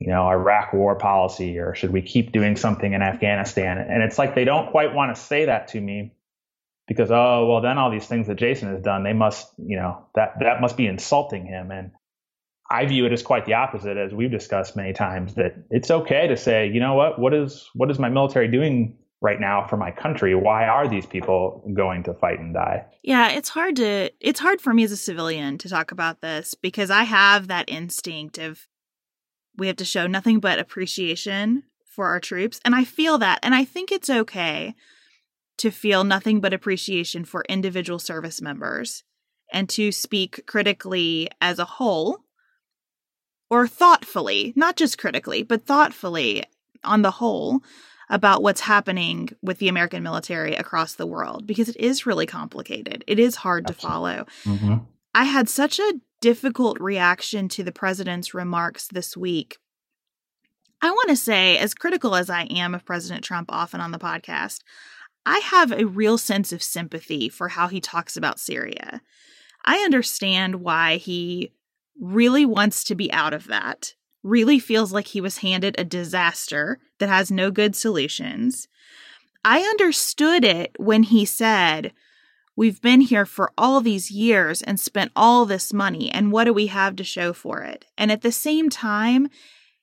you 0.00 0.08
know, 0.08 0.26
Iraq 0.28 0.72
war 0.72 0.96
policy 0.96 1.58
or 1.58 1.74
should 1.74 1.92
we 1.92 2.02
keep 2.02 2.32
doing 2.32 2.56
something 2.56 2.92
in 2.92 3.02
Afghanistan? 3.02 3.78
And 3.78 4.02
it's 4.02 4.18
like 4.18 4.34
they 4.34 4.44
don't 4.44 4.70
quite 4.70 4.94
want 4.94 5.14
to 5.14 5.20
say 5.20 5.46
that 5.46 5.68
to 5.68 5.80
me 5.80 6.12
because 6.86 7.10
oh 7.10 7.46
well 7.46 7.60
then 7.60 7.78
all 7.78 7.90
these 7.90 8.06
things 8.06 8.26
that 8.26 8.36
Jason 8.36 8.68
has 8.68 8.82
done 8.82 9.04
they 9.04 9.12
must 9.12 9.50
you 9.56 9.76
know 9.76 10.04
that 10.14 10.34
that 10.40 10.60
must 10.60 10.76
be 10.76 10.86
insulting 10.86 11.46
him. 11.46 11.70
And 11.70 11.92
I 12.68 12.86
view 12.86 13.06
it 13.06 13.12
as 13.12 13.22
quite 13.22 13.46
the 13.46 13.54
opposite 13.54 13.96
as 13.96 14.12
we've 14.12 14.30
discussed 14.30 14.76
many 14.76 14.92
times 14.92 15.34
that 15.34 15.54
it's 15.70 15.90
okay 15.90 16.28
to 16.28 16.36
say 16.36 16.68
you 16.68 16.80
know 16.80 16.94
what 16.94 17.18
what 17.18 17.32
is 17.32 17.70
what 17.74 17.90
is 17.90 17.98
my 17.98 18.08
military 18.08 18.48
doing 18.48 18.98
right 19.20 19.40
now 19.40 19.66
for 19.66 19.78
my 19.78 19.90
country? 19.90 20.34
Why 20.34 20.66
are 20.66 20.86
these 20.86 21.06
people 21.06 21.72
going 21.74 22.02
to 22.02 22.14
fight 22.14 22.40
and 22.40 22.52
die? 22.52 22.84
Yeah 23.02 23.30
it's 23.30 23.48
hard 23.48 23.76
to 23.76 24.10
it's 24.20 24.40
hard 24.40 24.60
for 24.60 24.74
me 24.74 24.82
as 24.84 24.92
a 24.92 24.96
civilian 24.96 25.56
to 25.58 25.68
talk 25.68 25.92
about 25.92 26.20
this 26.20 26.54
because 26.54 26.90
i 26.90 27.04
have 27.04 27.48
that 27.48 27.64
instinct 27.68 28.38
of 28.38 28.66
we 29.56 29.66
have 29.66 29.76
to 29.76 29.84
show 29.84 30.06
nothing 30.06 30.40
but 30.40 30.58
appreciation 30.58 31.64
for 31.86 32.06
our 32.06 32.20
troops. 32.20 32.60
And 32.64 32.74
I 32.74 32.84
feel 32.84 33.18
that. 33.18 33.38
And 33.42 33.54
I 33.54 33.64
think 33.64 33.92
it's 33.92 34.10
okay 34.10 34.74
to 35.58 35.70
feel 35.70 36.04
nothing 36.04 36.40
but 36.40 36.52
appreciation 36.52 37.24
for 37.24 37.44
individual 37.48 37.98
service 37.98 38.40
members 38.40 39.04
and 39.52 39.68
to 39.70 39.92
speak 39.92 40.44
critically 40.46 41.28
as 41.40 41.58
a 41.58 41.64
whole 41.64 42.18
or 43.50 43.68
thoughtfully, 43.68 44.52
not 44.56 44.76
just 44.76 44.98
critically, 44.98 45.42
but 45.42 45.66
thoughtfully 45.66 46.44
on 46.82 47.02
the 47.02 47.12
whole 47.12 47.60
about 48.10 48.42
what's 48.42 48.62
happening 48.62 49.30
with 49.42 49.58
the 49.58 49.68
American 49.68 50.02
military 50.02 50.54
across 50.54 50.94
the 50.94 51.06
world 51.06 51.46
because 51.46 51.68
it 51.68 51.76
is 51.76 52.06
really 52.06 52.26
complicated. 52.26 53.04
It 53.06 53.18
is 53.18 53.36
hard 53.36 53.64
Absolutely. 53.68 53.80
to 53.80 53.88
follow. 53.88 54.26
Mm-hmm. 54.44 54.74
I 55.14 55.24
had 55.24 55.48
such 55.48 55.78
a 55.78 55.94
difficult 56.24 56.80
reaction 56.80 57.50
to 57.50 57.62
the 57.62 57.70
president's 57.70 58.32
remarks 58.32 58.88
this 58.88 59.14
week. 59.14 59.58
I 60.80 60.90
want 60.90 61.10
to 61.10 61.16
say, 61.16 61.58
as 61.58 61.74
critical 61.74 62.16
as 62.16 62.30
I 62.30 62.44
am 62.44 62.74
of 62.74 62.86
President 62.86 63.22
Trump 63.22 63.50
often 63.52 63.82
on 63.82 63.90
the 63.90 63.98
podcast, 63.98 64.60
I 65.26 65.40
have 65.40 65.70
a 65.70 65.84
real 65.84 66.16
sense 66.16 66.50
of 66.50 66.62
sympathy 66.62 67.28
for 67.28 67.48
how 67.48 67.68
he 67.68 67.78
talks 67.78 68.16
about 68.16 68.40
Syria. 68.40 69.02
I 69.66 69.80
understand 69.80 70.62
why 70.62 70.96
he 70.96 71.52
really 72.00 72.46
wants 72.46 72.84
to 72.84 72.94
be 72.94 73.12
out 73.12 73.34
of 73.34 73.46
that, 73.48 73.92
really 74.22 74.58
feels 74.58 74.94
like 74.94 75.08
he 75.08 75.20
was 75.20 75.38
handed 75.38 75.74
a 75.76 75.84
disaster 75.84 76.78
that 77.00 77.10
has 77.10 77.30
no 77.30 77.50
good 77.50 77.76
solutions. 77.76 78.66
I 79.44 79.60
understood 79.60 80.42
it 80.42 80.74
when 80.78 81.02
he 81.02 81.26
said, 81.26 81.92
We've 82.56 82.80
been 82.80 83.00
here 83.00 83.26
for 83.26 83.50
all 83.58 83.80
these 83.80 84.12
years 84.12 84.62
and 84.62 84.78
spent 84.78 85.10
all 85.16 85.44
this 85.44 85.72
money, 85.72 86.08
and 86.08 86.30
what 86.30 86.44
do 86.44 86.52
we 86.52 86.68
have 86.68 86.94
to 86.96 87.04
show 87.04 87.32
for 87.32 87.62
it? 87.62 87.86
And 87.98 88.12
at 88.12 88.22
the 88.22 88.30
same 88.30 88.70
time, 88.70 89.28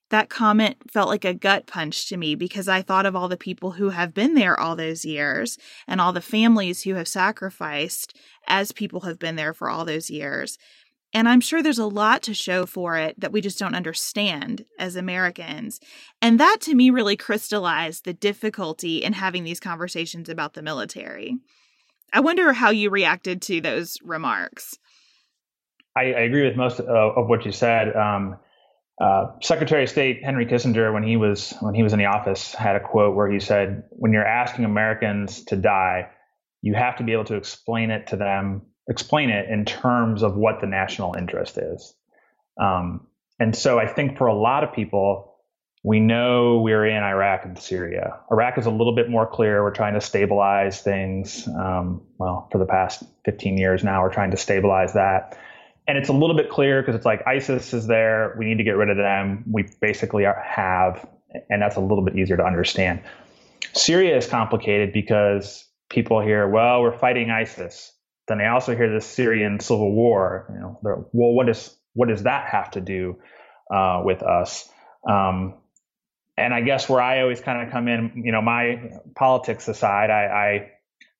that 0.09 0.29
comment 0.29 0.77
felt 0.89 1.09
like 1.09 1.25
a 1.25 1.33
gut 1.33 1.67
punch 1.67 2.07
to 2.09 2.17
me 2.17 2.33
because 2.35 2.69
I 2.69 2.81
thought 2.81 3.05
of 3.05 3.15
all 3.15 3.27
the 3.27 3.35
people 3.35 3.71
who 3.71 3.89
have 3.89 4.13
been 4.13 4.35
there 4.35 4.57
all 4.57 4.77
those 4.77 5.03
years 5.03 5.57
and 5.85 5.99
all 5.99 6.13
the 6.13 6.21
families 6.21 6.83
who 6.83 6.95
have 6.95 7.07
sacrificed 7.09 8.17
as 8.47 8.71
people 8.71 9.01
have 9.01 9.19
been 9.19 9.35
there 9.35 9.53
for 9.53 9.69
all 9.69 9.83
those 9.83 10.09
years. 10.09 10.57
And 11.13 11.27
I'm 11.27 11.41
sure 11.41 11.61
there's 11.61 11.77
a 11.77 11.85
lot 11.85 12.21
to 12.23 12.33
show 12.33 12.65
for 12.65 12.97
it 12.97 13.19
that 13.19 13.33
we 13.33 13.41
just 13.41 13.59
don't 13.59 13.75
understand 13.75 14.63
as 14.79 14.95
Americans. 14.95 15.81
And 16.21 16.39
that 16.39 16.57
to 16.61 16.75
me 16.75 16.89
really 16.89 17.17
crystallized 17.17 18.05
the 18.05 18.13
difficulty 18.13 19.03
in 19.03 19.13
having 19.13 19.43
these 19.43 19.59
conversations 19.59 20.29
about 20.29 20.53
the 20.53 20.61
military. 20.61 21.37
I 22.13 22.19
wonder 22.19 22.53
how 22.53 22.69
you 22.71 22.89
reacted 22.89 23.41
to 23.43 23.61
those 23.61 23.97
remarks. 24.03 24.77
I, 25.95 26.01
I 26.01 26.21
agree 26.21 26.45
with 26.45 26.55
most 26.55 26.79
of, 26.79 26.87
of 26.87 27.27
what 27.27 27.45
you 27.45 27.51
said. 27.51 27.95
Um, 27.95 28.37
uh, 28.99 29.27
Secretary 29.41 29.83
of 29.83 29.89
State 29.89 30.23
Henry 30.23 30.45
Kissinger, 30.45 30.93
when 30.93 31.03
he 31.03 31.17
was 31.17 31.53
when 31.61 31.73
he 31.73 31.83
was 31.83 31.93
in 31.93 31.99
the 31.99 32.05
office, 32.05 32.53
had 32.53 32.75
a 32.75 32.79
quote 32.79 33.15
where 33.15 33.29
he 33.31 33.39
said, 33.39 33.83
"When 33.89 34.13
you're 34.13 34.25
asking 34.25 34.65
Americans 34.65 35.43
to 35.45 35.55
die, 35.55 36.09
you 36.61 36.75
have 36.75 36.97
to 36.97 37.03
be 37.03 37.13
able 37.13 37.25
to 37.25 37.35
explain 37.35 37.91
it 37.91 38.07
to 38.07 38.15
them, 38.17 38.63
explain 38.87 39.29
it 39.29 39.49
in 39.49 39.65
terms 39.65 40.21
of 40.23 40.35
what 40.35 40.61
the 40.61 40.67
national 40.67 41.15
interest 41.15 41.57
is." 41.57 41.95
Um, 42.61 43.07
And 43.39 43.55
so 43.55 43.79
I 43.79 43.87
think 43.87 44.17
for 44.17 44.27
a 44.27 44.35
lot 44.35 44.63
of 44.63 44.71
people, 44.71 45.30
we 45.83 45.99
know 45.99 46.59
we're 46.59 46.85
in 46.85 47.01
Iraq 47.03 47.43
and 47.43 47.57
Syria. 47.57 48.19
Iraq 48.31 48.57
is 48.57 48.67
a 48.67 48.71
little 48.71 48.93
bit 48.93 49.09
more 49.09 49.25
clear. 49.25 49.63
We're 49.63 49.71
trying 49.71 49.95
to 49.95 50.01
stabilize 50.01 50.81
things. 50.81 51.47
Um, 51.47 52.03
well, 52.19 52.47
for 52.51 52.59
the 52.59 52.65
past 52.65 53.03
15 53.25 53.57
years 53.57 53.83
now, 53.83 54.03
we're 54.03 54.13
trying 54.13 54.31
to 54.31 54.37
stabilize 54.37 54.93
that. 54.93 55.37
And 55.87 55.97
it's 55.97 56.09
a 56.09 56.13
little 56.13 56.35
bit 56.35 56.49
clear 56.49 56.81
because 56.81 56.93
it's 56.93 57.05
like 57.05 57.25
ISIS 57.25 57.73
is 57.73 57.87
there. 57.87 58.35
We 58.37 58.45
need 58.45 58.59
to 58.59 58.63
get 58.63 58.77
rid 58.77 58.91
of 58.91 58.97
them. 58.97 59.43
We 59.51 59.67
basically 59.81 60.23
have, 60.23 61.07
and 61.49 61.61
that's 61.61 61.77
a 61.77 61.81
little 61.81 62.05
bit 62.05 62.15
easier 62.15 62.37
to 62.37 62.43
understand. 62.43 63.01
Syria 63.73 64.15
is 64.15 64.27
complicated 64.27 64.93
because 64.93 65.65
people 65.89 66.21
hear, 66.21 66.47
well, 66.47 66.81
we're 66.81 66.97
fighting 66.97 67.31
ISIS. 67.31 67.91
Then 68.27 68.37
they 68.37 68.45
also 68.45 68.75
hear 68.75 68.93
the 68.93 69.01
Syrian 69.01 69.59
civil 69.59 69.91
war. 69.91 70.45
You 70.53 70.59
know, 70.59 70.79
well, 71.11 71.33
what 71.33 71.47
does 71.47 71.75
what 71.93 72.07
does 72.07 72.23
that 72.23 72.49
have 72.49 72.71
to 72.71 72.81
do 72.81 73.17
uh, 73.73 74.03
with 74.05 74.21
us? 74.21 74.69
Um, 75.09 75.55
and 76.37 76.53
I 76.53 76.61
guess 76.61 76.87
where 76.89 77.01
I 77.01 77.21
always 77.21 77.41
kind 77.41 77.65
of 77.65 77.71
come 77.71 77.87
in, 77.87 78.23
you 78.25 78.31
know, 78.31 78.41
my 78.41 78.91
politics 79.15 79.67
aside, 79.67 80.09
I, 80.09 80.25
I, 80.25 80.71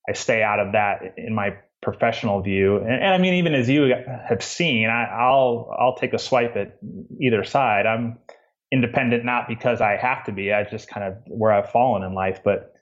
I 0.10 0.14
stay 0.14 0.42
out 0.42 0.60
of 0.60 0.74
that 0.74 1.16
in 1.18 1.34
my 1.34 1.58
professional 1.82 2.42
view. 2.42 2.78
And, 2.78 2.94
and 2.94 3.14
I 3.14 3.18
mean, 3.18 3.36
even 3.36 3.54
as 3.54 3.70
you 3.70 3.94
have 4.28 4.44
seen, 4.44 4.90
I, 4.90 5.30
will 5.30 5.74
I'll 5.78 5.96
take 5.96 6.14
a 6.14 6.20
swipe 6.20 6.56
at 6.56 6.78
either 7.20 7.44
side. 7.44 7.86
I'm 7.86 8.20
independent 8.72 9.26
not 9.26 9.48
because 9.48 9.82
I 9.82 9.98
have 9.98 10.26
to 10.26 10.32
be. 10.32 10.54
I 10.54 10.64
just 10.64 10.88
kind 10.88 11.06
of 11.06 11.18
where 11.28 11.52
I've 11.52 11.72
fallen 11.72 12.04
in 12.04 12.14
life, 12.14 12.42
but 12.44 12.74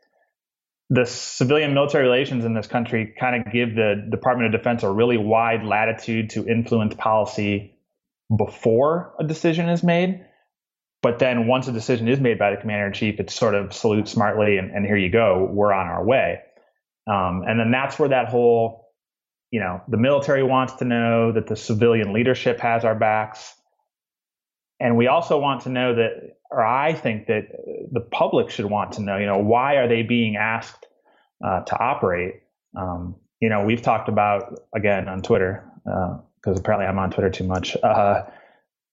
the 0.90 1.06
civilian 1.06 1.74
military 1.74 2.04
relations 2.04 2.46
in 2.46 2.54
this 2.54 2.68
country 2.68 3.14
kind 3.20 3.46
of 3.46 3.54
give 3.54 3.76
the 3.76 4.08
Department 4.10 4.54
of 4.54 4.60
Defense 4.60 4.84
a 4.84 4.92
really 4.92 5.18
wide 5.18 5.64
latitude 5.64 6.32
to 6.32 6.48
influence 6.48 6.96
policy 6.96 7.76
before 8.36 9.14
a 9.20 9.24
decision 9.24 9.70
is 9.70 9.84
made. 9.84 10.26
But 11.02 11.20
then 11.20 11.48
once 11.48 11.68
a 11.68 11.72
decision 11.72 12.08
is 12.08 12.20
made 12.20 12.38
by 12.38 12.52
the 12.52 12.58
commander 12.58 12.88
in 12.88 12.94
chief, 12.94 13.20
it's 13.20 13.34
sort 13.34 13.56
of 13.56 13.74
salute 13.74 14.08
smartly 14.08 14.58
and, 14.58 14.72
and 14.72 14.86
here 14.86 14.98
you 14.98 15.10
go, 15.10 15.50
we're 15.50 15.72
on 15.72 15.88
our 15.88 16.04
way. 16.04 16.42
Um, 17.08 17.44
and 17.48 17.60
then 17.60 17.72
that's 17.72 17.98
where 17.98 18.10
that 18.10 18.28
whole, 18.28 18.90
you 19.50 19.60
know, 19.60 19.82
the 19.88 19.98
military 19.98 20.44
wants 20.44 20.74
to 20.74 20.86
know 20.86 21.32
that 21.32 21.48
the 21.48 21.56
civilian 21.56 22.14
leadership 22.14 22.60
has 22.60 22.84
our 22.84 22.96
backs. 22.96 23.56
And 24.80 24.98
we 24.98 25.08
also 25.08 25.40
want 25.40 25.62
to 25.62 25.70
know 25.70 25.96
that, 25.96 26.38
or 26.52 26.66
I 26.66 26.94
think 26.94 27.28
that 27.28 27.48
the 27.92 28.02
public 28.02 28.50
should 28.50 28.66
want 28.66 28.94
to 28.94 29.02
know, 29.02 29.18
you 29.18 29.26
know, 29.26 29.38
why 29.38 29.76
are 29.76 29.88
they 29.88 30.04
being 30.04 30.36
asked 30.36 30.86
uh, 31.44 31.62
to 31.62 31.80
operate? 31.80 32.42
Um, 32.78 33.16
you 33.40 33.50
know, 33.50 33.64
we've 33.64 33.82
talked 33.82 34.10
about, 34.10 34.60
again, 34.76 35.08
on 35.08 35.22
Twitter, 35.22 35.64
because 35.84 36.58
uh, 36.58 36.60
apparently 36.60 36.86
I'm 36.86 37.00
on 37.00 37.10
Twitter 37.10 37.30
too 37.30 37.46
much. 37.46 37.76
Uh, 37.82 38.24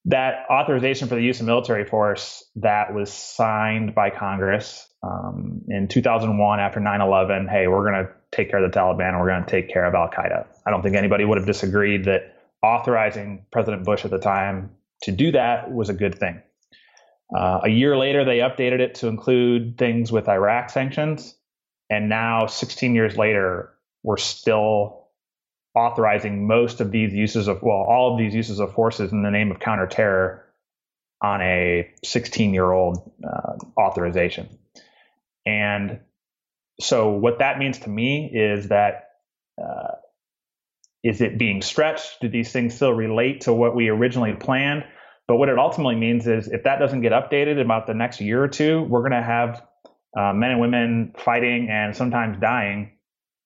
that 0.07 0.47
authorization 0.51 1.09
for 1.09 1.17
the 1.17 1.23
use 1.23 1.41
of 1.41 1.47
military 1.47 1.85
force 1.85 2.45
that 2.57 2.95
was 2.95 3.13
signed 3.13 3.95
by 3.95 4.11
Congress 4.11 4.89
um, 5.03 5.63
in 5.69 5.89
2001 5.89 6.61
after 6.61 6.81
9 6.81 7.01
11 7.01 7.49
hey, 7.49 7.67
we're 7.67 7.91
going 7.91 8.07
to 8.07 8.13
take 8.31 8.51
care 8.51 8.65
of 8.65 8.71
the 8.71 8.79
Taliban 8.79 9.11
and 9.11 9.21
we're 9.21 9.29
going 9.29 9.45
to 9.45 9.51
take 9.51 9.69
care 9.69 9.85
of 9.85 9.95
Al 9.95 10.09
Qaeda. 10.09 10.47
I 10.65 10.71
don't 10.71 10.83
think 10.83 10.97
anybody 10.97 11.25
would 11.25 11.39
have 11.39 11.47
disagreed 11.47 12.05
that 12.05 12.37
authorizing 12.63 13.47
President 13.51 13.85
Bush 13.85 14.05
at 14.05 14.11
the 14.11 14.19
time 14.19 14.71
to 15.03 15.13
do 15.13 15.33
that 15.33 15.73
was 15.73 15.89
a 15.89 15.95
good 15.95 16.19
thing. 16.19 16.41
Uh, 17.37 17.61
a 17.65 17.69
year 17.69 17.97
later, 17.97 18.25
they 18.25 18.39
updated 18.39 18.79
it 18.79 18.97
to 18.97 19.09
include 19.09 19.77
things 19.77 20.13
with 20.13 20.29
Iraq 20.29 20.71
sanctions. 20.71 21.35
And 21.91 22.09
now, 22.09 22.47
16 22.47 22.95
years 22.95 23.17
later, 23.17 23.73
we're 24.03 24.17
still 24.17 25.06
authorizing 25.77 26.47
most 26.47 26.81
of 26.81 26.91
these 26.91 27.13
uses 27.13 27.49
of, 27.49 27.63
well, 27.63 27.85
all 27.87 28.13
of 28.13 28.19
these 28.19 28.35
uses 28.35 28.61
of 28.61 28.73
forces 28.73 29.13
in 29.13 29.23
the 29.23 29.31
name 29.31 29.51
of 29.51 29.59
counterterror 29.59 30.41
on 31.23 31.43
a 31.43 31.91
16 32.05 32.55
year 32.55 32.71
old 32.71 33.13
uh, 33.23 33.53
authorization. 33.79 34.49
And 35.45 36.01
so, 36.81 37.11
what 37.11 37.39
that 37.39 37.59
means 37.59 37.79
to 37.81 37.91
me 37.91 38.31
is 38.33 38.69
that 38.69 39.11
uh, 39.63 39.97
is 41.05 41.21
it 41.21 41.39
being 41.39 41.63
stretched? 41.63 42.21
Do 42.21 42.29
these 42.29 42.51
things 42.51 42.75
still 42.75 42.93
relate 42.93 43.43
to 43.43 43.53
what 43.53 43.77
we 43.77 43.89
originally 43.89 44.35
planned? 44.35 44.85
But 45.29 45.37
what 45.37 45.49
it 45.49 45.59
ultimately 45.59 45.97
means 45.97 46.27
is 46.27 46.49
if 46.49 46.65
that 46.65 46.79
doesn't 46.79 47.01
get 47.01 47.13
updated 47.13 47.61
about 47.61 47.87
the 47.87 47.95
next 47.95 48.21
year 48.21 48.43
or 48.43 48.49
two, 48.49 48.83
we're 48.83 49.01
going 49.01 49.13
to 49.13 49.23
have 49.23 49.63
uh, 50.17 50.33
men 50.33 50.53
and 50.53 50.61
women 50.61 51.15
fighting 51.17 51.69
and 51.71 51.97
sometimes 51.97 52.39
dying 52.41 52.93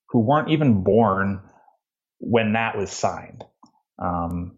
who 0.09 0.21
weren't 0.21 0.51
even 0.51 0.83
born 0.83 1.41
when 2.21 2.53
that 2.53 2.79
was 2.79 2.91
signed. 2.91 3.45
Um, 3.99 4.57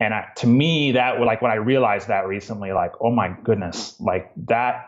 and 0.00 0.14
I, 0.14 0.26
to 0.36 0.46
me, 0.46 0.92
that 0.92 1.20
like 1.20 1.42
when 1.42 1.50
I 1.50 1.56
realized 1.56 2.08
that 2.08 2.28
recently, 2.28 2.72
like, 2.72 2.92
oh 3.00 3.10
my 3.10 3.34
goodness, 3.42 3.96
like 4.00 4.30
that. 4.46 4.84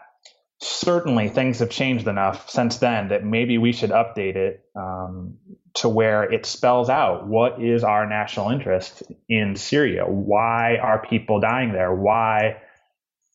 Certainly, 0.62 1.30
things 1.30 1.60
have 1.60 1.70
changed 1.70 2.06
enough 2.06 2.50
since 2.50 2.76
then 2.76 3.08
that 3.08 3.24
maybe 3.24 3.56
we 3.56 3.72
should 3.72 3.90
update 3.90 4.36
it 4.36 4.62
um, 4.76 5.38
to 5.76 5.88
where 5.88 6.30
it 6.30 6.44
spells 6.44 6.90
out 6.90 7.26
what 7.26 7.62
is 7.62 7.82
our 7.82 8.06
national 8.06 8.50
interest 8.50 9.02
in 9.26 9.56
Syria. 9.56 10.04
Why 10.04 10.76
are 10.76 11.00
people 11.00 11.40
dying 11.40 11.72
there? 11.72 11.94
Why, 11.94 12.60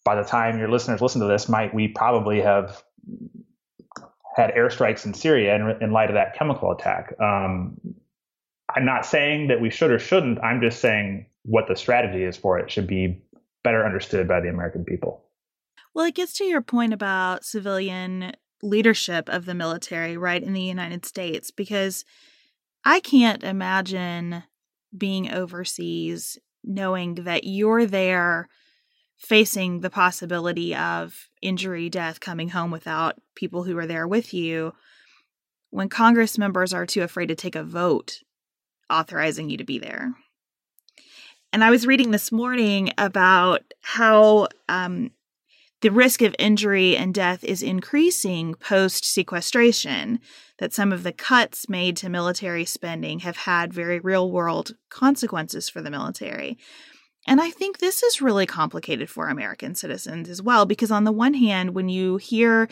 by 0.04 0.14
the 0.14 0.24
time 0.24 0.60
your 0.60 0.70
listeners 0.70 1.02
listen 1.02 1.22
to 1.22 1.28
this, 1.28 1.50
might 1.50 1.74
we 1.74 1.88
probably 1.88 2.42
have 2.42 2.84
had 4.36 4.54
airstrikes 4.54 5.08
in 5.08 5.16
Syria 5.16 5.56
in, 5.56 5.82
in 5.82 5.92
light 5.92 6.10
of 6.10 6.16
that 6.16 6.36
chemical 6.36 6.72
attack? 6.74 7.16
Um, 7.20 7.95
I'm 8.76 8.86
not 8.86 9.06
saying 9.06 9.48
that 9.48 9.62
we 9.62 9.70
should 9.70 9.92
or 9.92 10.00
shouldn't. 10.00 10.40
I'm 10.44 10.62
just 10.62 10.82
saying 10.82 11.28
what 11.44 11.68
the 11.68 11.76
strategy 11.76 12.24
is 12.24 12.36
for 12.36 12.60
it 12.60 12.70
should 12.70 12.88
be 12.88 13.22
better 13.64 13.86
understood 13.86 14.28
by 14.28 14.42
the 14.42 14.50
American 14.50 14.84
people. 14.84 15.24
Well, 15.94 16.06
it 16.06 16.16
gets 16.16 16.34
to 16.34 16.44
your 16.44 16.62
point 16.62 16.94
about 16.94 17.46
civilian 17.46 18.34
leadership 18.62 19.30
of 19.30 19.46
the 19.46 19.56
military, 19.56 20.18
right, 20.18 20.44
in 20.44 20.54
the 20.54 20.62
United 20.62 21.06
States, 21.06 21.52
because 21.52 22.04
I 22.84 23.00
can't 23.00 23.44
imagine 23.44 24.44
being 24.96 25.32
overseas 25.32 26.38
knowing 26.64 27.16
that 27.16 27.44
you're 27.44 27.86
there 27.86 28.50
facing 29.18 29.80
the 29.80 29.90
possibility 29.90 30.76
of 30.76 31.30
injury, 31.42 31.90
death, 31.90 32.20
coming 32.20 32.50
home 32.50 32.72
without 32.72 33.22
people 33.36 33.64
who 33.64 33.78
are 33.78 33.88
there 33.88 34.08
with 34.08 34.34
you 34.34 34.74
when 35.70 35.90
Congress 35.90 36.38
members 36.38 36.74
are 36.74 36.86
too 36.86 37.02
afraid 37.02 37.28
to 37.28 37.36
take 37.36 37.56
a 37.56 37.64
vote 37.64 38.20
authorizing 38.90 39.50
you 39.50 39.58
to 39.58 39.64
be 39.64 39.80
there. 39.80 40.14
And 41.54 41.64
I 41.64 41.70
was 41.70 41.88
reading 41.88 42.12
this 42.12 42.32
morning 42.32 42.92
about 42.98 43.64
how 43.82 44.48
um, 44.68 45.12
the 45.82 45.92
risk 45.92 46.22
of 46.22 46.36
injury 46.40 46.98
and 46.98 47.14
death 47.14 47.44
is 47.44 47.64
increasing 47.64 48.56
post 48.56 49.06
sequestration, 49.06 50.20
that 50.60 50.74
some 50.74 50.92
of 50.92 51.04
the 51.04 51.12
cuts 51.12 51.70
made 51.70 51.96
to 51.98 52.10
military 52.10 52.66
spending 52.66 53.20
have 53.20 53.38
had 53.38 53.74
very 53.74 54.00
real 54.00 54.32
world 54.32 54.76
consequences 54.90 55.70
for 55.70 55.82
the 55.82 55.92
military. 55.92 56.58
And 57.28 57.42
I 57.42 57.52
think 57.52 57.78
this 57.78 58.04
is 58.04 58.22
really 58.22 58.46
complicated 58.46 59.10
for 59.10 59.30
American 59.30 59.76
citizens 59.76 60.30
as 60.30 60.42
well, 60.42 60.66
because 60.66 60.92
on 60.92 61.06
the 61.06 61.12
one 61.12 61.34
hand, 61.34 61.74
when 61.74 61.90
you 61.90 62.18
hear 62.18 62.68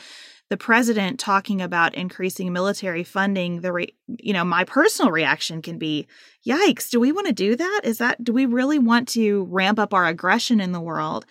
the 0.54 0.58
president 0.58 1.20
talking 1.20 1.64
about 1.64 1.96
increasing 1.96 2.54
military 2.54 3.04
funding, 3.04 3.62
the 3.62 3.74
re- 3.74 3.96
you 4.20 4.34
know, 4.34 4.46
my 4.46 4.64
personal 4.64 5.10
reaction 5.10 5.64
can 5.64 5.80
be, 5.80 6.06
yikes, 6.48 6.92
do 6.92 7.00
we 7.00 7.12
want 7.12 7.26
to 7.26 7.34
do 7.34 7.56
that? 7.56 7.82
Is 7.84 7.98
that 7.98 8.24
do 8.24 8.32
we 8.32 8.46
really 8.46 8.78
want 8.78 9.08
to 9.10 9.46
ramp 9.46 9.80
up 9.80 9.96
our 9.96 10.06
aggression 10.06 10.62
in 10.62 10.72
the 10.72 10.80
world? 10.80 11.26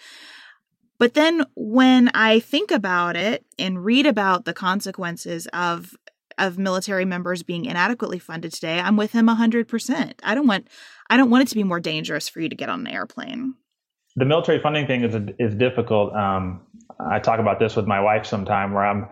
But 0.98 1.14
then 1.14 1.44
when 1.54 2.10
I 2.14 2.40
think 2.40 2.72
about 2.72 3.14
it 3.14 3.46
and 3.60 3.84
read 3.84 4.06
about 4.06 4.44
the 4.44 4.52
consequences 4.52 5.46
of 5.52 5.94
of 6.36 6.58
military 6.58 7.04
members 7.04 7.44
being 7.44 7.66
inadequately 7.66 8.18
funded 8.18 8.52
today, 8.52 8.80
I'm 8.80 8.96
with 8.96 9.12
him 9.12 9.28
100%. 9.28 10.14
I 10.24 10.34
don't 10.34 10.48
want 10.48 10.66
I 11.10 11.16
don't 11.16 11.30
want 11.30 11.42
it 11.42 11.48
to 11.50 11.54
be 11.54 11.62
more 11.62 11.78
dangerous 11.78 12.28
for 12.28 12.40
you 12.40 12.48
to 12.48 12.56
get 12.56 12.68
on 12.68 12.80
an 12.80 12.88
airplane. 12.88 13.54
The 14.16 14.24
military 14.24 14.60
funding 14.60 14.88
thing 14.88 15.04
is 15.04 15.14
is 15.38 15.54
difficult. 15.54 16.12
Um, 16.12 16.62
I 17.10 17.18
talk 17.18 17.40
about 17.40 17.58
this 17.58 17.76
with 17.76 17.86
my 17.86 18.00
wife 18.00 18.26
sometime 18.26 18.72
where 18.72 18.84
I'm 18.84 19.08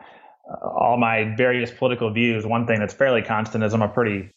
all 0.63 0.97
my 0.99 1.35
various 1.37 1.71
political 1.71 2.13
views. 2.13 2.45
One 2.45 2.67
thing 2.67 2.81
that's 2.81 2.95
fairly 2.95 3.23
constant 3.23 3.65
is 3.65 3.73
I'm 3.73 3.83
a 3.83 3.89
pretty 3.89 4.31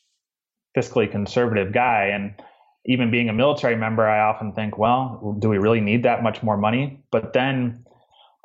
fiscally 0.77 1.09
conservative 1.09 1.73
guy. 1.73 2.11
And 2.13 2.35
even 2.85 3.11
being 3.11 3.29
a 3.29 3.33
military 3.33 3.75
member, 3.75 4.07
I 4.07 4.29
often 4.29 4.53
think, 4.53 4.77
well, 4.77 5.37
do 5.39 5.49
we 5.49 5.57
really 5.57 5.81
need 5.81 6.03
that 6.03 6.23
much 6.23 6.43
more 6.43 6.57
money? 6.57 7.03
But 7.11 7.33
then, 7.33 7.85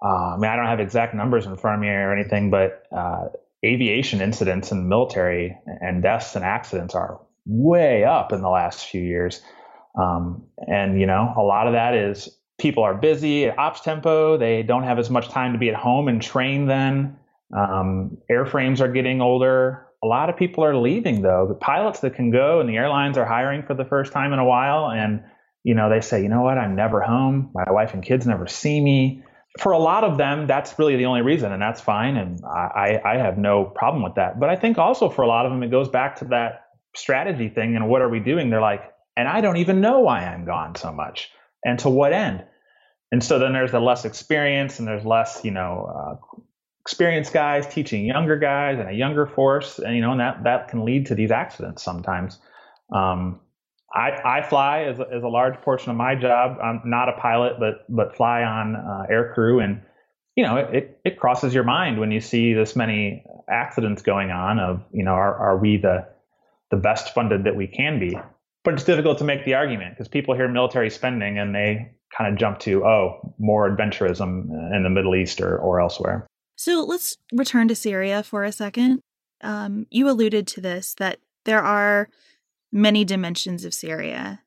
uh, 0.03 0.35
I 0.35 0.37
mean, 0.37 0.51
I 0.51 0.57
don't 0.57 0.67
have 0.67 0.81
exact 0.81 1.15
numbers 1.15 1.47
in 1.47 1.57
front 1.57 1.77
of 1.77 1.81
me 1.81 1.89
or 1.89 2.13
anything, 2.13 2.51
but 2.51 2.85
uh, 2.97 3.27
aviation 3.65 4.21
incidents 4.21 4.71
in 4.71 4.89
military 4.89 5.57
and 5.67 6.03
deaths 6.03 6.37
and 6.37 6.45
accidents 6.45 6.95
are 6.95 7.21
way 7.45 8.05
up 8.05 8.33
in 8.33 8.41
the 8.41 8.49
last 8.49 8.87
few 8.87 9.03
years. 9.03 9.43
Um, 9.99 10.47
and, 10.59 11.01
you 11.01 11.07
know, 11.07 11.35
a 11.37 11.43
lot 11.43 11.67
of 11.67 11.73
that 11.73 11.95
is 11.95 12.38
people 12.59 12.83
are 12.83 12.95
busy 12.95 13.47
at 13.47 13.59
ops 13.59 13.81
tempo. 13.81 14.37
They 14.37 14.63
don't 14.63 14.83
have 14.83 14.99
as 14.99 15.11
much 15.11 15.29
time 15.29 15.53
to 15.53 15.59
be 15.59 15.69
at 15.69 15.77
home 15.77 16.09
and 16.09 16.21
train 16.21 16.67
then. 16.67 17.17
Um, 17.57 18.19
airframes 18.31 18.81
are 18.81 18.89
getting 18.89 19.23
older. 19.23 19.87
A 20.03 20.07
lot 20.07 20.29
of 20.29 20.37
people 20.37 20.65
are 20.65 20.77
leaving 20.77 21.23
though. 21.23 21.47
The 21.49 21.55
pilots 21.55 22.01
that 22.01 22.15
can 22.15 22.31
go 22.31 22.61
and 22.61 22.69
the 22.69 22.77
airlines 22.77 23.17
are 23.17 23.25
hiring 23.25 23.63
for 23.63 23.75
the 23.75 23.85
first 23.85 24.13
time 24.13 24.33
in 24.33 24.39
a 24.39 24.45
while. 24.45 24.91
And 24.91 25.23
you 25.65 25.75
know, 25.75 25.89
they 25.89 26.01
say, 26.01 26.23
you 26.23 26.29
know 26.29 26.43
what, 26.43 26.59
I'm 26.59 26.77
never 26.77 27.01
home. 27.01 27.51
My 27.55 27.71
wife 27.71 27.95
and 27.95 28.03
kids 28.03 28.27
never 28.27 28.47
see 28.47 28.81
me. 28.81 29.23
For 29.61 29.73
a 29.73 29.79
lot 29.79 30.05
of 30.05 30.19
them, 30.19 30.47
that's 30.47 30.79
really 30.79 30.97
the 30.97 31.07
only 31.07 31.23
reason, 31.23 31.51
and 31.53 31.61
that's 31.61 31.81
fine. 31.81 32.17
And 32.17 32.41
I, 32.45 33.01
I 33.05 33.17
have 33.17 33.39
no 33.39 33.65
problem 33.65 34.05
with 34.05 34.15
that. 34.15 34.39
But 34.39 34.51
I 34.51 34.57
think 34.57 34.79
also 34.79 35.09
for 35.09 35.23
a 35.23 35.27
lot 35.27 35.47
of 35.47 35.53
them, 35.53 35.63
it 35.63 35.71
goes 35.71 35.89
back 35.89 36.17
to 36.17 36.27
that 36.27 36.67
strategy 36.95 37.49
thing 37.49 37.77
and 37.77 37.89
what 37.89 38.03
are 38.03 38.09
we 38.09 38.21
doing? 38.21 38.51
They're 38.51 38.61
like, 38.61 38.83
and 39.17 39.27
I 39.27 39.41
don't 39.41 39.57
even 39.57 39.81
know 39.81 40.01
why 40.01 40.21
I'm 40.21 40.45
gone 40.45 40.75
so 40.75 40.93
much 40.93 41.31
and 41.65 41.79
to 41.81 41.89
what 41.89 42.13
end. 42.13 42.45
And 43.11 43.25
so 43.25 43.39
then 43.39 43.53
there's 43.53 43.73
the 43.73 43.81
less 43.81 44.05
experience 44.05 44.79
and 44.79 44.87
there's 44.87 45.05
less, 45.05 45.41
you 45.43 45.51
know, 45.51 46.19
uh, 46.33 46.41
experienced 46.83 47.35
guys 47.35 47.67
teaching 47.67 48.07
younger 48.07 48.39
guys 48.39 48.79
and 48.79 48.89
a 48.89 48.93
younger 48.93 49.27
force, 49.27 49.79
and 49.79 49.95
you 49.95 50.01
know, 50.01 50.13
and 50.13 50.21
that 50.21 50.45
that 50.45 50.69
can 50.69 50.85
lead 50.85 51.07
to 51.07 51.15
these 51.15 51.31
accidents 51.31 51.83
sometimes. 51.83 52.39
Um, 52.91 53.41
I, 53.93 54.39
I 54.39 54.43
fly 54.43 54.85
as 54.85 54.99
a, 54.99 55.07
as 55.13 55.23
a 55.23 55.29
large 55.29 55.61
portion 55.61 55.91
of 55.91 55.97
my 55.97 56.15
job. 56.15 56.59
I'm 56.63 56.83
not 56.85 57.11
a 57.11 57.13
pilot, 57.13 57.57
but 57.59 57.85
but 57.89 58.17
fly 58.17 58.43
on 58.43 58.77
uh, 58.77 59.07
air 59.11 59.33
crew, 59.35 59.61
and 59.61 59.83
you 60.35 60.45
know, 60.45 60.57
it, 60.57 60.99
it 61.05 61.19
crosses 61.19 61.53
your 61.53 61.65
mind 61.65 61.99
when 62.01 62.11
you 62.11 62.21
see 62.21 62.55
this 62.55 62.75
many 62.75 63.25
accidents 63.51 64.01
going 64.01 64.31
on. 64.31 64.59
Of 64.59 64.83
you 64.93 65.05
know, 65.05 65.13
are 65.13 65.37
are 65.37 65.59
we 65.59 65.77
the 65.77 66.07
the 66.71 66.77
best 66.79 67.13
funded 67.13 67.45
that 67.45 67.57
we 67.57 67.67
can 67.67 67.99
be? 67.99 68.19
But 68.65 68.75
it's 68.75 68.85
difficult 68.85 69.19
to 69.19 69.25
make 69.25 69.45
the 69.45 69.55
argument 69.55 69.95
because 69.95 70.09
people 70.09 70.35
hear 70.35 70.49
military 70.49 70.91
spending 70.91 71.39
and 71.39 71.55
they 71.55 71.93
kind 72.17 72.33
of 72.33 72.39
jump 72.39 72.59
to 72.61 72.85
oh 72.85 73.35
more 73.39 73.71
adventurism 73.71 74.51
in 74.75 74.83
the 74.83 74.91
Middle 74.91 75.15
East 75.15 75.41
or 75.41 75.59
or 75.59 75.81
elsewhere. 75.81 76.27
So 76.57 76.85
let's 76.85 77.17
return 77.33 77.69
to 77.69 77.75
Syria 77.75 78.23
for 78.23 78.45
a 78.45 78.53
second. 78.53 79.01
Um, 79.43 79.87
you 79.91 80.09
alluded 80.11 80.47
to 80.49 80.61
this 80.61 80.95
that 80.95 81.21
there 81.45 81.63
are 81.63 82.09
many 82.73 83.05
dimensions 83.05 83.65
of 83.65 83.73
Syria. 83.73 84.43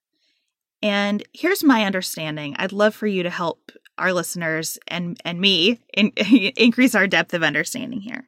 And 0.84 1.24
here's 1.34 1.64
my 1.64 1.86
understanding. 1.86 2.56
I'd 2.58 2.74
love 2.74 2.94
for 2.94 3.08
you 3.08 3.24
to 3.24 3.30
help 3.30 3.72
our 3.98 4.12
listeners 4.12 4.78
and 4.88 5.20
and 5.24 5.40
me 5.40 5.80
in, 5.94 6.08
increase 6.58 6.96
our 6.96 7.08
depth 7.08 7.34
of 7.34 7.44
understanding 7.44 8.02
here. 8.02 8.28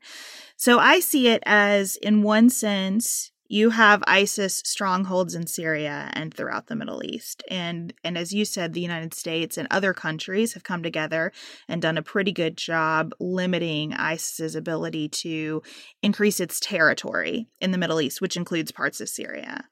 So 0.56 0.80
I 0.80 1.00
see 1.02 1.28
it 1.28 1.44
as 1.46 1.98
in 1.98 2.24
one 2.24 2.50
sense 2.50 3.32
you 3.54 3.70
have 3.70 4.04
ISIS 4.08 4.64
strongholds 4.66 5.36
in 5.36 5.46
Syria 5.46 6.10
and 6.14 6.34
throughout 6.34 6.66
the 6.66 6.76
Middle 6.76 7.04
East. 7.06 7.44
And 7.52 7.94
and 8.04 8.18
as 8.18 8.34
you 8.34 8.46
said, 8.46 8.74
the 8.74 8.82
United 8.82 9.14
States 9.14 9.60
and 9.60 9.68
other 9.70 9.94
countries 9.94 10.54
have 10.54 10.64
come 10.64 10.82
together 10.82 11.32
and 11.68 11.80
done 11.80 11.96
a 11.96 12.02
pretty 12.02 12.32
good 12.32 12.58
job 12.58 13.14
limiting 13.20 13.94
ISIS's 13.94 14.56
ability 14.56 15.08
to 15.10 15.62
increase 16.02 16.40
its 16.40 16.60
territory 16.60 17.48
in 17.62 17.70
the 17.70 17.78
Middle 17.78 18.02
East, 18.02 18.22
which 18.22 18.36
includes 18.36 18.72
parts 18.72 19.00
of 19.00 19.08
Syria. 19.08 19.66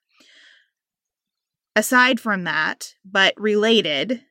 Aside 1.76 2.20
from 2.20 2.44
that, 2.44 2.94
but 3.04 3.34
related, 3.36 4.22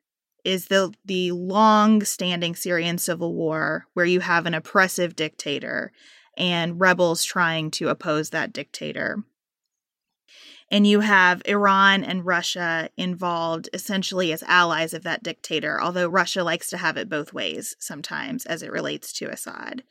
is 0.45 0.67
the 0.67 0.95
the 1.05 1.33
long-standing 1.33 2.55
Syrian 2.55 2.99
civil 2.99 3.35
war 3.35 3.87
where 3.95 4.07
you 4.07 4.21
have 4.21 4.47
an 4.47 4.55
oppressive 4.55 5.17
dictator 5.17 5.91
and 6.37 6.81
rebels 6.81 7.25
trying 7.25 7.73
to 7.73 7.89
oppose 7.89 8.31
that 8.31 8.53
dictator 8.53 9.25
and 10.71 10.87
you 10.87 11.01
have 11.01 11.43
Iran 11.47 12.05
and 12.05 12.25
Russia 12.25 12.91
involved 12.97 13.69
essentially 13.73 14.33
as 14.33 14.45
allies 14.45 14.95
of 14.95 15.03
that 15.03 15.23
dictator, 15.23 15.81
although 15.81 16.09
Russia 16.09 16.45
likes 16.45 16.71
to 16.71 16.77
have 16.77 16.97
it 16.97 17.09
both 17.09 17.33
ways 17.33 17.75
sometimes 17.79 18.47
as 18.47 18.63
it 18.63 18.71
relates 18.71 19.13
to 19.15 19.31
Assad. 19.31 19.83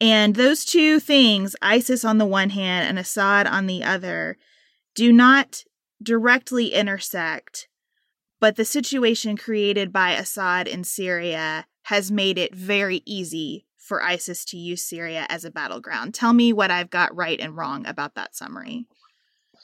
And 0.00 0.34
those 0.34 0.64
two 0.64 1.00
things, 1.00 1.56
ISIS 1.62 2.04
on 2.04 2.18
the 2.18 2.26
one 2.26 2.50
hand 2.50 2.88
and 2.88 2.98
Assad 2.98 3.46
on 3.46 3.66
the 3.66 3.84
other, 3.84 4.36
do 4.94 5.12
not 5.12 5.64
directly 6.02 6.74
intersect, 6.74 7.68
but 8.40 8.56
the 8.56 8.64
situation 8.64 9.36
created 9.36 9.92
by 9.92 10.10
Assad 10.10 10.66
in 10.68 10.84
Syria 10.84 11.66
has 11.84 12.10
made 12.10 12.36
it 12.36 12.54
very 12.54 13.02
easy 13.06 13.66
for 13.78 14.02
ISIS 14.02 14.44
to 14.46 14.58
use 14.58 14.82
Syria 14.82 15.26
as 15.28 15.44
a 15.44 15.50
battleground. 15.50 16.14
Tell 16.14 16.32
me 16.32 16.52
what 16.52 16.70
I've 16.70 16.90
got 16.90 17.14
right 17.16 17.40
and 17.40 17.56
wrong 17.56 17.86
about 17.86 18.14
that 18.14 18.34
summary. 18.34 18.86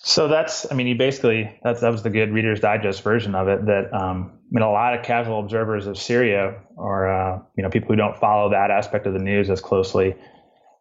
So 0.00 0.28
that's, 0.28 0.70
I 0.70 0.74
mean, 0.74 0.86
you 0.86 0.94
basically 0.94 1.58
that's 1.62 1.80
that 1.80 1.90
was 1.90 2.02
the 2.02 2.10
good 2.10 2.32
Reader's 2.32 2.60
Digest 2.60 3.02
version 3.02 3.34
of 3.34 3.48
it. 3.48 3.66
That 3.66 3.92
um, 3.92 4.32
I 4.34 4.48
mean, 4.50 4.62
a 4.62 4.70
lot 4.70 4.94
of 4.94 5.04
casual 5.04 5.40
observers 5.40 5.86
of 5.86 5.98
Syria, 5.98 6.60
or 6.76 7.08
uh, 7.08 7.40
you 7.56 7.62
know, 7.62 7.70
people 7.70 7.88
who 7.88 7.96
don't 7.96 8.16
follow 8.16 8.50
that 8.50 8.70
aspect 8.70 9.06
of 9.06 9.12
the 9.12 9.18
news 9.18 9.50
as 9.50 9.60
closely, 9.60 10.14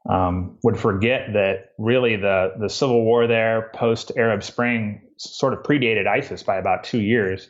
um, 0.08 0.58
would 0.64 0.80
forget 0.80 1.34
that 1.34 1.72
really 1.80 2.16
the 2.16 2.54
the 2.60 2.70
civil 2.70 3.04
war 3.04 3.26
there 3.26 3.72
post 3.74 4.12
Arab 4.16 4.44
Spring 4.44 5.02
sort 5.18 5.54
of 5.54 5.64
predated 5.64 6.08
ISIS 6.08 6.44
by 6.44 6.58
about 6.58 6.84
two 6.84 7.02
years, 7.02 7.50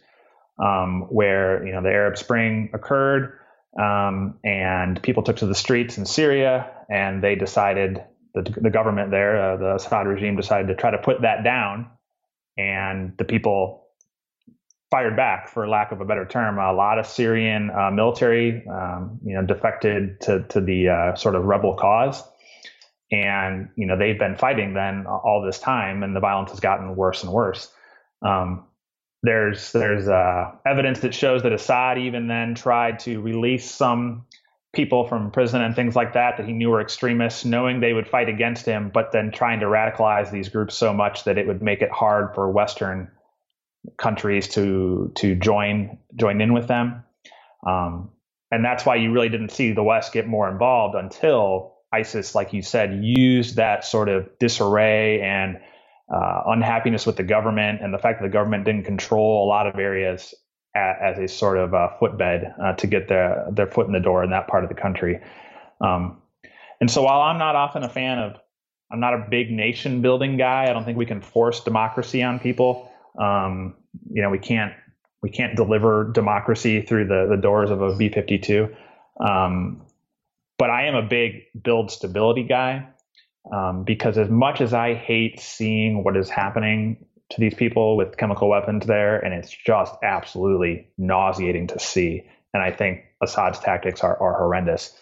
um, 0.63 1.01
where 1.09 1.65
you 1.65 1.73
know 1.73 1.83
the 1.83 1.89
Arab 1.89 2.17
Spring 2.17 2.69
occurred. 2.73 3.39
Um, 3.79 4.39
and 4.43 5.03
people 5.03 5.21
took 5.21 5.35
to 5.37 5.45
the 5.45 5.53
streets 5.53 5.99
in 5.99 6.05
Syria, 6.05 6.71
and 6.89 7.21
they 7.21 7.35
decided 7.35 8.03
the, 8.41 8.61
the 8.61 8.69
government 8.69 9.11
there, 9.11 9.53
uh, 9.53 9.57
the 9.57 9.75
Assad 9.75 10.07
regime, 10.07 10.35
decided 10.35 10.67
to 10.67 10.75
try 10.75 10.91
to 10.91 10.97
put 10.97 11.21
that 11.21 11.43
down, 11.43 11.87
and 12.57 13.13
the 13.17 13.25
people 13.25 13.87
fired 14.89 15.15
back, 15.15 15.49
for 15.49 15.67
lack 15.67 15.91
of 15.91 16.01
a 16.01 16.05
better 16.05 16.25
term. 16.25 16.57
A 16.57 16.71
lot 16.73 16.97
of 16.99 17.05
Syrian 17.05 17.69
uh, 17.69 17.91
military, 17.91 18.65
um, 18.67 19.19
you 19.23 19.35
know, 19.35 19.43
defected 19.43 20.21
to 20.21 20.43
to 20.49 20.61
the 20.61 20.89
uh, 20.89 21.15
sort 21.15 21.35
of 21.35 21.45
rebel 21.45 21.75
cause, 21.75 22.23
and 23.11 23.69
you 23.75 23.85
know 23.85 23.97
they've 23.97 24.19
been 24.19 24.35
fighting 24.35 24.73
then 24.73 25.05
all 25.07 25.43
this 25.45 25.59
time, 25.59 26.03
and 26.03 26.15
the 26.15 26.19
violence 26.19 26.51
has 26.51 26.59
gotten 26.59 26.95
worse 26.95 27.23
and 27.23 27.31
worse. 27.31 27.71
Um, 28.21 28.65
there's 29.23 29.71
there's 29.71 30.07
uh, 30.07 30.51
evidence 30.65 30.99
that 30.99 31.13
shows 31.13 31.43
that 31.43 31.51
Assad 31.51 31.97
even 31.97 32.27
then 32.27 32.55
tried 32.55 32.99
to 32.99 33.19
release 33.19 33.69
some 33.69 34.25
people 34.77 35.07
from 35.07 35.31
prison 35.31 35.61
and 35.61 35.75
things 35.75 35.95
like 35.95 36.13
that 36.13 36.37
that 36.37 36.45
he 36.45 36.53
knew 36.53 36.69
were 36.69 36.79
extremists, 36.79 37.43
knowing 37.43 37.79
they 37.79 37.93
would 37.93 38.07
fight 38.07 38.29
against 38.29 38.63
him, 38.65 38.91
but 38.93 39.11
then 39.11 39.31
trying 39.31 39.59
to 39.59 39.65
radicalize 39.65 40.31
these 40.31 40.49
groups 40.49 40.75
so 40.75 40.93
much 40.93 41.23
that 41.23 41.37
it 41.37 41.47
would 41.47 41.63
make 41.63 41.81
it 41.81 41.89
hard 41.89 42.35
for 42.35 42.49
Western 42.49 43.11
countries 43.97 44.47
to 44.49 45.11
to 45.15 45.33
join 45.35 45.97
join 46.15 46.39
in 46.41 46.53
with 46.53 46.67
them. 46.67 47.03
Um, 47.65 48.11
and 48.51 48.63
that's 48.63 48.85
why 48.85 48.95
you 48.95 49.11
really 49.11 49.29
didn't 49.29 49.49
see 49.49 49.73
the 49.73 49.83
West 49.83 50.13
get 50.13 50.27
more 50.27 50.47
involved 50.49 50.95
until 50.95 51.75
ISIS, 51.91 52.35
like 52.35 52.53
you 52.53 52.61
said, 52.61 53.03
used 53.03 53.55
that 53.55 53.83
sort 53.83 54.09
of 54.09 54.29
disarray 54.39 55.21
and 55.21 55.57
uh, 56.13 56.43
unhappiness 56.45 57.05
with 57.05 57.15
the 57.15 57.23
government 57.23 57.81
and 57.81 57.93
the 57.93 57.97
fact 57.97 58.21
that 58.21 58.27
the 58.27 58.31
government 58.31 58.63
didn't 58.63 58.83
control 58.83 59.43
a 59.43 59.47
lot 59.47 59.65
of 59.65 59.79
areas 59.79 60.35
as 60.77 61.17
a 61.17 61.27
sort 61.27 61.57
of 61.57 61.73
footbed 61.99 62.53
uh, 62.61 62.73
to 62.73 62.87
get 62.87 63.07
their 63.07 63.47
their 63.51 63.67
foot 63.67 63.87
in 63.87 63.93
the 63.93 63.99
door 63.99 64.23
in 64.23 64.29
that 64.31 64.47
part 64.47 64.63
of 64.63 64.69
the 64.69 64.75
country. 64.75 65.19
Um, 65.81 66.21
and 66.79 66.89
so 66.89 67.03
while 67.03 67.21
I'm 67.21 67.37
not 67.37 67.55
often 67.55 67.83
a 67.83 67.89
fan 67.89 68.19
of, 68.19 68.35
I'm 68.91 68.99
not 68.99 69.13
a 69.13 69.27
big 69.29 69.51
nation 69.51 70.01
building 70.01 70.37
guy. 70.37 70.69
I 70.69 70.73
don't 70.73 70.85
think 70.85 70.97
we 70.97 71.05
can 71.05 71.21
force 71.21 71.63
democracy 71.63 72.23
on 72.23 72.39
people. 72.39 72.91
Um, 73.19 73.75
you 74.11 74.21
know, 74.21 74.29
we 74.29 74.39
can't 74.39 74.73
we 75.21 75.29
can't 75.29 75.55
deliver 75.55 76.11
democracy 76.11 76.81
through 76.81 77.07
the 77.07 77.27
the 77.29 77.37
doors 77.37 77.71
of 77.71 77.81
a 77.81 77.95
B-52. 77.95 78.75
Um, 79.19 79.81
but 80.57 80.69
I 80.69 80.87
am 80.87 80.95
a 80.95 81.01
big 81.01 81.43
build 81.61 81.91
stability 81.91 82.43
guy 82.43 82.87
um, 83.51 83.83
because 83.83 84.17
as 84.17 84.29
much 84.29 84.61
as 84.61 84.73
I 84.73 84.93
hate 84.93 85.39
seeing 85.39 86.03
what 86.03 86.17
is 86.17 86.29
happening 86.29 87.05
to 87.29 87.41
these 87.41 87.53
people 87.53 87.97
with 87.97 88.17
chemical 88.17 88.49
weapons 88.49 88.85
there, 88.85 89.19
and 89.19 89.33
it's 89.33 89.51
just 89.51 89.93
absolutely 90.03 90.87
nauseating 90.97 91.67
to 91.67 91.79
see. 91.79 92.23
And 92.53 92.63
I 92.63 92.71
think 92.71 93.03
Assad's 93.21 93.59
tactics 93.59 94.01
are, 94.01 94.17
are 94.21 94.37
horrendous. 94.37 94.93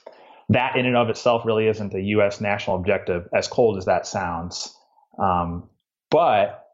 That 0.50 0.76
in 0.76 0.86
and 0.86 0.96
of 0.96 1.10
itself 1.10 1.44
really 1.46 1.68
isn't 1.68 1.94
a 1.94 2.02
U.S. 2.02 2.42
national 2.42 2.78
objective, 2.78 3.28
as 3.34 3.48
cold 3.48 3.78
as 3.78 3.86
that 3.86 4.08
sounds. 4.08 4.76
Um, 5.20 5.70
but 6.10 6.66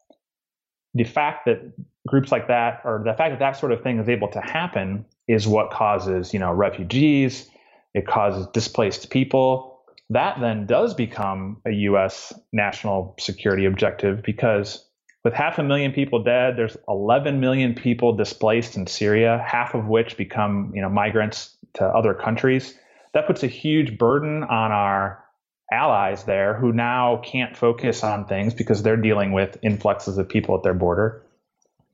the 0.94 1.04
fact 1.04 1.46
that 1.46 1.74
groups 2.08 2.32
like 2.32 2.48
that, 2.48 2.82
or 2.84 3.02
the 3.06 3.14
fact 3.14 3.32
that 3.32 3.40
that 3.40 3.58
sort 3.58 3.72
of 3.72 3.82
thing 3.82 4.00
is 4.00 4.10
able 4.10 4.30
to 4.30 4.42
happen, 4.42 5.06
is 5.28 5.48
what 5.48 5.72
causes, 5.72 6.34
you 6.34 6.40
know, 6.40 6.52
refugees. 6.52 7.50
It 7.94 8.08
causes 8.08 8.48
displaced 8.54 9.10
people. 9.10 9.84
That 10.10 10.40
then 10.42 10.66
does 10.66 10.94
become 10.94 11.62
a 11.66 11.72
U.S. 11.72 12.34
national 12.52 13.16
security 13.20 13.66
objective 13.66 14.24
because 14.24 14.86
with 15.24 15.34
half 15.34 15.60
a 15.60 15.64
million 15.64 15.92
people 15.92 16.24
dead, 16.24 16.58
there's 16.58 16.78
11 16.88 17.40
million 17.40 17.76
people 17.76 18.14
displaced 18.14 18.76
in 18.76 18.88
Syria, 18.88 19.44
half 19.46 19.76
of 19.76 19.88
which 19.88 20.18
become 20.18 20.72
you 20.74 20.82
know 20.82 20.90
migrants 20.90 21.56
to 21.74 21.86
other 21.86 22.14
countries. 22.14 22.76
That 23.14 23.28
puts 23.28 23.44
a 23.44 23.48
huge 23.48 23.98
burden 23.98 24.44
on 24.44 24.72
our 24.72 25.24
allies 25.72 26.26
there 26.26 26.54
who 26.54 26.74
now 26.74 27.22
can't 27.24 27.56
focus 27.56 28.04
on 28.04 28.26
things 28.26 28.54
because 28.54 28.84
they're 28.84 28.98
dealing 28.98 29.32
with 29.32 29.58
influxes 29.62 30.18
of 30.18 30.28
people 30.28 30.56
at 30.56 30.64
their 30.64 30.74
border. 30.74 31.24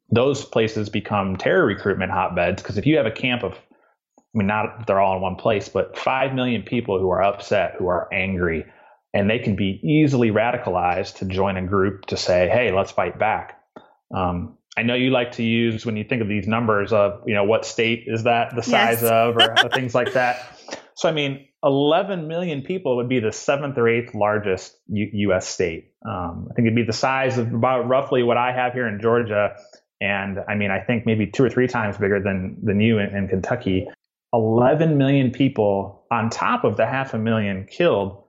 Those 0.10 0.46
places 0.46 0.90
become 0.90 1.36
terror 1.36 1.66
recruitment 1.66 2.12
hotbeds 2.12 2.62
because 2.62 2.78
if 2.78 2.86
you 2.86 2.98
have 2.98 3.06
a 3.06 3.12
camp 3.12 3.44
of 3.44 3.54
I 3.54 4.38
mean, 4.38 4.48
not 4.48 4.88
they're 4.88 5.00
all 5.00 5.16
in 5.16 5.22
one 5.22 5.36
place, 5.36 5.68
but 5.70 5.98
five 5.98 6.34
million 6.34 6.62
people 6.62 7.00
who 7.00 7.10
are 7.10 7.24
upset, 7.24 7.76
who 7.78 7.88
are 7.88 8.08
angry, 8.14 8.66
and 9.14 9.30
they 9.30 9.40
can 9.40 9.56
be 9.56 9.80
easily 9.84 10.32
radicalized 10.32 11.18
to 11.18 11.26
join 11.26 11.58
a 11.58 11.66
group 11.66 12.06
to 12.08 12.18
say, 12.18 12.50
"Hey, 12.50 12.72
let's 12.72 12.92
fight 12.92 13.18
back." 13.20 13.60
Um, 14.16 14.58
I 14.78 14.84
know 14.84 14.94
you 14.94 15.10
like 15.10 15.34
to 15.34 15.44
use 15.44 15.86
when 15.86 15.98
you 15.98 16.04
think 16.04 16.22
of 16.22 16.28
these 16.28 16.48
numbers 16.48 16.94
of, 16.94 17.24
you 17.26 17.34
know, 17.34 17.46
what 17.46 17.66
state 17.66 18.04
is 18.06 18.24
that 18.26 18.56
the 18.56 18.62
size 18.62 19.02
Yes. 19.02 19.04
of 19.04 19.38
or 19.38 19.70
things 19.74 19.96
like 19.96 20.14
that. 20.14 20.40
So, 20.94 21.10
I 21.10 21.12
mean, 21.12 21.48
11 21.64 22.28
million 22.28 22.62
people 22.62 22.98
would 22.98 23.10
be 23.10 23.20
the 23.20 23.32
seventh 23.32 23.78
or 23.80 23.88
eighth 23.90 24.14
largest 24.14 24.78
U- 24.88 25.10
U.S. 25.14 25.48
state. 25.48 25.94
Um, 26.08 26.48
I 26.52 26.54
think 26.54 26.68
it'd 26.68 26.76
be 26.76 26.84
the 26.84 26.94
size 26.94 27.40
of 27.40 27.52
about 27.54 27.88
roughly 27.88 28.22
what 28.22 28.38
I 28.38 28.52
have 28.52 28.74
here 28.74 28.88
in 28.88 29.02
Georgia. 29.02 29.56
And 30.00 30.38
I 30.48 30.54
mean, 30.54 30.70
I 30.70 30.80
think 30.80 31.08
maybe 31.08 31.26
two 31.26 31.44
or 31.44 31.50
three 31.50 31.68
times 31.68 31.98
bigger 31.98 32.22
than, 32.22 32.60
than 32.62 32.80
you 32.80 33.00
in, 33.00 33.16
in 33.16 33.28
Kentucky. 33.28 33.88
11 34.32 34.98
million 35.00 35.32
people 35.32 36.06
on 36.12 36.30
top 36.30 36.64
of 36.66 36.78
the 36.78 36.86
half 36.86 37.16
a 37.16 37.18
million 37.18 37.66
killed. 37.66 38.24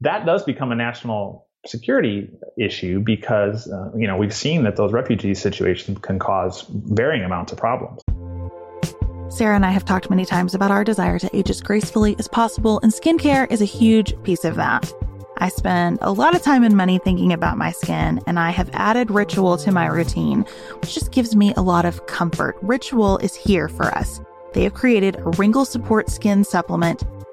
That 0.00 0.24
does 0.24 0.44
become 0.44 0.72
a 0.72 0.74
national 0.74 1.46
security 1.66 2.30
issue 2.56 3.00
because 3.00 3.70
uh, 3.70 3.90
you 3.94 4.06
know 4.06 4.16
we've 4.16 4.34
seen 4.34 4.64
that 4.64 4.76
those 4.76 4.92
refugee 4.92 5.34
situations 5.34 5.98
can 6.00 6.18
cause 6.18 6.64
varying 6.70 7.22
amounts 7.22 7.52
of 7.52 7.58
problems. 7.58 8.00
Sarah 9.28 9.54
and 9.54 9.64
I 9.64 9.70
have 9.70 9.84
talked 9.84 10.10
many 10.10 10.24
times 10.24 10.54
about 10.54 10.70
our 10.70 10.84
desire 10.84 11.18
to 11.18 11.36
age 11.36 11.50
as 11.50 11.60
gracefully 11.60 12.16
as 12.18 12.26
possible, 12.26 12.80
and 12.82 12.92
skincare 12.92 13.50
is 13.50 13.60
a 13.60 13.66
huge 13.66 14.20
piece 14.22 14.44
of 14.44 14.56
that. 14.56 14.92
I 15.36 15.48
spend 15.48 15.98
a 16.02 16.12
lot 16.12 16.34
of 16.34 16.42
time 16.42 16.64
and 16.64 16.76
money 16.76 16.98
thinking 16.98 17.32
about 17.32 17.56
my 17.56 17.70
skin, 17.70 18.20
and 18.26 18.38
I 18.38 18.50
have 18.50 18.70
added 18.72 19.10
Ritual 19.10 19.56
to 19.58 19.72
my 19.72 19.86
routine, 19.86 20.44
which 20.80 20.94
just 20.94 21.12
gives 21.12 21.36
me 21.36 21.54
a 21.56 21.62
lot 21.62 21.84
of 21.84 22.06
comfort. 22.06 22.56
Ritual 22.60 23.18
is 23.18 23.34
here 23.34 23.68
for 23.68 23.86
us. 23.86 24.20
They 24.52 24.64
have 24.64 24.74
created 24.74 25.16
a 25.16 25.30
wrinkle 25.30 25.64
support 25.64 26.10
skin 26.10 26.42
supplement 26.42 27.04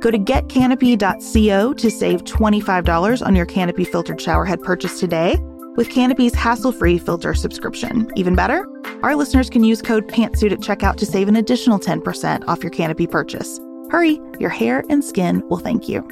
Go 0.00 0.10
to 0.10 0.18
getcanopy.co 0.18 1.72
to 1.74 1.90
save 1.90 2.24
$25 2.24 3.26
on 3.26 3.34
your 3.34 3.46
Canopy 3.46 3.84
filtered 3.84 4.18
showerhead 4.18 4.62
purchase 4.62 5.00
today 5.00 5.36
with 5.76 5.90
Canopy's 5.90 6.34
hassle-free 6.34 6.98
filter 6.98 7.34
subscription. 7.34 8.10
Even 8.16 8.34
better, 8.34 8.66
our 9.02 9.14
listeners 9.16 9.48
can 9.48 9.64
use 9.64 9.80
code 9.82 10.08
PANTSUIT 10.08 10.52
at 10.52 10.58
checkout 10.58 10.96
to 10.96 11.06
save 11.06 11.28
an 11.28 11.36
additional 11.36 11.78
10% 11.78 12.46
off 12.48 12.62
your 12.62 12.70
Canopy 12.70 13.06
purchase. 13.06 13.60
Hurry, 13.90 14.20
your 14.38 14.50
hair 14.50 14.84
and 14.90 15.04
skin 15.04 15.46
will 15.48 15.58
thank 15.58 15.88
you. 15.88 16.02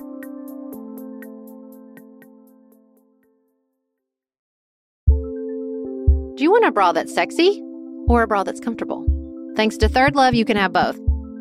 Do 6.36 6.42
you 6.42 6.50
want 6.50 6.64
a 6.64 6.70
bra 6.70 6.92
that's 6.92 7.14
sexy 7.14 7.62
or 8.08 8.22
a 8.22 8.26
bra 8.26 8.44
that's 8.44 8.60
comfortable? 8.60 9.04
Thanks 9.56 9.78
to 9.78 9.88
Third 9.88 10.14
Love, 10.14 10.34
you 10.34 10.44
can 10.44 10.56
have 10.56 10.72
both. 10.72 11.05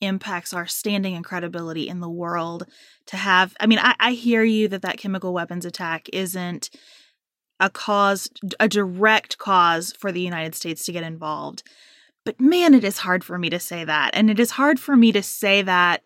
impacts 0.00 0.52
our 0.52 0.66
standing 0.66 1.14
and 1.14 1.24
credibility 1.24 1.88
in 1.88 2.00
the 2.00 2.08
world 2.08 2.66
to 3.06 3.16
have. 3.16 3.54
I 3.60 3.66
mean, 3.66 3.78
I, 3.78 3.94
I 3.98 4.12
hear 4.12 4.42
you 4.42 4.68
that 4.68 4.82
that 4.82 4.98
chemical 4.98 5.32
weapons 5.32 5.64
attack 5.64 6.08
isn't 6.12 6.70
a 7.60 7.70
cause, 7.70 8.28
a 8.60 8.68
direct 8.68 9.38
cause 9.38 9.92
for 9.92 10.12
the 10.12 10.20
United 10.20 10.54
States 10.54 10.84
to 10.84 10.92
get 10.92 11.02
involved. 11.02 11.62
But 12.24 12.40
man, 12.40 12.74
it 12.74 12.84
is 12.84 12.98
hard 12.98 13.24
for 13.24 13.38
me 13.38 13.50
to 13.50 13.60
say 13.60 13.84
that. 13.84 14.10
And 14.14 14.30
it 14.30 14.40
is 14.40 14.50
hard 14.52 14.78
for 14.80 14.96
me 14.96 15.12
to 15.12 15.22
say 15.22 15.62
that 15.62 16.02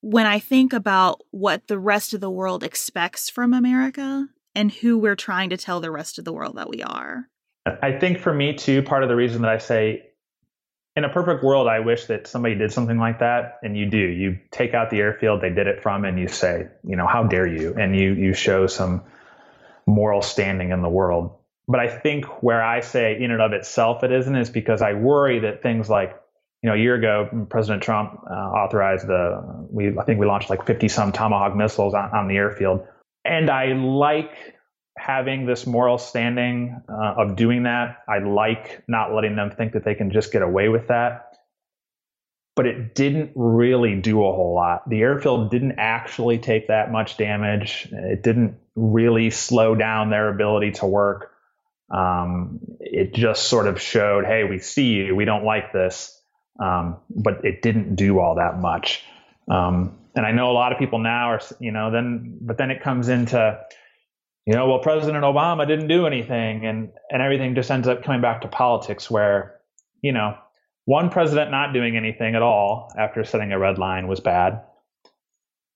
when 0.00 0.26
I 0.26 0.38
think 0.38 0.72
about 0.72 1.22
what 1.30 1.68
the 1.68 1.78
rest 1.78 2.14
of 2.14 2.20
the 2.20 2.30
world 2.30 2.64
expects 2.64 3.30
from 3.30 3.54
America 3.54 4.26
and 4.54 4.72
who 4.72 4.98
we're 4.98 5.16
trying 5.16 5.50
to 5.50 5.56
tell 5.56 5.80
the 5.80 5.90
rest 5.90 6.18
of 6.18 6.24
the 6.24 6.32
world 6.32 6.56
that 6.56 6.68
we 6.68 6.82
are. 6.82 7.28
I 7.82 7.92
think 7.92 8.18
for 8.18 8.34
me 8.34 8.54
too, 8.54 8.82
part 8.82 9.02
of 9.02 9.08
the 9.08 9.16
reason 9.16 9.42
that 9.42 9.50
I 9.50 9.58
say 9.58 10.09
in 10.96 11.04
a 11.04 11.08
perfect 11.08 11.44
world, 11.44 11.68
I 11.68 11.80
wish 11.80 12.06
that 12.06 12.26
somebody 12.26 12.56
did 12.56 12.72
something 12.72 12.98
like 12.98 13.20
that, 13.20 13.58
and 13.62 13.76
you 13.76 13.86
do. 13.86 13.98
You 13.98 14.38
take 14.50 14.74
out 14.74 14.90
the 14.90 14.98
airfield 14.98 15.40
they 15.40 15.50
did 15.50 15.66
it 15.66 15.82
from, 15.82 16.04
and 16.04 16.18
you 16.18 16.28
say, 16.28 16.66
you 16.84 16.96
know, 16.96 17.06
how 17.06 17.24
dare 17.24 17.46
you? 17.46 17.74
And 17.74 17.94
you 17.94 18.12
you 18.12 18.34
show 18.34 18.66
some 18.66 19.02
moral 19.86 20.22
standing 20.22 20.70
in 20.70 20.82
the 20.82 20.88
world. 20.88 21.36
But 21.68 21.80
I 21.80 21.88
think 21.88 22.24
where 22.42 22.62
I 22.62 22.80
say 22.80 23.20
in 23.20 23.30
and 23.30 23.40
of 23.40 23.52
itself 23.52 24.02
it 24.02 24.10
isn't 24.10 24.34
is 24.34 24.50
because 24.50 24.82
I 24.82 24.94
worry 24.94 25.40
that 25.40 25.62
things 25.62 25.88
like 25.88 26.20
you 26.62 26.68
know 26.68 26.74
a 26.74 26.78
year 26.78 26.96
ago 26.96 27.46
President 27.48 27.82
Trump 27.82 28.20
uh, 28.28 28.34
authorized 28.34 29.06
the 29.06 29.66
we 29.70 29.96
I 29.96 30.04
think 30.04 30.18
we 30.18 30.26
launched 30.26 30.50
like 30.50 30.66
50 30.66 30.88
some 30.88 31.12
Tomahawk 31.12 31.54
missiles 31.56 31.94
on, 31.94 32.10
on 32.10 32.28
the 32.28 32.36
airfield, 32.36 32.86
and 33.24 33.48
I 33.48 33.66
like 33.72 34.32
having 34.96 35.46
this 35.46 35.66
moral 35.66 35.98
standing 35.98 36.82
uh, 36.88 37.14
of 37.16 37.36
doing 37.36 37.62
that. 37.62 37.98
I 38.08 38.18
like 38.18 38.82
not 38.86 39.14
letting 39.14 39.36
them 39.36 39.50
think 39.50 39.72
that 39.72 39.84
they 39.84 39.94
can 39.94 40.10
just 40.10 40.32
get 40.32 40.42
away 40.42 40.68
with 40.68 40.88
that. 40.88 41.26
But 42.56 42.66
it 42.66 42.94
didn't 42.94 43.32
really 43.36 43.96
do 44.00 44.24
a 44.24 44.32
whole 44.32 44.54
lot. 44.54 44.88
The 44.88 45.00
airfield 45.00 45.50
didn't 45.50 45.76
actually 45.78 46.38
take 46.38 46.68
that 46.68 46.92
much 46.92 47.16
damage. 47.16 47.88
It 47.90 48.22
didn't 48.22 48.58
really 48.74 49.30
slow 49.30 49.74
down 49.74 50.10
their 50.10 50.28
ability 50.28 50.72
to 50.72 50.86
work. 50.86 51.32
Um, 51.90 52.60
it 52.78 53.14
just 53.14 53.44
sort 53.44 53.66
of 53.66 53.80
showed, 53.80 54.24
hey, 54.24 54.44
we 54.44 54.58
see 54.58 54.88
you, 54.88 55.16
we 55.16 55.24
don't 55.24 55.44
like 55.44 55.72
this, 55.72 56.20
um, 56.62 56.98
but 57.08 57.44
it 57.44 57.62
didn't 57.62 57.94
do 57.94 58.18
all 58.18 58.34
that 58.34 58.58
much. 58.58 59.02
Um, 59.48 59.98
and 60.14 60.26
I 60.26 60.32
know 60.32 60.50
a 60.50 60.52
lot 60.52 60.72
of 60.72 60.78
people 60.78 60.98
now 60.98 61.30
are, 61.30 61.40
you 61.60 61.72
know, 61.72 61.90
then, 61.90 62.38
but 62.42 62.58
then 62.58 62.70
it 62.70 62.82
comes 62.82 63.08
into, 63.08 63.58
you 64.46 64.54
know, 64.54 64.68
well, 64.68 64.78
President 64.78 65.22
Obama 65.24 65.66
didn't 65.66 65.88
do 65.88 66.06
anything, 66.06 66.66
and 66.66 66.90
and 67.10 67.22
everything 67.22 67.54
just 67.54 67.70
ends 67.70 67.88
up 67.88 68.02
coming 68.02 68.20
back 68.20 68.42
to 68.42 68.48
politics, 68.48 69.10
where, 69.10 69.60
you 70.02 70.12
know, 70.12 70.36
one 70.86 71.10
president 71.10 71.50
not 71.50 71.72
doing 71.72 71.96
anything 71.96 72.34
at 72.34 72.42
all 72.42 72.92
after 72.98 73.22
setting 73.24 73.52
a 73.52 73.58
red 73.58 73.78
line 73.78 74.08
was 74.08 74.20
bad, 74.20 74.62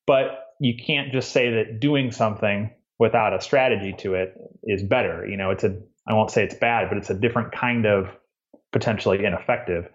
but 0.06 0.54
you 0.60 0.74
can't 0.76 1.12
just 1.12 1.32
say 1.32 1.50
that 1.56 1.80
doing 1.80 2.10
something 2.10 2.70
without 2.98 3.34
a 3.34 3.40
strategy 3.40 3.92
to 3.98 4.14
it 4.14 4.34
is 4.62 4.82
better. 4.82 5.26
You 5.26 5.36
know, 5.36 5.50
it's 5.50 5.64
a 5.64 5.80
I 6.08 6.14
won't 6.14 6.30
say 6.30 6.44
it's 6.44 6.54
bad, 6.54 6.88
but 6.88 6.98
it's 6.98 7.10
a 7.10 7.14
different 7.14 7.52
kind 7.52 7.86
of 7.86 8.08
potentially 8.72 9.24
ineffective. 9.24 9.88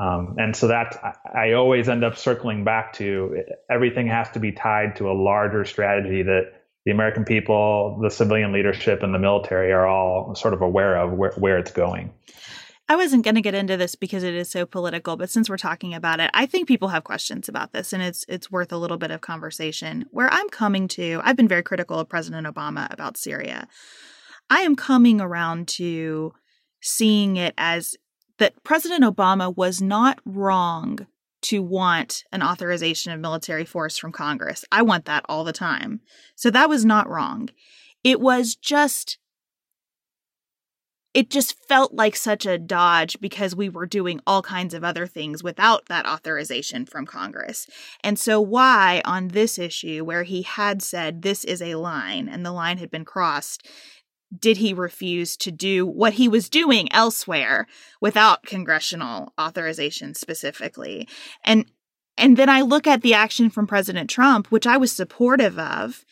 Um, 0.00 0.36
and 0.38 0.56
so 0.56 0.68
that 0.68 0.98
I, 1.04 1.48
I 1.48 1.52
always 1.52 1.88
end 1.88 2.02
up 2.02 2.16
circling 2.16 2.64
back 2.64 2.94
to 2.94 3.44
everything 3.70 4.06
has 4.06 4.30
to 4.30 4.40
be 4.40 4.52
tied 4.52 4.96
to 4.96 5.10
a 5.10 5.12
larger 5.12 5.64
strategy 5.64 6.22
that 6.22 6.61
the 6.84 6.90
American 6.90 7.24
people, 7.24 7.98
the 8.02 8.10
civilian 8.10 8.52
leadership, 8.52 9.02
and 9.02 9.14
the 9.14 9.18
military 9.18 9.72
are 9.72 9.86
all 9.86 10.34
sort 10.34 10.54
of 10.54 10.62
aware 10.62 10.96
of 10.96 11.12
where, 11.12 11.32
where 11.32 11.58
it's 11.58 11.70
going. 11.70 12.12
I 12.88 12.96
wasn't 12.96 13.24
going 13.24 13.36
to 13.36 13.40
get 13.40 13.54
into 13.54 13.76
this 13.76 13.94
because 13.94 14.22
it 14.22 14.34
is 14.34 14.50
so 14.50 14.66
political, 14.66 15.16
but 15.16 15.30
since 15.30 15.48
we're 15.48 15.56
talking 15.56 15.94
about 15.94 16.20
it, 16.20 16.30
I 16.34 16.46
think 16.46 16.68
people 16.68 16.88
have 16.88 17.04
questions 17.04 17.48
about 17.48 17.72
this 17.72 17.92
and 17.92 18.02
it's 18.02 18.24
it's 18.28 18.50
worth 18.50 18.72
a 18.72 18.76
little 18.76 18.98
bit 18.98 19.10
of 19.10 19.20
conversation. 19.20 20.04
Where 20.10 20.28
I'm 20.30 20.48
coming 20.50 20.88
to, 20.88 21.20
I've 21.24 21.36
been 21.36 21.48
very 21.48 21.62
critical 21.62 21.98
of 21.98 22.08
President 22.08 22.46
Obama 22.46 22.92
about 22.92 23.16
Syria. 23.16 23.68
I 24.50 24.60
am 24.60 24.76
coming 24.76 25.20
around 25.20 25.68
to 25.68 26.34
seeing 26.82 27.36
it 27.36 27.54
as 27.56 27.96
that 28.38 28.62
President 28.64 29.04
Obama 29.04 29.56
was 29.56 29.80
not 29.80 30.18
wrong 30.26 31.06
to 31.42 31.62
want 31.62 32.24
an 32.32 32.42
authorization 32.42 33.12
of 33.12 33.20
military 33.20 33.64
force 33.64 33.98
from 33.98 34.12
Congress. 34.12 34.64
I 34.72 34.82
want 34.82 35.04
that 35.06 35.24
all 35.28 35.44
the 35.44 35.52
time. 35.52 36.00
So 36.34 36.50
that 36.50 36.68
was 36.68 36.84
not 36.84 37.08
wrong. 37.08 37.50
It 38.04 38.20
was 38.20 38.54
just 38.54 39.18
it 41.14 41.28
just 41.28 41.58
felt 41.68 41.92
like 41.92 42.16
such 42.16 42.46
a 42.46 42.58
dodge 42.58 43.20
because 43.20 43.54
we 43.54 43.68
were 43.68 43.86
doing 43.86 44.20
all 44.26 44.40
kinds 44.40 44.72
of 44.72 44.82
other 44.82 45.06
things 45.06 45.42
without 45.42 45.86
that 45.86 46.06
authorization 46.06 46.86
from 46.86 47.04
Congress. 47.04 47.68
And 48.02 48.18
so, 48.18 48.40
why 48.40 49.02
on 49.04 49.28
this 49.28 49.58
issue, 49.58 50.04
where 50.04 50.22
he 50.22 50.42
had 50.42 50.82
said 50.82 51.20
this 51.20 51.44
is 51.44 51.60
a 51.60 51.74
line 51.74 52.28
and 52.28 52.46
the 52.46 52.52
line 52.52 52.78
had 52.78 52.90
been 52.90 53.04
crossed, 53.04 53.68
did 54.38 54.56
he 54.58 54.72
refuse 54.72 55.36
to 55.38 55.50
do 55.50 55.86
what 55.86 56.14
he 56.14 56.28
was 56.28 56.48
doing 56.48 56.92
elsewhere 56.92 57.66
without 58.00 58.44
congressional 58.44 59.32
authorization 59.40 60.14
specifically? 60.14 61.08
And 61.44 61.66
and 62.18 62.36
then 62.36 62.48
I 62.48 62.60
look 62.60 62.86
at 62.86 63.02
the 63.02 63.14
action 63.14 63.48
from 63.48 63.66
President 63.66 64.10
Trump, 64.10 64.48
which 64.48 64.66
I 64.66 64.76
was 64.76 64.92
supportive 64.92 65.58
of, 65.58 66.04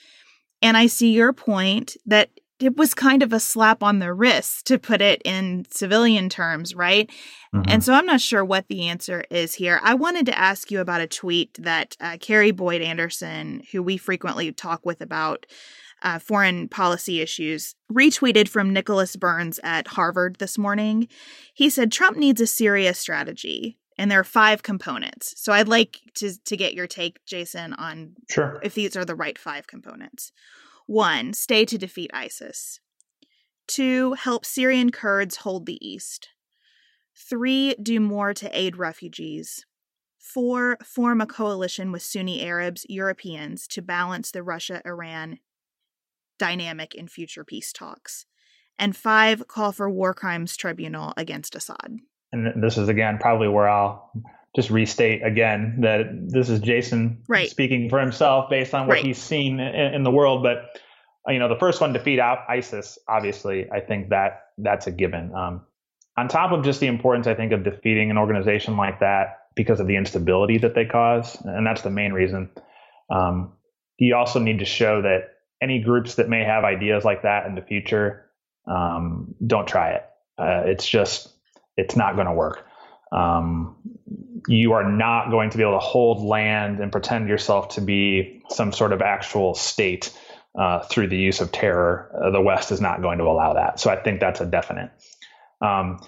and 0.63 0.77
I 0.77 0.87
see 0.87 1.13
your 1.13 1.33
point 1.33 1.97
that 2.07 2.31
it 2.59 2.77
was 2.77 2.93
kind 2.93 3.23
of 3.23 3.33
a 3.33 3.41
slap 3.41 3.83
on 3.83 3.99
the 3.99 4.13
wrist 4.13 4.67
to 4.67 4.79
put 4.79 5.01
it 5.01 5.23
in 5.25 5.67
civilian 5.71 6.29
terms, 6.29 6.75
right? 6.75 7.11
Mm-hmm. 7.55 7.63
And 7.69 7.83
so 7.83 7.95
I'm 7.95 8.07
not 8.07 8.21
sure 8.21 8.45
what 8.45 8.69
the 8.69 8.89
answer 8.89 9.25
is 9.31 9.55
here. 9.55 9.81
I 9.83 9.95
wanted 9.95 10.27
to 10.27 10.39
ask 10.39 10.71
you 10.71 10.81
about 10.81 11.01
a 11.01 11.07
tweet 11.07 11.55
that 11.55 11.97
uh, 12.01 12.19
Carrie 12.21 12.51
Boyd 12.51 12.83
Anderson, 12.83 13.63
who 13.73 13.83
we 13.83 13.97
frequently 13.97 14.53
talk 14.53 14.85
with 14.85 15.01
about 15.01 15.47
uh, 16.03 16.19
foreign 16.19 16.69
policy 16.69 17.21
issues, 17.21 17.75
retweeted 17.93 18.49
from 18.49 18.73
Nicholas 18.73 19.17
Burns 19.17 19.61
at 19.63 19.89
Harvard 19.89 20.37
this 20.39 20.57
morning. 20.57 21.09
He 21.55 21.71
said 21.71 21.93
Trump 21.93 22.17
needs 22.17 22.41
a 22.41 22.47
serious 22.47 22.99
strategy, 22.99 23.79
and 23.99 24.11
there 24.11 24.21
are 24.21 24.25
five 24.25 24.63
components. 24.63 25.35
So 25.37 25.53
I'd 25.53 25.69
like 25.69 26.01
to 26.15 26.33
to 26.45 26.57
get 26.57 26.75
your 26.75 26.87
take, 26.87 27.25
Jason, 27.27 27.75
on 27.75 28.15
sure. 28.31 28.61
if 28.63 28.75
these 28.75 28.97
are 28.97 29.05
the 29.05 29.15
right 29.15 29.39
five 29.39 29.67
components. 29.67 30.33
One, 30.87 31.33
stay 31.35 31.65
to 31.67 31.79
defeat 31.79 32.11
ISIS. 32.13 32.81
Two, 33.69 34.15
help 34.15 34.45
Syrian 34.45 34.91
Kurds 34.91 35.37
hold 35.37 35.67
the 35.67 35.79
east. 35.87 36.31
Three, 37.17 37.75
do 37.81 38.01
more 38.01 38.35
to 38.35 38.59
aid 38.59 38.77
refugees. 38.77 39.65
Four, 40.19 40.79
form 40.85 41.21
a 41.21 41.27
coalition 41.27 41.93
with 41.93 42.03
Sunni 42.03 42.43
Arabs, 42.43 42.85
Europeans 42.89 43.67
to 43.69 43.83
balance 43.83 44.31
the 44.31 44.43
Russia 44.43 44.83
Iran 44.85 45.39
dynamic 46.41 46.95
in 46.95 47.07
future 47.07 47.45
peace 47.45 47.73
talks. 47.73 48.25
And 48.79 48.97
five, 48.97 49.47
call 49.47 49.73
for 49.73 49.91
war 49.91 50.15
crimes 50.15 50.57
tribunal 50.57 51.13
against 51.17 51.55
Assad. 51.55 51.99
And 52.33 52.63
this 52.63 52.79
is 52.79 52.89
again 52.89 53.19
probably 53.19 53.49
where 53.49 53.69
I'll 53.69 54.11
just 54.57 54.71
restate 54.71 55.23
again 55.23 55.81
that 55.83 56.07
this 56.29 56.49
is 56.49 56.61
Jason 56.61 57.23
right. 57.29 57.49
speaking 57.49 57.91
for 57.91 58.01
himself 58.01 58.49
based 58.49 58.75
on 58.75 58.87
what 58.87 58.95
right. 58.95 59.05
he's 59.05 59.19
seen 59.19 59.61
in, 59.61 59.95
in, 59.95 60.03
the 60.03 60.11
world. 60.11 60.43
But 60.43 60.81
you 61.29 61.39
know, 61.39 61.49
the 61.49 61.59
first 61.59 61.81
one, 61.81 61.93
defeat 61.93 62.19
out 62.19 62.39
ISIS. 62.49 62.99
Obviously, 63.07 63.71
I 63.71 63.81
think 63.81 64.09
that 64.09 64.47
that's 64.57 64.87
a 64.87 64.91
given. 64.91 65.35
Um, 65.35 65.67
on 66.17 66.29
top 66.29 66.53
of 66.53 66.65
just 66.65 66.81
the 66.81 66.87
importance, 66.87 67.27
I 67.27 67.35
think, 67.35 67.53
of 67.53 67.63
defeating 67.63 68.11
an 68.11 68.17
organization 68.17 68.77
like 68.77 69.01
that 69.01 69.41
because 69.55 69.79
of 69.79 69.87
the 69.87 69.97
instability 69.97 70.59
that 70.59 70.75
they 70.75 70.87
cause, 70.87 71.37
and 71.45 71.67
that's 71.67 71.83
the 71.83 71.91
main 71.91 72.13
reason. 72.13 72.49
Um, 73.11 73.53
you 73.99 74.17
also 74.17 74.39
need 74.39 74.61
to 74.61 74.65
show 74.65 75.03
that 75.03 75.30
any 75.61 75.81
groups 75.81 76.17
that 76.17 76.29
may 76.29 76.45
have 76.45 76.65
ideas 76.65 77.05
like 77.05 77.23
that 77.23 77.47
in 77.47 77.55
the 77.55 77.63
future, 77.63 78.27
um, 78.67 79.35
don't 79.47 79.67
try 79.67 79.91
it. 79.91 80.05
Uh, 80.39 80.63
it's 80.67 80.89
just, 80.89 81.29
it's 81.77 81.97
not 81.97 82.15
going 82.15 82.27
to 82.27 82.33
work. 82.33 82.67
Um, 83.13 83.77
you 84.47 84.73
are 84.73 84.89
not 84.89 85.31
going 85.31 85.51
to 85.51 85.57
be 85.57 85.63
able 85.63 85.75
to 85.75 85.85
hold 85.85 86.23
land 86.23 86.81
and 86.81 86.93
pretend 86.93 87.29
yourself 87.29 87.71
to 87.71 87.81
be 87.81 88.43
some 88.49 88.73
sort 88.73 88.93
of 88.93 89.03
actual 89.03 89.55
state 89.55 90.17
uh, 90.59 90.81
through 90.85 91.09
the 91.09 91.17
use 91.17 91.41
of 91.41 91.53
terror. 91.53 92.11
Uh, 92.15 92.31
the 92.31 92.41
West 92.41 92.73
is 92.73 92.81
not 92.81 93.03
going 93.03 93.19
to 93.19 93.25
allow 93.25 93.55
that. 93.55 93.81
So 93.81 93.91
I 93.91 93.97
think 93.97 94.21
that's 94.21 94.41
a 94.41 94.47
definite. 94.47 94.91
Um, 95.61 96.01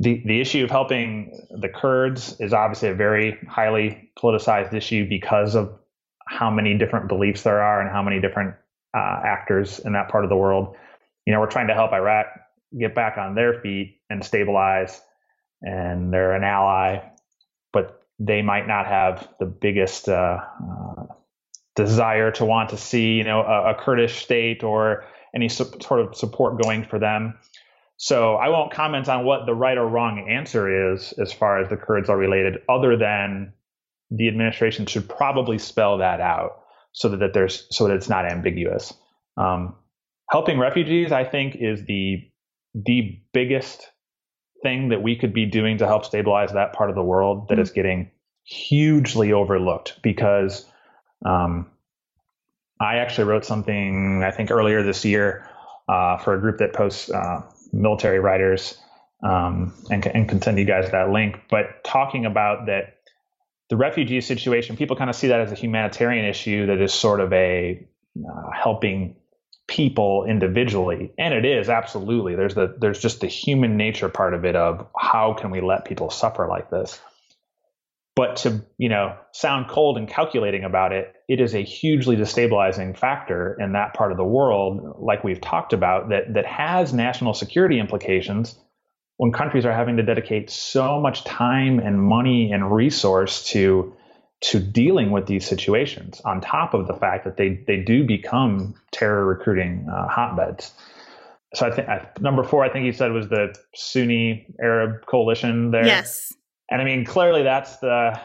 the 0.00 0.22
the 0.26 0.40
issue 0.40 0.64
of 0.64 0.70
helping 0.70 1.46
the 1.50 1.68
Kurds 1.68 2.40
is 2.40 2.52
obviously 2.52 2.88
a 2.88 2.94
very 2.94 3.38
highly 3.48 4.10
politicized 4.18 4.74
issue 4.74 5.08
because 5.08 5.54
of 5.54 5.78
how 6.26 6.50
many 6.50 6.76
different 6.76 7.08
beliefs 7.08 7.42
there 7.42 7.60
are 7.60 7.80
and 7.80 7.90
how 7.90 8.02
many 8.02 8.20
different 8.20 8.54
uh, 8.94 9.20
actors 9.24 9.78
in 9.80 9.92
that 9.92 10.08
part 10.08 10.24
of 10.24 10.30
the 10.30 10.36
world. 10.36 10.76
You 11.26 11.32
know, 11.32 11.40
we're 11.40 11.50
trying 11.50 11.68
to 11.68 11.74
help 11.74 11.92
Iraq 11.92 12.26
get 12.78 12.94
back 12.94 13.18
on 13.18 13.34
their 13.34 13.60
feet 13.60 14.00
and 14.10 14.24
stabilize, 14.24 15.00
and 15.62 16.12
they're 16.12 16.32
an 16.32 16.44
ally, 16.44 17.00
but 17.72 18.02
they 18.18 18.42
might 18.42 18.66
not 18.66 18.86
have 18.86 19.28
the 19.38 19.46
biggest 19.46 20.08
uh, 20.08 20.40
uh, 20.40 21.04
desire 21.76 22.30
to 22.32 22.44
want 22.44 22.70
to 22.70 22.76
see, 22.76 23.14
you 23.14 23.24
know, 23.24 23.42
a, 23.42 23.70
a 23.70 23.74
Kurdish 23.74 24.22
state 24.22 24.62
or 24.62 25.04
any 25.34 25.48
su- 25.48 25.72
sort 25.80 26.00
of 26.00 26.14
support 26.14 26.62
going 26.62 26.84
for 26.84 26.98
them. 26.98 27.38
So 27.96 28.34
I 28.34 28.48
won't 28.48 28.72
comment 28.72 29.08
on 29.08 29.24
what 29.24 29.46
the 29.46 29.54
right 29.54 29.78
or 29.78 29.86
wrong 29.86 30.28
answer 30.28 30.92
is 30.92 31.12
as 31.14 31.32
far 31.32 31.60
as 31.60 31.68
the 31.68 31.76
Kurds 31.76 32.08
are 32.08 32.16
related, 32.16 32.58
other 32.68 32.96
than 32.96 33.52
the 34.10 34.28
administration 34.28 34.86
should 34.86 35.08
probably 35.08 35.58
spell 35.58 35.98
that 35.98 36.20
out 36.20 36.61
so 36.92 37.08
that, 37.08 37.18
that 37.18 37.32
there's 37.34 37.66
so 37.70 37.88
that 37.88 37.94
it's 37.94 38.08
not 38.08 38.30
ambiguous. 38.30 38.92
Um, 39.36 39.76
helping 40.30 40.58
refugees, 40.58 41.12
I 41.12 41.24
think, 41.24 41.56
is 41.56 41.84
the 41.84 42.28
the 42.74 43.20
biggest 43.32 43.90
thing 44.62 44.90
that 44.90 45.02
we 45.02 45.16
could 45.16 45.34
be 45.34 45.46
doing 45.46 45.78
to 45.78 45.86
help 45.86 46.04
stabilize 46.04 46.52
that 46.52 46.72
part 46.72 46.88
of 46.88 46.96
the 46.96 47.02
world 47.02 47.48
that 47.48 47.54
mm-hmm. 47.54 47.62
is 47.62 47.70
getting 47.70 48.10
hugely 48.44 49.32
overlooked 49.32 50.00
because 50.02 50.64
um, 51.24 51.70
I 52.80 52.96
actually 52.96 53.24
wrote 53.24 53.44
something 53.44 54.22
I 54.24 54.30
think 54.30 54.50
earlier 54.50 54.82
this 54.82 55.04
year 55.04 55.48
uh, 55.88 56.18
for 56.18 56.34
a 56.34 56.40
group 56.40 56.58
that 56.58 56.72
posts 56.72 57.10
uh, 57.10 57.42
military 57.72 58.20
writers 58.20 58.78
um, 59.22 59.72
and, 59.90 60.04
and 60.06 60.28
can 60.28 60.42
send 60.42 60.58
you 60.58 60.64
guys 60.64 60.90
that 60.90 61.10
link, 61.10 61.40
but 61.48 61.84
talking 61.84 62.26
about 62.26 62.66
that 62.66 62.98
the 63.72 63.78
refugee 63.78 64.20
situation, 64.20 64.76
people 64.76 64.96
kind 64.96 65.08
of 65.08 65.16
see 65.16 65.28
that 65.28 65.40
as 65.40 65.50
a 65.50 65.54
humanitarian 65.54 66.26
issue 66.26 66.66
that 66.66 66.78
is 66.78 66.92
sort 66.92 67.20
of 67.20 67.32
a 67.32 67.82
uh, 68.18 68.50
helping 68.52 69.16
people 69.66 70.26
individually, 70.28 71.14
and 71.18 71.32
it 71.32 71.46
is 71.46 71.70
absolutely. 71.70 72.34
There's 72.34 72.54
the 72.54 72.76
there's 72.78 72.98
just 72.98 73.22
the 73.22 73.28
human 73.28 73.78
nature 73.78 74.10
part 74.10 74.34
of 74.34 74.44
it 74.44 74.56
of 74.56 74.88
how 74.94 75.32
can 75.32 75.50
we 75.50 75.62
let 75.62 75.86
people 75.86 76.10
suffer 76.10 76.46
like 76.48 76.68
this. 76.68 77.00
But 78.14 78.36
to, 78.42 78.60
you 78.76 78.90
know, 78.90 79.16
sound 79.32 79.70
cold 79.70 79.96
and 79.96 80.06
calculating 80.06 80.64
about 80.64 80.92
it, 80.92 81.14
it 81.26 81.40
is 81.40 81.54
a 81.54 81.62
hugely 81.62 82.16
destabilizing 82.16 82.94
factor 82.94 83.56
in 83.58 83.72
that 83.72 83.94
part 83.94 84.12
of 84.12 84.18
the 84.18 84.24
world, 84.38 84.96
like 84.98 85.24
we've 85.24 85.40
talked 85.40 85.72
about, 85.72 86.10
that 86.10 86.34
that 86.34 86.44
has 86.44 86.92
national 86.92 87.32
security 87.32 87.80
implications 87.80 88.54
when 89.16 89.32
countries 89.32 89.64
are 89.64 89.72
having 89.72 89.96
to 89.96 90.02
dedicate 90.02 90.50
so 90.50 91.00
much 91.00 91.24
time 91.24 91.78
and 91.78 92.02
money 92.02 92.50
and 92.52 92.72
resource 92.72 93.44
to 93.50 93.94
to 94.40 94.58
dealing 94.58 95.12
with 95.12 95.26
these 95.26 95.46
situations 95.46 96.20
on 96.24 96.40
top 96.40 96.74
of 96.74 96.88
the 96.88 96.94
fact 96.94 97.24
that 97.24 97.36
they 97.36 97.62
they 97.66 97.78
do 97.78 98.04
become 98.04 98.74
terror 98.90 99.24
recruiting 99.24 99.86
uh, 99.88 100.08
hotbeds. 100.08 100.72
So 101.54 101.66
i 101.66 101.70
think 101.70 101.88
number 102.20 102.42
four 102.42 102.64
i 102.64 102.68
think 102.68 102.86
you 102.86 102.92
said 102.92 103.12
was 103.12 103.28
the 103.28 103.54
sunni 103.74 104.46
arab 104.60 105.06
coalition 105.06 105.70
there. 105.70 105.86
Yes. 105.86 106.32
And 106.70 106.80
i 106.80 106.84
mean 106.84 107.04
clearly 107.04 107.42
that's 107.42 107.76
the 107.78 108.18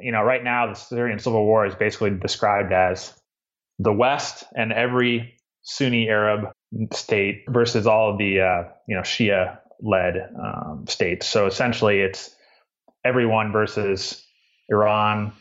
you 0.00 0.10
know 0.10 0.22
right 0.22 0.42
now 0.42 0.66
the 0.66 0.74
syrian 0.74 1.18
civil 1.18 1.44
war 1.44 1.66
is 1.66 1.74
basically 1.74 2.10
described 2.10 2.72
as 2.72 3.14
the 3.78 3.92
west 3.92 4.44
and 4.56 4.72
every 4.72 5.34
sunni 5.62 6.08
arab 6.08 6.50
state 6.92 7.44
versus 7.48 7.86
all 7.86 8.12
of 8.12 8.18
the 8.18 8.40
uh, 8.40 8.64
you 8.88 8.96
know 8.96 9.02
shia 9.02 9.59
led 9.82 10.28
um, 10.42 10.84
states 10.88 11.26
so 11.26 11.46
essentially 11.46 12.00
it's 12.00 12.34
everyone 13.04 13.52
versus 13.52 14.24
Iran, 14.68 15.32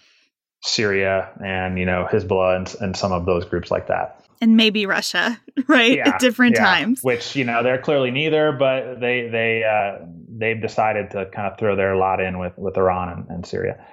Syria, 0.63 1.29
and 1.43 1.77
you 1.77 1.85
know 1.85 2.07
Hezbollah 2.11 2.57
and, 2.57 2.75
and 2.81 2.97
some 2.97 3.11
of 3.11 3.25
those 3.25 3.45
groups 3.45 3.71
like 3.71 3.87
that. 3.87 4.25
And 4.41 4.55
maybe 4.55 4.85
Russia, 4.85 5.39
right? 5.67 5.97
Yeah, 5.97 6.09
At 6.09 6.19
different 6.19 6.55
yeah. 6.55 6.63
times. 6.63 7.03
Which 7.03 7.35
you 7.35 7.45
know 7.45 7.63
they're 7.63 7.81
clearly 7.81 8.11
neither, 8.11 8.51
but 8.51 8.99
they 8.99 9.29
they 9.29 9.63
uh, 9.63 10.05
they've 10.29 10.61
decided 10.61 11.11
to 11.11 11.25
kind 11.27 11.51
of 11.51 11.59
throw 11.59 11.75
their 11.75 11.95
lot 11.95 12.21
in 12.21 12.39
with 12.39 12.57
with 12.57 12.77
Iran 12.77 13.09
and, 13.09 13.29
and 13.29 13.45
Syria. 13.45 13.85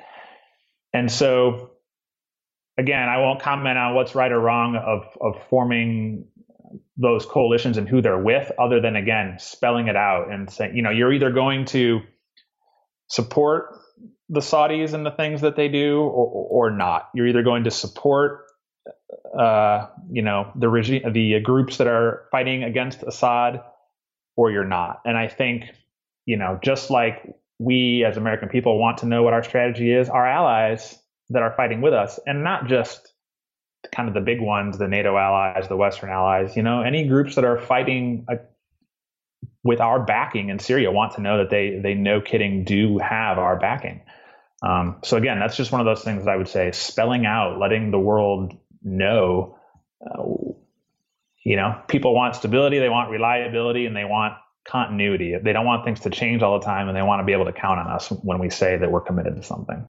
And 0.93 1.13
so, 1.13 1.73
again, 2.79 3.09
I 3.09 3.19
won't 3.19 3.43
comment 3.43 3.77
on 3.77 3.95
what's 3.95 4.15
right 4.15 4.33
or 4.33 4.41
wrong 4.41 4.77
of 4.77 5.05
of 5.21 5.43
forming 5.51 6.29
those 6.97 7.27
coalitions 7.27 7.77
and 7.77 7.89
who 7.89 8.01
they're 8.01 8.19
with, 8.19 8.51
other 8.59 8.81
than 8.81 8.97
again 8.97 9.37
spelling 9.39 9.89
it 9.89 9.97
out 9.97 10.31
and 10.31 10.51
saying, 10.51 10.77
you 10.77 10.83
know, 10.83 10.91
you're 10.91 11.13
either 11.13 11.31
going 11.31 11.65
to 11.67 12.01
support 13.09 13.79
the 14.29 14.41
Saudis 14.41 14.93
and 14.93 15.07
the 15.07 15.11
things 15.11 15.43
that 15.43 15.57
they 15.57 15.69
do, 15.69 16.01
or, 16.01 16.69
or 16.69 16.71
not. 16.71 17.11
You're 17.15 17.29
either 17.29 17.43
going 17.43 17.65
to 17.65 17.71
support, 17.71 18.47
uh, 19.39 19.87
you 20.11 20.23
know, 20.23 20.51
the 20.57 20.69
regime, 20.69 21.13
the 21.13 21.41
groups 21.41 21.77
that 21.77 21.87
are 21.87 22.25
fighting 22.33 22.65
against 22.65 23.03
Assad, 23.03 23.63
or 24.37 24.51
you're 24.51 24.65
not. 24.65 25.01
And 25.05 25.17
I 25.17 25.29
think, 25.29 25.65
you 26.25 26.37
know, 26.37 26.59
just 26.63 26.91
like 26.91 27.37
we 27.59 28.05
as 28.05 28.17
American 28.17 28.49
people 28.49 28.79
want 28.79 28.99
to 28.99 29.07
know 29.07 29.23
what 29.23 29.33
our 29.33 29.45
strategy 29.45 29.93
is, 29.93 30.09
our 30.09 30.27
allies 30.27 30.99
that 31.31 31.43
are 31.43 31.55
fighting 31.57 31.81
with 31.81 31.95
us, 31.95 32.19
and 32.27 32.43
not 32.43 32.67
just 32.67 33.13
kind 33.93 34.09
of 34.09 34.15
the 34.15 34.21
big 34.21 34.41
ones, 34.41 34.79
the 34.79 34.89
NATO 34.89 35.17
allies, 35.17 35.69
the 35.69 35.77
Western 35.77 36.11
allies, 36.11 36.57
you 36.57 36.63
know, 36.63 36.83
any 36.83 37.07
groups 37.07 37.35
that 37.37 37.45
are 37.45 37.59
fighting 37.59 38.27
a, 38.29 38.39
with 39.63 39.81
our 39.81 40.05
backing 40.05 40.49
in 40.49 40.59
Syria 40.59 40.91
want 40.91 41.15
to 41.15 41.21
know 41.21 41.39
that 41.39 41.51
they 41.51 41.81
they 41.83 41.95
no 41.95 42.21
kidding 42.21 42.65
do 42.65 42.99
have 42.99 43.39
our 43.39 43.59
backing. 43.59 44.03
Um, 44.63 44.97
so 45.05 45.17
again, 45.17 45.39
that's 45.39 45.57
just 45.57 45.73
one 45.73 45.81
of 45.81 45.85
those 45.85 46.03
things 46.03 46.25
that 46.25 46.31
I 46.31 46.37
would 46.37 46.49
say 46.49 46.73
spelling 46.73 47.27
out, 47.27 47.59
letting 47.59 47.91
the 47.91 47.99
world 47.99 48.57
know. 48.83 49.59
Uh, 50.01 50.23
you 51.45 51.57
know, 51.57 51.81
people 51.87 52.15
want 52.15 52.35
stability, 52.35 52.79
they 52.81 52.89
want 52.89 53.11
reliability, 53.11 53.87
and 53.87 53.95
they 53.95 54.05
want 54.05 54.35
continuity. 54.67 55.37
They 55.41 55.53
don't 55.53 55.67
want 55.67 55.85
things 55.85 56.01
to 56.01 56.11
change 56.11 56.43
all 56.43 56.59
the 56.59 56.65
time, 56.65 56.89
and 56.89 56.97
they 56.97 57.03
want 57.03 57.21
to 57.21 57.25
be 57.25 57.33
able 57.33 57.45
to 57.45 57.53
count 57.53 57.79
on 57.79 57.87
us 57.87 58.11
when 58.11 58.39
we 58.39 58.51
say 58.51 58.77
that 58.77 58.91
we're 58.91 59.01
committed 59.01 59.37
to 59.37 59.43
something. 59.43 59.87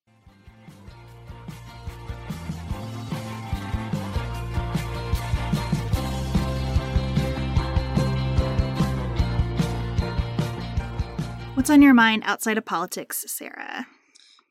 What's 11.68 11.76
on 11.76 11.82
your 11.82 11.94
mind 11.94 12.24
outside 12.26 12.58
of 12.58 12.64
politics, 12.64 13.26
Sarah? 13.28 13.86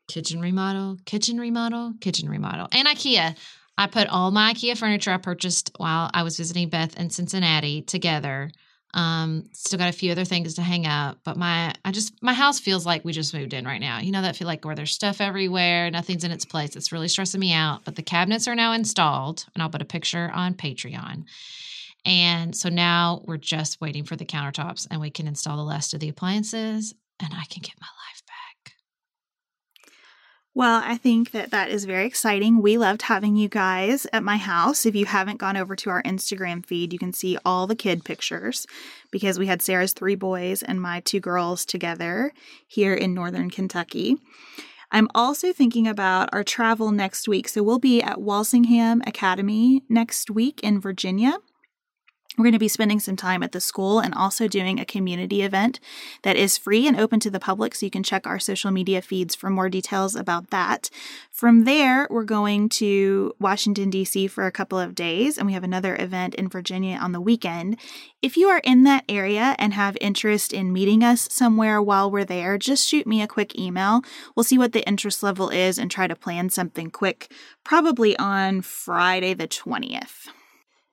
kitchen 0.07 0.39
remodel, 0.39 0.97
kitchen 1.05 1.39
remodel, 1.39 1.95
kitchen 1.99 2.29
remodel, 2.29 2.67
and 2.71 2.87
IKEA. 2.87 3.35
I 3.75 3.87
put 3.87 4.07
all 4.07 4.29
my 4.29 4.53
IKEA 4.53 4.77
furniture 4.77 5.09
I 5.09 5.17
purchased 5.17 5.71
while 5.77 6.11
I 6.13 6.21
was 6.21 6.37
visiting 6.37 6.69
Beth 6.69 6.95
in 6.95 7.09
Cincinnati 7.09 7.81
together. 7.81 8.51
Um, 8.93 9.45
still 9.51 9.79
got 9.79 9.89
a 9.89 9.97
few 9.97 10.11
other 10.11 10.25
things 10.25 10.53
to 10.53 10.61
hang 10.61 10.85
up, 10.85 11.17
but 11.23 11.37
my 11.37 11.73
I 11.83 11.89
just 11.89 12.13
my 12.21 12.33
house 12.33 12.59
feels 12.59 12.85
like 12.85 13.03
we 13.03 13.13
just 13.13 13.33
moved 13.33 13.55
in 13.55 13.65
right 13.65 13.81
now. 13.81 13.97
You 13.97 14.11
know 14.11 14.21
that 14.21 14.35
feel 14.35 14.47
like 14.47 14.63
where 14.63 14.75
there's 14.75 14.93
stuff 14.93 15.19
everywhere, 15.19 15.89
nothing's 15.89 16.23
in 16.23 16.29
its 16.29 16.45
place. 16.45 16.75
It's 16.75 16.91
really 16.91 17.07
stressing 17.07 17.39
me 17.39 17.51
out. 17.51 17.83
But 17.83 17.95
the 17.95 18.03
cabinets 18.03 18.47
are 18.47 18.53
now 18.53 18.73
installed, 18.73 19.43
and 19.55 19.63
I'll 19.63 19.71
put 19.71 19.81
a 19.81 19.85
picture 19.85 20.29
on 20.35 20.53
Patreon. 20.53 21.23
And 22.05 22.55
so 22.55 22.69
now 22.69 23.23
we're 23.25 23.37
just 23.37 23.81
waiting 23.81 24.03
for 24.03 24.15
the 24.15 24.23
countertops, 24.23 24.85
and 24.91 25.01
we 25.01 25.09
can 25.09 25.25
install 25.27 25.57
the 25.57 25.73
rest 25.73 25.95
of 25.95 25.99
the 25.99 26.09
appliances, 26.09 26.93
and 27.21 27.33
I 27.33 27.43
can 27.49 27.61
get 27.61 27.75
my 27.79 27.87
life 27.87 28.21
back. 28.27 28.73
well, 30.53 30.81
I 30.83 30.97
think 30.97 31.31
that 31.31 31.51
that 31.51 31.69
is 31.69 31.85
very 31.85 32.05
exciting. 32.07 32.61
We 32.61 32.77
loved 32.77 33.03
having 33.03 33.35
you 33.35 33.47
guys 33.47 34.07
at 34.11 34.23
my 34.23 34.37
house. 34.37 34.85
If 34.85 34.95
you 34.95 35.05
haven't 35.05 35.37
gone 35.37 35.55
over 35.57 35.75
to 35.75 35.89
our 35.91 36.01
Instagram 36.03 36.65
feed, 36.65 36.93
you 36.93 36.99
can 36.99 37.13
see 37.13 37.37
all 37.45 37.67
the 37.67 37.75
kid 37.75 38.03
pictures 38.03 38.65
because 39.11 39.37
we 39.37 39.45
had 39.47 39.61
Sarah's 39.61 39.93
three 39.93 40.15
boys 40.15 40.63
and 40.63 40.81
my 40.81 40.99
two 41.01 41.19
girls 41.19 41.65
together 41.65 42.33
here 42.67 42.93
in 42.93 43.13
northern 43.13 43.49
Kentucky. 43.51 44.17
I'm 44.91 45.09
also 45.13 45.51
thinking 45.53 45.87
about 45.87 46.29
our 46.31 46.43
travel 46.43 46.91
next 46.91 47.27
week. 47.27 47.49
So 47.49 47.61
we'll 47.61 47.79
be 47.79 48.01
at 48.01 48.21
Walsingham 48.21 49.01
Academy 49.05 49.83
next 49.89 50.31
week 50.31 50.61
in 50.63 50.79
Virginia. 50.79 51.37
We're 52.37 52.43
going 52.43 52.53
to 52.53 52.59
be 52.59 52.67
spending 52.67 52.99
some 52.99 53.15
time 53.15 53.41
at 53.41 53.51
the 53.51 53.59
school 53.59 53.99
and 53.99 54.13
also 54.13 54.47
doing 54.47 54.79
a 54.79 54.85
community 54.85 55.41
event 55.41 55.79
that 56.21 56.35
is 56.35 56.55
free 56.55 56.87
and 56.87 56.95
open 56.95 57.19
to 57.21 57.31
the 57.31 57.39
public, 57.39 57.73
so 57.73 57.83
you 57.83 57.89
can 57.89 58.03
check 58.03 58.27
our 58.27 58.37
social 58.37 58.69
media 58.69 59.01
feeds 59.01 59.33
for 59.33 59.49
more 59.49 59.69
details 59.69 60.15
about 60.15 60.51
that. 60.51 60.91
From 61.31 61.63
there, 61.63 62.05
we're 62.11 62.23
going 62.23 62.69
to 62.69 63.33
Washington, 63.39 63.89
D.C. 63.89 64.27
for 64.27 64.45
a 64.45 64.51
couple 64.51 64.77
of 64.77 64.93
days, 64.93 65.39
and 65.39 65.47
we 65.47 65.53
have 65.53 65.63
another 65.63 65.95
event 65.95 66.35
in 66.35 66.47
Virginia 66.47 66.97
on 66.97 67.11
the 67.11 67.19
weekend. 67.19 67.75
If 68.21 68.37
you 68.37 68.49
are 68.49 68.61
in 68.63 68.83
that 68.83 69.05
area 69.09 69.55
and 69.57 69.73
have 69.73 69.97
interest 69.99 70.53
in 70.53 70.71
meeting 70.71 71.03
us 71.03 71.27
somewhere 71.31 71.81
while 71.81 72.11
we're 72.11 72.23
there, 72.23 72.59
just 72.59 72.87
shoot 72.87 73.07
me 73.07 73.23
a 73.23 73.27
quick 73.27 73.57
email. 73.57 74.03
We'll 74.35 74.43
see 74.43 74.59
what 74.59 74.73
the 74.73 74.87
interest 74.87 75.23
level 75.23 75.49
is 75.49 75.79
and 75.79 75.89
try 75.89 76.05
to 76.05 76.15
plan 76.15 76.51
something 76.51 76.91
quick, 76.91 77.31
probably 77.63 78.15
on 78.17 78.61
Friday 78.61 79.33
the 79.33 79.47
20th. 79.47 80.27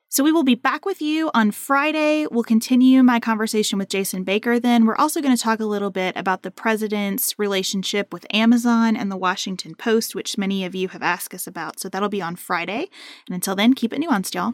So 0.07 0.23
we 0.23 0.31
will 0.31 0.43
be 0.43 0.55
back 0.55 0.85
with 0.85 1.01
you 1.01 1.31
on 1.33 1.51
Friday. 1.51 2.27
We'll 2.29 2.43
continue 2.43 3.03
my 3.03 3.19
conversation 3.19 3.79
with 3.79 3.89
Jason 3.89 4.23
Baker 4.23 4.59
then. 4.59 4.85
We're 4.85 4.95
also 4.95 5.19
going 5.19 5.35
to 5.35 5.41
talk 5.41 5.59
a 5.59 5.65
little 5.65 5.89
bit 5.89 6.15
about 6.15 6.43
the 6.43 6.51
president's 6.51 7.37
relationship 7.37 8.13
with 8.13 8.25
Amazon 8.31 8.95
and 8.95 9.11
the 9.11 9.17
Washington 9.17 9.75
Post, 9.75 10.15
which 10.15 10.37
many 10.37 10.63
of 10.63 10.75
you 10.75 10.89
have 10.89 11.01
asked 11.01 11.33
us 11.33 11.47
about. 11.47 11.79
So 11.79 11.89
that'll 11.89 12.07
be 12.07 12.21
on 12.21 12.35
Friday. 12.35 12.87
And 13.27 13.35
until 13.35 13.55
then, 13.55 13.73
keep 13.73 13.91
it 13.91 13.99
nuanced, 13.99 14.35
y'all. 14.35 14.53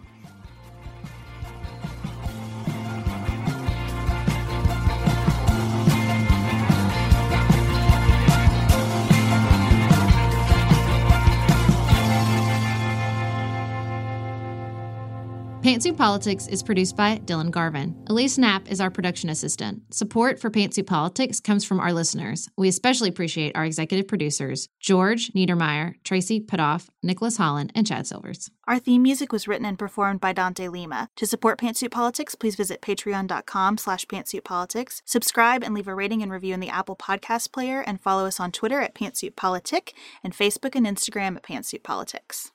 Pantsuit 15.61 15.95
Politics 15.95 16.47
is 16.47 16.63
produced 16.63 16.95
by 16.95 17.19
Dylan 17.19 17.51
Garvin. 17.51 17.95
Elise 18.07 18.39
Knapp 18.39 18.67
is 18.71 18.81
our 18.81 18.89
production 18.89 19.29
assistant. 19.29 19.83
Support 19.93 20.39
for 20.39 20.49
Pantsuit 20.49 20.87
Politics 20.87 21.39
comes 21.39 21.63
from 21.63 21.79
our 21.79 21.93
listeners. 21.93 22.49
We 22.57 22.67
especially 22.67 23.09
appreciate 23.09 23.55
our 23.55 23.63
executive 23.63 24.07
producers, 24.07 24.69
George 24.79 25.31
Niedermeyer, 25.33 25.93
Tracy 26.03 26.41
Putoff, 26.41 26.89
Nicholas 27.03 27.37
Holland, 27.37 27.71
and 27.75 27.85
Chad 27.85 28.07
Silvers. 28.07 28.49
Our 28.67 28.79
theme 28.79 29.03
music 29.03 29.31
was 29.31 29.47
written 29.47 29.67
and 29.67 29.77
performed 29.77 30.19
by 30.19 30.33
Dante 30.33 30.67
Lima. 30.67 31.09
To 31.17 31.27
support 31.27 31.59
Pantsuit 31.59 31.91
Politics, 31.91 32.33
please 32.33 32.55
visit 32.55 32.81
patreon.com 32.81 33.77
slash 33.77 34.07
pantsuitpolitics. 34.07 35.03
Subscribe 35.05 35.63
and 35.63 35.75
leave 35.75 35.87
a 35.87 35.93
rating 35.93 36.23
and 36.23 36.31
review 36.31 36.55
in 36.55 36.59
the 36.59 36.69
Apple 36.69 36.95
Podcast 36.95 37.51
player, 37.51 37.81
and 37.81 38.01
follow 38.01 38.25
us 38.25 38.39
on 38.39 38.51
Twitter 38.51 38.81
at 38.81 38.95
Pantsuit 38.95 39.35
Politic 39.35 39.93
and 40.23 40.35
Facebook 40.35 40.73
and 40.73 40.87
Instagram 40.87 41.35
at 41.35 41.43
Pantsuit 41.43 41.83
Politics. 41.83 42.51